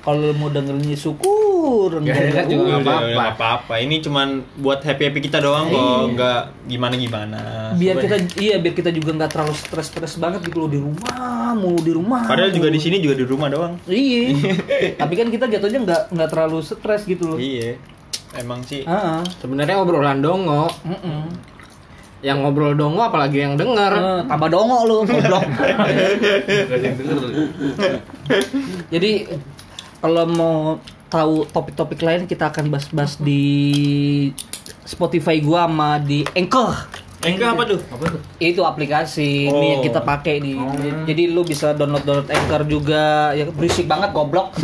kalau 0.00 0.24
lu 0.24 0.34
mau 0.34 0.48
dengerin 0.48 0.86
ya 0.86 0.96
syukur 0.96 1.90
enggak 1.94 2.14
ya 2.32 2.42
juga 2.46 2.62
udah. 2.62 2.62
nggak 2.64 2.80
apa-apa. 2.80 3.22
Apa-apa. 3.28 3.74
Ini 3.76 3.96
cuman 4.00 4.28
buat 4.56 4.80
happy 4.80 5.02
happy 5.04 5.20
kita 5.20 5.38
doang 5.38 5.66
kok, 5.66 5.76
Iya. 5.76 5.94
nggak 6.08 6.40
gimana 6.66 6.94
gimana. 6.94 7.40
biar 7.74 7.94
kita 7.96 8.16
iya 8.38 8.56
biar 8.56 8.72
kita 8.72 8.90
juga 8.90 9.10
nggak 9.14 9.30
terlalu 9.30 9.54
stres-stres 9.54 10.14
banget 10.16 10.40
gitu 10.42 10.58
loh 10.58 10.70
di 10.70 10.78
rumah 10.78 11.14
mulu 11.52 11.80
di 11.80 11.92
rumah 11.92 12.24
Padahal 12.24 12.48
juga 12.48 12.66
mulu. 12.66 12.74
di 12.74 12.80
sini 12.80 12.96
juga 12.98 13.14
di 13.14 13.24
rumah 13.24 13.48
doang. 13.48 13.74
iya 13.86 14.34
tapi 15.00 15.14
kan 15.14 15.28
kita 15.28 15.44
jatuhnya 15.48 15.80
nggak 15.80 16.02
nggak 16.10 16.28
terlalu 16.28 16.58
stres 16.60 17.02
gitu 17.04 17.24
loh 17.28 17.38
Iya. 17.38 17.76
Emang 18.36 18.60
sih. 18.66 18.84
Heeh. 18.84 19.20
Sebenarnya 19.40 19.80
obrolan 19.80 20.20
dongo. 20.20 20.68
Mm-mm. 20.84 21.32
Yang 22.18 22.38
ngobrol 22.42 22.74
dongo 22.74 23.06
apalagi 23.06 23.46
yang 23.46 23.54
denger. 23.54 23.92
Eh, 23.94 24.20
tambah 24.26 24.50
dongo 24.50 24.78
lu 24.90 25.06
goblok 25.06 25.46
jadi 28.92 29.12
kalau 30.02 30.26
mau 30.26 30.56
tahu 31.06 31.46
topik-topik 31.48 32.02
lain 32.02 32.26
kita 32.26 32.50
akan 32.50 32.74
bahas-bahas 32.74 33.22
di 33.22 33.46
Spotify 34.82 35.38
gua 35.38 35.70
sama 35.70 36.02
di 36.02 36.26
Anchor 36.36 36.74
Enggak 37.20 37.50
apa 37.50 37.62
tuh? 37.66 37.80
Apa 37.88 38.04
tuh? 38.08 38.20
itu 38.38 38.62
aplikasi 38.62 39.46
Oh. 39.46 39.58
ini 39.58 39.66
yang 39.68 39.82
kita 39.82 39.98
pakai 40.00 40.38
nih 40.38 40.54
jadi 41.02 41.22
lu 41.28 41.42
bisa 41.42 41.72
download 41.72 42.02
download 42.02 42.28
Anchor 42.28 42.62
juga 42.64 43.02
ya 43.32 43.42
berisik 43.48 43.84
banget 43.84 44.10
goblok 44.12 44.54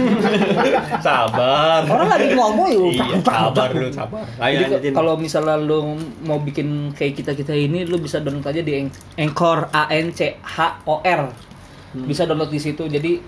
Sabar. 1.00 1.82
orang 1.84 2.08
lagi 2.08 2.26
ngomong 2.32 2.68
yuk 2.70 2.92
Iya, 2.94 3.18
sabar 3.20 3.68
lu, 3.70 3.90
sabar. 3.90 4.22
Ayo 4.38 4.70
Jadi 4.70 4.90
kalau 4.90 5.14
misalnya 5.16 5.56
lu 5.56 5.98
mau 6.22 6.38
bikin 6.38 6.92
kayak 6.92 7.14
kita 7.16 7.32
kita 7.32 7.50
ini, 7.52 7.82
lu 7.82 7.98
bisa 7.98 8.18
download 8.18 8.46
aja 8.46 8.60
di 8.60 8.72
An- 8.76 8.94
Anchor 9.16 9.68
A 9.70 9.90
N 9.90 10.10
C 10.10 10.38
H 10.38 10.56
O 10.84 11.00
R. 11.00 11.22
Bisa 11.96 12.22
download 12.24 12.48
di 12.48 12.58
situ. 12.58 12.84
Jadi 12.84 13.18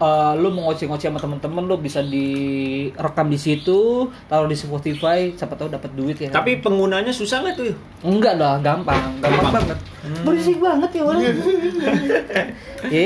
eh, 0.00 0.32
lu 0.38 0.48
mau 0.54 0.70
ngoceh-ngoceh 0.70 1.08
sama 1.10 1.20
temen-temen, 1.20 1.62
lu 1.66 1.76
bisa 1.76 2.00
direkam 2.00 3.26
di 3.28 3.38
situ, 3.40 4.08
taruh 4.30 4.48
di 4.48 4.56
Spotify, 4.56 5.34
siapa 5.34 5.58
tahu 5.58 5.68
dapat 5.72 5.90
duit 5.92 6.16
ya. 6.16 6.30
Tapi 6.30 6.62
penggunanya 6.62 7.10
susah 7.10 7.42
nggak 7.42 7.54
tuh? 7.58 7.74
enggak 8.06 8.38
lah, 8.38 8.58
gampang, 8.62 9.20
gampang 9.22 9.52
banget. 9.62 9.78
Berisik 10.26 10.58
banget 10.58 10.90
ya 10.94 11.02
orang. 11.06 11.22
Eh, 11.22 11.32
oke. 12.86 13.04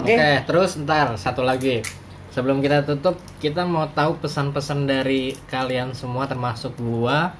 Oke, 0.00 0.14
terus 0.44 0.76
ntar 0.80 1.16
satu 1.20 1.44
lagi. 1.44 1.84
Sebelum 2.34 2.58
kita 2.58 2.82
tutup, 2.82 3.14
kita 3.38 3.62
mau 3.62 3.86
tahu 3.94 4.18
pesan-pesan 4.18 4.90
dari 4.90 5.38
kalian 5.46 5.94
semua 5.94 6.26
termasuk 6.26 6.74
gua 6.82 7.30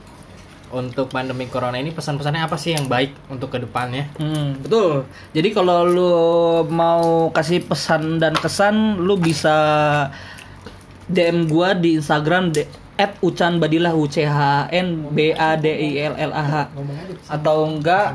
untuk 0.75 1.15
pandemi 1.15 1.47
corona 1.47 1.79
ini 1.79 1.95
pesan-pesannya 1.95 2.43
apa 2.51 2.59
sih 2.59 2.75
yang 2.75 2.91
baik 2.91 3.15
untuk 3.31 3.55
ke 3.55 3.63
depannya? 3.63 4.11
Hmm, 4.19 4.59
betul. 4.59 5.07
Jadi 5.31 5.49
kalau 5.55 5.87
lu 5.87 6.15
mau 6.69 7.31
kasih 7.31 7.63
pesan 7.63 8.19
dan 8.19 8.35
kesan, 8.35 8.99
lu 8.99 9.15
bisa 9.15 9.57
DM 11.07 11.47
gua 11.47 11.79
di 11.79 11.97
Instagram 12.03 12.51
de 12.51 12.67
at 12.95 13.19
Ucan 13.23 13.59
Badilah 13.59 13.95
U 13.95 14.07
C 14.07 14.23
H 14.23 14.71
N 14.71 15.11
B 15.11 15.35
A 15.35 15.59
D 15.59 15.67
I 15.67 15.91
L 16.11 16.15
L 16.15 16.33
A 16.35 16.45
H 16.45 16.55
atau 17.27 17.67
enggak 17.67 18.15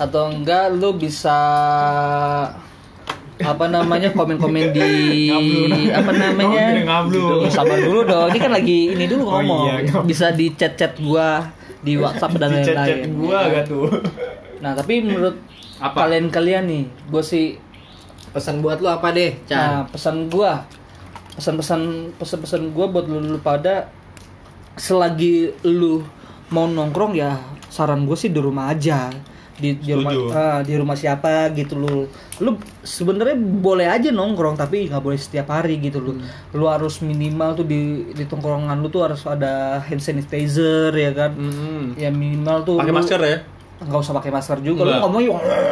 atau 0.00 0.32
enggak 0.32 0.74
lu 0.74 0.96
bisa 0.98 1.38
apa 3.40 3.64
namanya 3.72 4.12
komen-komen 4.12 4.72
di 4.76 4.90
apa 5.90 6.12
namanya? 6.12 6.84
Ngablu. 6.84 7.48
sabar 7.48 7.78
dulu 7.80 8.00
dong. 8.04 8.28
Ini 8.32 8.38
kan 8.38 8.52
lagi 8.52 8.92
ini 8.92 9.04
dulu 9.08 9.22
Oh 9.26 9.40
ngomong. 9.40 9.64
iya, 9.66 9.74
ngablu. 9.88 10.08
bisa 10.08 10.32
di 10.32 10.52
chat-chat 10.54 10.96
gua 11.00 11.48
di 11.80 11.96
WhatsApp 11.96 12.36
dan 12.36 12.60
lain-lain. 12.60 12.98
Gua 13.16 13.38
gak 13.48 13.64
tuh? 13.68 13.88
Nah, 14.60 14.76
tapi 14.76 15.00
menurut 15.00 15.40
Apa? 15.80 16.04
kalian-kalian 16.04 16.68
nih, 16.68 16.84
gue 17.08 17.22
sih 17.24 17.56
Pesan 18.30 18.62
buat 18.62 18.78
lu 18.78 18.86
apa 18.86 19.10
deh, 19.10 19.34
nah, 19.50 19.82
pesan 19.90 20.30
gua. 20.30 20.62
Pesan-pesan 21.34 22.14
pesan-pesan 22.14 22.70
gua 22.70 22.86
buat 22.86 23.10
lu, 23.10 23.18
lu 23.18 23.42
pada 23.42 23.90
selagi 24.78 25.50
lu 25.66 26.06
mau 26.54 26.70
nongkrong 26.70 27.18
ya 27.18 27.38
saran 27.70 28.06
gue 28.06 28.14
sih 28.18 28.30
di 28.30 28.38
rumah 28.42 28.70
aja 28.74 29.10
di 29.60 29.76
di 29.76 29.92
rumah 29.92 30.12
ah, 30.30 30.60
di 30.60 30.72
rumah 30.72 30.94
siapa 30.94 31.28
gitu 31.52 31.76
lu 31.76 32.08
lu 32.38 32.50
sebenarnya 32.80 33.36
boleh 33.36 33.86
aja 33.86 34.08
nongkrong 34.08 34.56
tapi 34.56 34.88
nggak 34.88 34.98
boleh 34.98 35.16
setiap 35.16 35.46
hari 35.50 35.76
gitu 35.78 36.00
lu 36.00 36.16
lu 36.50 36.64
harus 36.64 36.98
minimal 37.00 37.54
tuh 37.54 37.64
di 37.64 37.80
di 38.10 38.24
tongkrongan 38.24 38.74
lu 38.74 38.88
tuh 38.88 39.04
harus 39.04 39.20
ada 39.22 39.78
hand 39.78 40.00
sanitizer 40.00 40.90
ya 40.90 41.12
kan 41.12 41.30
Hmm. 41.32 41.92
ya 41.94 42.08
minimal 42.08 42.64
tuh 42.64 42.76
Pakai 42.76 42.94
masker 42.94 43.20
ya? 43.20 43.38
nggak 43.80 43.96
usah 43.98 44.12
pakai 44.12 44.30
masker 44.30 44.58
juga 44.60 44.80
Enggak. 44.82 44.96
lu 44.96 45.02
ngomong 45.02 45.22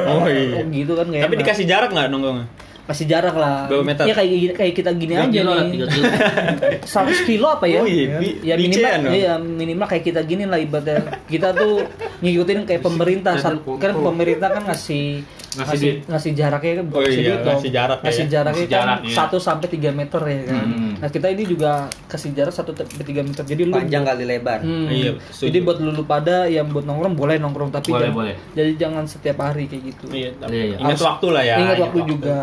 Oh, 0.08 0.24
iya. 0.26 0.64
gitu 0.64 0.92
kan 0.92 1.06
Tapi 1.06 1.18
enak. 1.26 1.40
dikasih 1.40 1.64
jarak 1.64 1.90
nggak 1.90 2.08
nongkrongnya? 2.08 2.46
Kasih 2.88 3.04
jarak 3.06 3.34
lah 3.34 3.68
Berapa 3.68 3.84
meter? 3.84 4.02
ya 4.02 4.14
kayak 4.14 4.30
gini- 4.32 4.56
kayak 4.56 4.72
kita 4.74 4.90
gini 4.92 5.12
Tiga 5.12 5.22
aja 5.22 5.38
kilo 5.38 5.52
nih 5.52 5.70
tiga 5.70 5.86
kilo. 5.86 6.04
100 7.04 7.28
kilo 7.28 7.46
apa 7.50 7.64
ya 7.64 7.78
Oh 7.78 7.86
iya, 7.86 8.16
bi- 8.16 8.38
ya 8.42 8.54
minimal 8.54 9.12
iya 9.12 9.32
minimal 9.36 9.86
kayak 9.86 10.04
kita 10.06 10.20
gini 10.22 10.42
lah 10.42 10.56
ibaratnya 10.56 10.96
kita 11.24 11.52
tuh 11.52 11.84
ngikutin 12.18 12.64
kayak 12.64 12.80
pemerintah 12.80 13.36
Sat- 13.36 13.60
kan 13.60 13.92
pemerintah 13.94 14.48
kan 14.50 14.64
ngasih 14.64 15.20
Ngasih 15.50 16.04
ngasih 16.06 16.32
jaraknya 16.34 16.72
kan 16.74 16.86
Oh 16.90 17.00
iya, 17.02 17.34
duit 17.34 17.40
ngasih 17.42 17.70
jarak 17.70 17.98
ya. 17.98 18.04
ngasih 18.04 18.26
jaraknya 18.26 18.52
Ngasih 18.54 18.68
kan 18.68 18.76
jarak, 18.78 18.98
iya. 19.02 19.16
1 19.32 19.36
sampai 19.38 19.66
3 19.70 19.90
meter 19.92 20.20
ya 20.22 20.40
kan 20.46 20.66
Hmm. 20.68 20.92
nah 20.98 21.08
kita 21.08 21.26
ini 21.28 21.44
juga 21.44 21.70
kasih 22.04 22.30
jarak 22.32 22.52
1 22.52 22.68
sampai 22.78 23.04
3 23.06 23.22
meter 23.22 23.42
jadi 23.44 23.62
lu 23.62 23.72
panjang 23.74 24.02
kali 24.02 24.24
lebar 24.24 24.60
Hmm. 24.60 24.88
Iya, 24.88 25.10
setuju. 25.26 25.44
Jadi 25.46 25.58
buat 25.60 25.78
lulu 25.78 26.02
pada 26.04 26.44
yang 26.46 26.68
buat 26.68 26.82
nongkrong 26.82 27.14
boleh 27.14 27.36
nongkrong 27.38 27.70
tapi 27.70 27.88
Boleh, 27.88 28.06
jangan, 28.06 28.16
boleh. 28.18 28.34
jadi 28.52 28.70
jangan 28.76 29.04
setiap 29.04 29.36
hari 29.40 29.64
kayak 29.64 29.82
gitu. 29.86 30.04
Iya, 30.10 30.30
tapi 30.36 30.52
Iya, 30.52 30.64
iya. 30.66 30.76
ingat 30.78 31.00
waktu 31.00 31.26
lah 31.28 31.42
ya. 31.42 31.56
Ingat 31.58 31.78
waktu 31.80 31.98
juga 32.06 32.36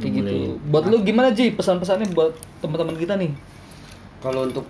kayak 0.00 0.12
gitu. 0.16 0.32
Buat 0.72 0.84
lu 0.88 1.04
gimana 1.04 1.28
Ji 1.30 1.52
pesan-pesannya 1.52 2.10
buat 2.16 2.32
teman-teman 2.64 2.96
kita 2.96 3.14
nih? 3.20 3.32
kalau 4.20 4.44
untuk 4.44 4.68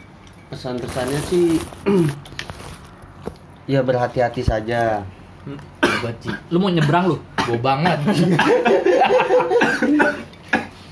pesan-pesannya 0.48 1.20
sih 1.26 1.58
ya 3.72 3.82
berhati-hati 3.82 4.42
saja 4.46 5.02
Hebat 5.80 6.16
sih. 6.22 6.32
Lu 6.52 6.60
mau 6.62 6.68
nyebrang 6.70 7.12
lu? 7.12 7.16
Gue 7.48 7.58
banget. 7.58 7.98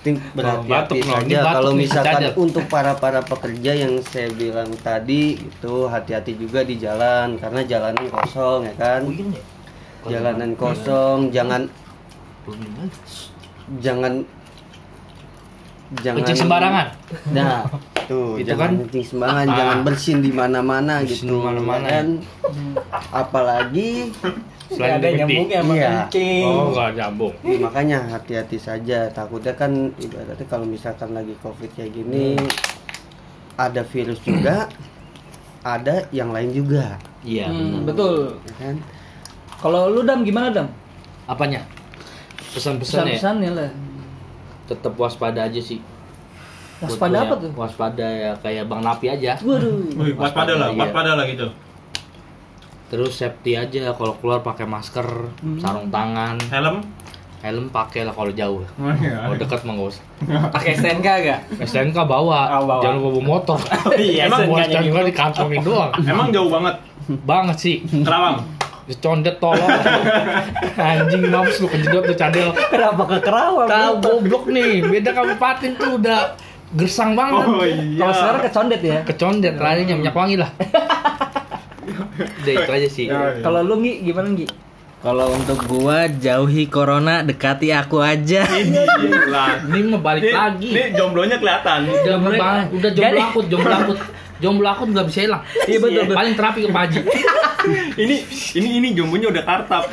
Berhati-hati 0.09 1.05
saja 1.05 1.39
kalau 1.53 1.77
misalkan 1.77 2.33
untuk 2.41 2.65
para 2.73 2.97
para 2.97 3.21
pekerja 3.21 3.77
yang 3.77 4.01
saya 4.01 4.33
bilang 4.33 4.73
tadi 4.81 5.37
itu 5.37 5.75
hati-hati 5.85 6.33
juga 6.41 6.65
di 6.65 6.81
jalan 6.81 7.37
karena 7.37 7.61
jalanan 7.69 8.09
kosong 8.09 8.73
ya 8.73 8.75
kan 8.81 9.05
jalanan 10.09 10.57
kosong 10.57 11.29
jangan 11.29 11.69
jangan 13.79 14.13
jangan 15.99 16.19
Kencing 16.21 16.39
sembarangan. 16.39 16.87
nah 17.33 17.65
tuh 18.11 18.37
Itu 18.37 18.49
jangan 18.49 18.61
kan- 18.67 18.79
kencing 18.85 19.05
sembarangan 19.07 19.47
Ah. 19.47 19.57
jangan 19.57 19.79
bersin 19.83 20.19
di 20.19 20.31
mana-mana 20.31 20.95
gitu 21.03 21.25
di 21.27 21.37
mana-mana 21.39 21.85
ya 21.85 21.93
kan 21.95 22.09
apalagi 23.11 24.13
Selain 24.69 24.97
ada 24.97 25.09
gede. 25.09 25.17
nyambungnya 25.19 25.59
sama 25.59 25.73
Iya. 25.75 25.89
kencing. 25.89 26.45
Oh, 26.45 26.65
enggak 26.69 26.91
nyambung. 26.95 27.35
Ya, 27.41 27.57
makanya 27.59 27.99
hati-hati 28.07 28.59
saja 28.59 28.99
takutnya 29.09 29.53
kan 29.55 29.73
ibaratnya 29.97 30.45
kalau 30.45 30.65
misalkan 30.65 31.11
lagi 31.11 31.33
covid 31.39 31.73
kayak 31.73 31.93
gini 31.95 32.37
ada 33.57 33.81
virus 33.83 34.21
juga 34.21 34.69
ada 35.59 36.05
yang 36.11 36.31
lain 36.31 36.53
juga 36.53 37.01
Iya, 37.21 37.49
Hmm, 37.49 37.81
benar. 37.81 37.83
betul. 37.89 38.17
ya 38.39 38.55
kan 38.59 38.77
Kalau 39.59 39.89
lu 39.89 40.01
dam 40.03 40.21
gimana 40.21 40.53
dam? 40.53 40.69
Apanya? 41.27 41.65
Pesan-pesan 42.51 43.05
ya? 43.05 43.17
Pesan-pesannya 43.17 43.51
lah. 43.53 43.71
Tetap 44.67 44.93
waspada 44.95 45.41
aja 45.43 45.61
sih. 45.61 45.81
Waspada 46.79 47.11
Buat 47.17 47.25
apa 47.25 47.35
ya, 47.35 47.43
tuh? 47.43 47.51
Waspada 47.55 48.07
ya 48.07 48.31
kayak 48.39 48.65
Bang 48.67 48.83
Napi 48.83 49.07
aja. 49.09 49.35
Waduh. 49.39 50.15
Waspada 50.15 50.53
lah, 50.55 50.69
Iya. 50.71 50.79
waspada 50.79 51.13
lah 51.15 51.25
gitu. 51.27 51.49
Terus 52.89 53.13
safety 53.15 53.53
aja 53.53 53.93
kalau 53.93 54.17
keluar 54.17 54.41
pakai 54.41 54.65
masker, 54.65 55.05
sarung 55.59 55.89
tangan, 55.89 56.41
Helm? 56.49 56.81
helm 57.39 57.69
pakai 57.69 58.03
lah 58.03 58.11
kalau 58.11 58.33
jauh. 58.33 58.65
Oh, 58.75 58.93
iya. 58.97 59.23
Kalau 59.23 59.37
dekat 59.37 59.61
mah 59.63 59.73
nggak 59.73 59.89
usah. 59.89 60.05
Pakai 60.55 60.75
STNK 60.75 61.07
gak? 61.23 61.41
STNK 61.63 61.95
bawa, 62.03 62.59
Oh, 62.59 62.67
bawa. 62.67 62.83
jangan 62.83 62.97
lupa 62.99 63.09
bawa 63.13 63.25
motor. 63.29 63.59
Iya, 63.95 64.23
Emang 64.27 64.41
bawa 64.43 64.59
STNK-nya 64.59 64.81
STNK 64.83 64.99
dikantongin 65.07 65.61
doang. 65.63 65.91
Emang 66.03 66.29
jauh 66.31 66.51
banget. 66.51 66.75
Banget 67.23 67.57
sih. 67.57 67.77
Kerawang. 67.87 68.43
Dicondet 68.89 69.37
tolong. 69.37 69.69
Anjing 70.81 71.29
mampus 71.29 71.61
lu 71.61 71.69
kejedot 71.69 72.09
tuh 72.09 72.17
cadel. 72.17 72.57
Kenapa 72.73 73.03
ke 73.05 73.17
Kerawang? 73.21 73.69
Tahu 73.69 73.93
goblok 74.01 74.45
nih, 74.49 74.81
beda 74.81 75.13
kabupaten 75.13 75.77
tuh 75.77 76.01
udah 76.01 76.35
gersang 76.73 77.13
banget. 77.13 77.45
Oh 77.45 77.65
iya. 77.65 78.01
Kalau 78.01 78.15
sekarang 78.17 78.41
kecondet 78.49 78.81
ya. 78.81 78.99
Kecondet 79.05 79.55
larinya 79.61 79.95
minyak 79.97 80.17
wangi 80.17 80.37
lah. 80.41 80.51
Udah 82.19 82.53
itu 82.53 82.71
aja 82.73 82.89
sih. 82.91 83.07
Ya, 83.07 83.39
iya. 83.39 83.45
Kalau 83.45 83.63
lu 83.63 83.79
Ngi 83.79 84.03
gimana 84.03 84.29
Ngi? 84.35 84.47
Kalau 84.99 85.31
untuk 85.31 85.63
gua 85.71 86.11
jauhi 86.11 86.67
corona, 86.67 87.23
dekati 87.23 87.71
aku 87.71 88.03
aja. 88.03 88.43
Gila. 88.51 89.71
Ini 89.71 89.95
mah 89.95 90.01
balik 90.03 90.27
Ini, 90.27 90.35
lagi. 90.35 90.69
ini 90.75 90.83
jomblonya 90.91 91.39
kelihatan. 91.39 91.87
Udah 91.87 92.17
bang, 92.19 92.67
udah 92.75 92.91
jomblo 92.91 93.21
akut, 93.23 93.45
jomblo 93.47 93.75
akut. 93.79 93.99
Jomblo 94.39 94.69
akut 94.71 94.89
nggak 94.95 95.07
bisa 95.11 95.21
hilang. 95.27 95.43
Iya, 95.67 95.79
betul, 95.83 96.03
betul. 96.07 96.17
Paling 96.17 96.35
terapi 96.39 96.61
ke 96.67 96.71
Paji. 96.71 97.01
ini 98.03 98.17
ini 98.55 98.69
ini 98.79 98.89
jomblonya 98.95 99.29
udah 99.35 99.45
kartap. 99.45 99.85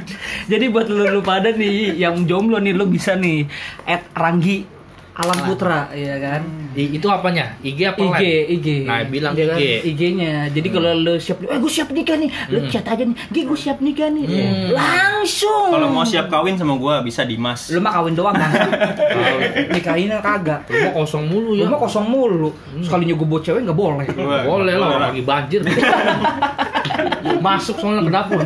Jadi 0.52 0.64
buat 0.72 0.88
lu, 0.88 1.04
lu 1.04 1.20
pada 1.20 1.52
nih 1.52 1.94
yang 2.00 2.24
jomblo 2.24 2.56
nih 2.58 2.72
lu 2.72 2.88
bisa 2.88 3.14
nih 3.14 3.44
add 3.84 4.08
Ranggi 4.16 4.79
Alam 5.20 5.36
Putra 5.44 5.92
ya 5.92 6.16
kan. 6.16 6.42
I- 6.70 6.94
itu 6.94 7.04
apanya? 7.04 7.58
IG 7.60 7.82
apa 7.84 7.98
IG, 7.98 8.06
live? 8.14 8.46
IG. 8.48 8.66
Nah, 8.86 9.02
bilang 9.04 9.32
Ya 9.34 9.44
kan? 9.44 9.58
IG. 9.58 9.66
IG-nya. 9.84 10.34
Jadi 10.48 10.68
kalau 10.70 10.90
lu 10.94 11.14
siap, 11.16 11.42
eh 11.42 11.58
gue 11.58 11.66
siap 11.68 11.90
nikah 11.90 12.14
nih, 12.14 12.30
lu 12.48 12.62
chat 12.68 12.86
aja 12.86 13.02
nih, 13.02 13.16
Gi 13.26 13.40
gue 13.42 13.58
siap 13.58 13.78
nikah 13.80 14.06
nih, 14.08 14.24
langsung. 14.70 15.68
Kalau 15.68 15.90
mau 15.90 16.02
siap 16.02 16.26
kawin 16.26 16.54
sama 16.54 16.74
gua 16.74 17.02
bisa 17.02 17.22
Dimas. 17.22 17.68
lu 17.68 17.78
mah 17.78 17.92
kawin 17.92 18.14
doang 18.14 18.32
kan? 18.40 18.50
Nikahinnya 19.68 20.18
kagak. 20.20 20.64
Rumah 20.64 20.92
kosong 20.94 21.26
mulu 21.26 21.52
ya. 21.52 21.66
Lu 21.66 21.74
mah 21.74 21.80
kosong 21.80 22.06
mulu. 22.06 22.54
Sekalinya 22.78 23.12
gue 23.12 23.26
bawa 23.26 23.40
cewek 23.40 23.60
nggak 23.62 23.74
boleh. 23.76 24.06
Wah, 24.16 24.42
Boleh 24.46 24.74
lah, 24.74 25.10
lagi 25.10 25.20
banjir. 25.20 25.60
Masuk 27.40 27.76
soalnya 27.78 28.02
ke 28.02 28.12
dapur. 28.12 28.40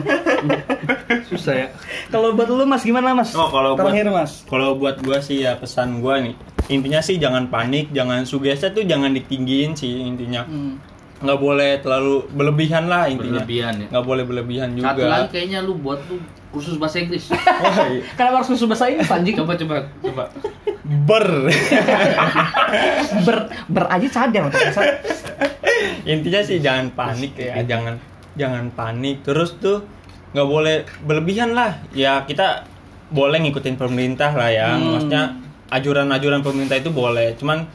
Susah 1.26 1.54
ya. 1.54 1.66
Kalau 2.08 2.32
buat 2.32 2.46
lu 2.46 2.64
Mas 2.64 2.80
gimana 2.80 3.12
Mas? 3.12 3.34
Oh, 3.34 3.48
kalau 3.48 3.74
buat- 3.74 3.84
terakhir 3.84 4.08
Mas. 4.08 4.32
Kalau 4.44 4.74
buat 4.74 4.96
gua 4.98 5.18
sih 5.18 5.42
ya 5.42 5.54
pesan 5.54 6.00
gua 6.00 6.18
nih. 6.18 6.34
Intinya 6.72 7.00
sih 7.04 7.20
jangan 7.20 7.52
panik, 7.52 7.92
jangan 7.92 8.24
sugesti 8.24 8.72
tuh 8.72 8.84
jangan 8.88 9.12
ditinggiin 9.12 9.76
sih 9.76 10.04
intinya. 10.04 10.48
Hmm. 10.48 10.80
Nggak 11.20 11.38
boleh 11.40 11.70
terlalu 11.80 12.24
berlebihan 12.32 12.88
lah 12.88 13.08
intinya. 13.08 13.44
Berlebihan 13.44 13.74
ya. 13.84 13.86
Nggak 13.92 14.04
boleh 14.04 14.24
berlebihan 14.24 14.68
juga. 14.76 14.92
Satu 14.92 15.04
lagi 15.08 15.28
kayaknya 15.32 15.58
lu 15.64 15.76
buat 15.76 16.00
tuh 16.08 16.20
kursus 16.52 16.76
bahasa 16.80 17.00
Inggris. 17.00 17.28
Wah, 17.32 17.76
iya. 17.92 18.02
Kenapa 18.16 18.40
harus 18.40 18.48
musuh 18.52 18.68
bahasa 18.68 18.88
Inggris 18.88 19.10
anjing? 19.10 19.36
coba 19.36 19.52
coba 19.56 19.76
coba. 20.00 20.24
ber. 20.84 21.26
ber 23.24 23.38
ber 23.72 23.84
aja 23.88 24.08
cadel 24.08 24.52
intinya 26.04 26.40
sih 26.44 26.60
jangan 26.60 26.92
panik 26.92 27.32
ya, 27.40 27.56
jangan 27.64 27.96
jangan 28.36 28.68
panik. 28.72 29.24
Terus 29.24 29.56
tuh 29.58 29.84
nggak 30.36 30.48
boleh 30.48 30.76
berlebihan 31.04 31.56
lah. 31.56 31.80
Ya 31.96 32.22
kita 32.28 32.68
boleh 33.08 33.40
ngikutin 33.44 33.76
pemerintah 33.80 34.32
lah 34.36 34.50
ya. 34.52 34.68
Hmm. 34.76 34.96
Maksudnya 34.96 35.24
ajuran-ajuran 35.74 36.40
pemerintah 36.46 36.78
itu 36.78 36.94
boleh. 36.94 37.34
Cuman 37.34 37.66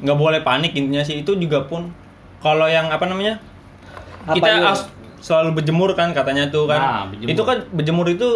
nggak 0.00 0.18
boleh 0.18 0.40
panik 0.40 0.72
intinya 0.72 1.04
sih 1.04 1.20
itu 1.20 1.36
juga 1.36 1.66
pun 1.66 1.90
kalau 2.38 2.70
yang 2.70 2.86
apa 2.88 3.02
namanya 3.04 3.42
Apa 4.24 4.38
kita 4.38 4.48
harus 4.62 4.82
selalu 5.18 5.58
berjemur 5.60 5.92
kan 5.92 6.14
katanya 6.16 6.48
tuh 6.48 6.64
kan. 6.70 6.80
Nah, 6.80 7.02
berjemur. 7.12 7.30
Itu 7.34 7.42
kan 7.44 7.58
berjemur 7.74 8.06
itu 8.08 8.28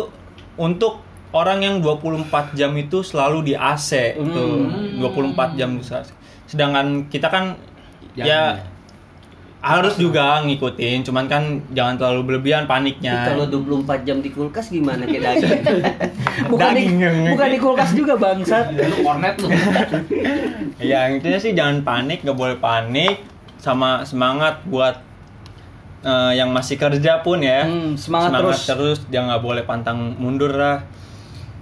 untuk 0.58 1.00
orang 1.32 1.64
yang 1.64 1.74
24 1.80 2.52
jam 2.52 2.76
itu 2.76 3.00
selalu 3.00 3.52
di 3.52 3.54
AC 3.56 4.20
tuh. 4.20 4.68
24 5.00 5.56
jam 5.56 5.72
di 5.78 5.82
AC. 5.82 6.12
Sedangkan 6.44 7.08
kita 7.08 7.32
kan 7.32 7.56
Jangan 8.12 8.28
ya. 8.28 8.71
Harus 9.62 9.94
juga 9.94 10.42
ngikutin, 10.42 11.06
cuman 11.06 11.24
kan 11.24 11.42
jangan 11.70 11.94
terlalu 11.94 12.20
berlebihan 12.28 12.66
paniknya. 12.66 13.30
kalau 13.30 13.46
24 13.46 14.02
jam 14.02 14.18
di 14.18 14.28
kulkas 14.28 14.66
gimana 14.68 15.06
kayak 15.06 15.38
daging 15.38 15.62
bukan 16.50 16.68
di, 16.68 16.82
Daging 16.82 16.96
yang- 16.98 17.30
bukan 17.30 17.48
di 17.48 17.58
kulkas 17.58 17.90
juga 17.92 18.14
bangsat 18.16 18.74
Lu 18.74 18.96
kornet 19.00 19.38
lu. 19.38 19.46
Ya 20.82 21.06
intinya 21.06 21.38
sih 21.38 21.52
jangan 21.52 21.80
panik, 21.80 22.20
nggak 22.20 22.34
boleh 22.34 22.58
panik, 22.58 23.22
sama 23.56 24.02
semangat 24.02 24.58
buat 24.66 24.98
eh, 26.02 26.32
yang 26.34 26.50
masih 26.50 26.74
kerja 26.74 27.22
pun 27.22 27.38
ya. 27.38 27.62
Hmm, 27.62 27.94
semangat 27.94 28.42
terus. 28.42 28.60
terus, 28.66 28.98
jangan 29.08 29.30
nggak 29.30 29.44
boleh 29.44 29.62
pantang 29.62 29.98
mundur 30.12 30.50
lah. 30.50 30.82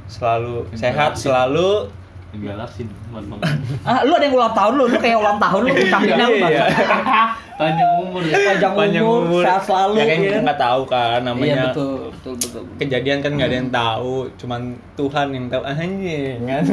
Selalu 0.07 0.73
sehat, 0.73 1.15
selalu. 1.15 1.93
Galasin 2.33 2.87
teman-teman. 3.05 3.43
ah 3.83 4.01
lu 4.01 4.15
ada 4.15 4.23
yang 4.23 4.33
ulang 4.33 4.55
tahun 4.55 4.73
lu 4.73 4.85
lu 4.87 4.97
kayak 4.97 5.19
ulang 5.19 5.37
tahun 5.37 5.61
lu 5.61 5.71
ucapin 5.75 6.15
apa 6.15 6.47
Iya. 6.47 6.65
Panjang 7.61 7.91
umur 7.95 8.23
ya. 8.23 8.35
panjang, 8.41 8.73
Panjang 8.73 9.05
umur, 9.05 9.21
umur. 9.23 9.43
sehat 9.43 9.63
selalu 9.63 9.93
Ya 9.93 10.05
kan 10.07 10.17
ya. 10.17 10.25
kita 10.25 10.39
nggak 10.43 10.61
tahu 10.61 10.83
kan 10.87 11.19
namanya. 11.21 11.45
iya 11.47 11.63
betul 11.69 11.93
betul 12.11 12.33
betul 12.35 12.63
Kejadian 12.79 13.19
kan 13.21 13.31
nggak 13.31 13.47
ada 13.47 13.57
yang 13.59 13.71
tahu, 13.71 14.15
cuman 14.35 14.61
Tuhan 14.95 15.27
yang 15.31 15.47
tahu 15.47 15.63
anjing 15.63 16.41
kan. 16.43 16.65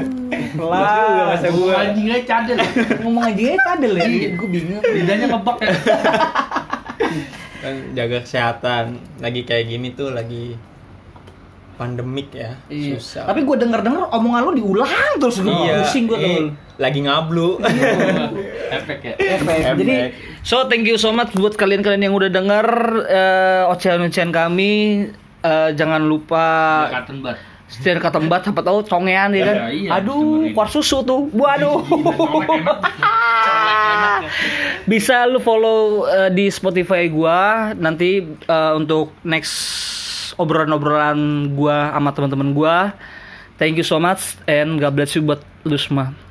Lah. 0.55 0.71
Masa 0.71 1.01
gua, 1.03 1.23
masa 1.29 1.47
gua. 1.51 1.73
Anjing 1.81 2.07
aja 2.07 2.23
cadel. 2.25 2.57
ngomong 3.01 3.23
aja 3.25 3.43
cadel 3.65 3.93
ya 3.93 4.05
gue 4.29 4.47
bingung 4.49 4.79
Lidahnya 4.81 5.25
ngebak 5.27 5.57
ya. 5.59 5.71
kan 7.57 7.73
jaga 7.91 8.17
kesehatan 8.21 8.85
lagi 9.17 9.41
kayak 9.43 9.65
gini 9.67 9.91
tuh 9.91 10.11
lagi 10.11 10.53
pandemik 11.73 12.29
ya 12.31 12.57
Iya. 12.67 12.97
susah 12.97 13.25
Tapi 13.27 13.41
gue 13.43 13.55
denger 13.55 13.81
denger 13.81 14.03
omongan 14.09 14.41
lu 14.43 14.53
diulang 14.55 14.89
terus 15.17 15.37
gue 15.37 15.49
iya 15.49 15.77
pusing 15.79 16.05
gue 16.05 16.15
tuh. 16.15 16.25
eh, 16.27 16.41
lagi 16.77 16.99
ngablu 17.01 17.49
Efek 18.77 18.99
ya. 19.01 19.13
Efek. 19.15 19.57
Efek. 19.57 19.77
Jadi 19.79 19.95
so 20.47 20.63
thank 20.71 20.87
you 20.87 20.95
so 20.95 21.11
much 21.11 21.35
buat 21.35 21.59
kalian-kalian 21.59 22.07
yang 22.07 22.15
udah 22.15 22.31
denger 22.31 22.67
eh, 23.11 23.67
ocehan-ocehan 23.67 24.31
kami 24.31 24.71
Eh, 25.47 25.69
jangan 25.77 26.01
lupa 26.01 26.45
setir 27.67 27.99
kata 27.99 28.23
mbak 28.23 28.47
siapa 28.47 28.63
tahu 28.63 28.79
congean 28.87 29.35
ya 29.35 29.43
kan. 29.43 29.57
Iya, 29.67 29.67
iya, 29.75 29.89
Aduh, 29.99 30.55
kuar 30.55 30.71
susu 30.71 31.03
tuh. 31.03 31.27
Waduh. 31.35 31.83
Colek 31.83 32.47
enak. 32.47 32.77
Colek 33.43 33.75
enak 33.75 34.15
ya. 34.23 34.31
Bisa 34.87 35.27
lu 35.27 35.39
follow 35.43 36.07
eh, 36.07 36.31
di 36.31 36.47
Spotify 36.47 37.11
gua 37.11 37.71
nanti 37.75 38.23
eh, 38.23 38.73
untuk 38.73 39.11
next 39.27 39.55
obrolan-obrolan 40.39 41.51
gua 41.53 41.91
sama 41.91 42.09
teman-teman 42.15 42.49
gua. 42.55 42.75
Thank 43.59 43.77
you 43.77 43.87
so 43.87 43.99
much 43.99 44.39
and 44.47 44.79
God 44.79 44.95
bless 44.95 45.13
you 45.13 45.21
buat 45.21 45.43
lu 45.67 45.75
semua. 45.75 46.26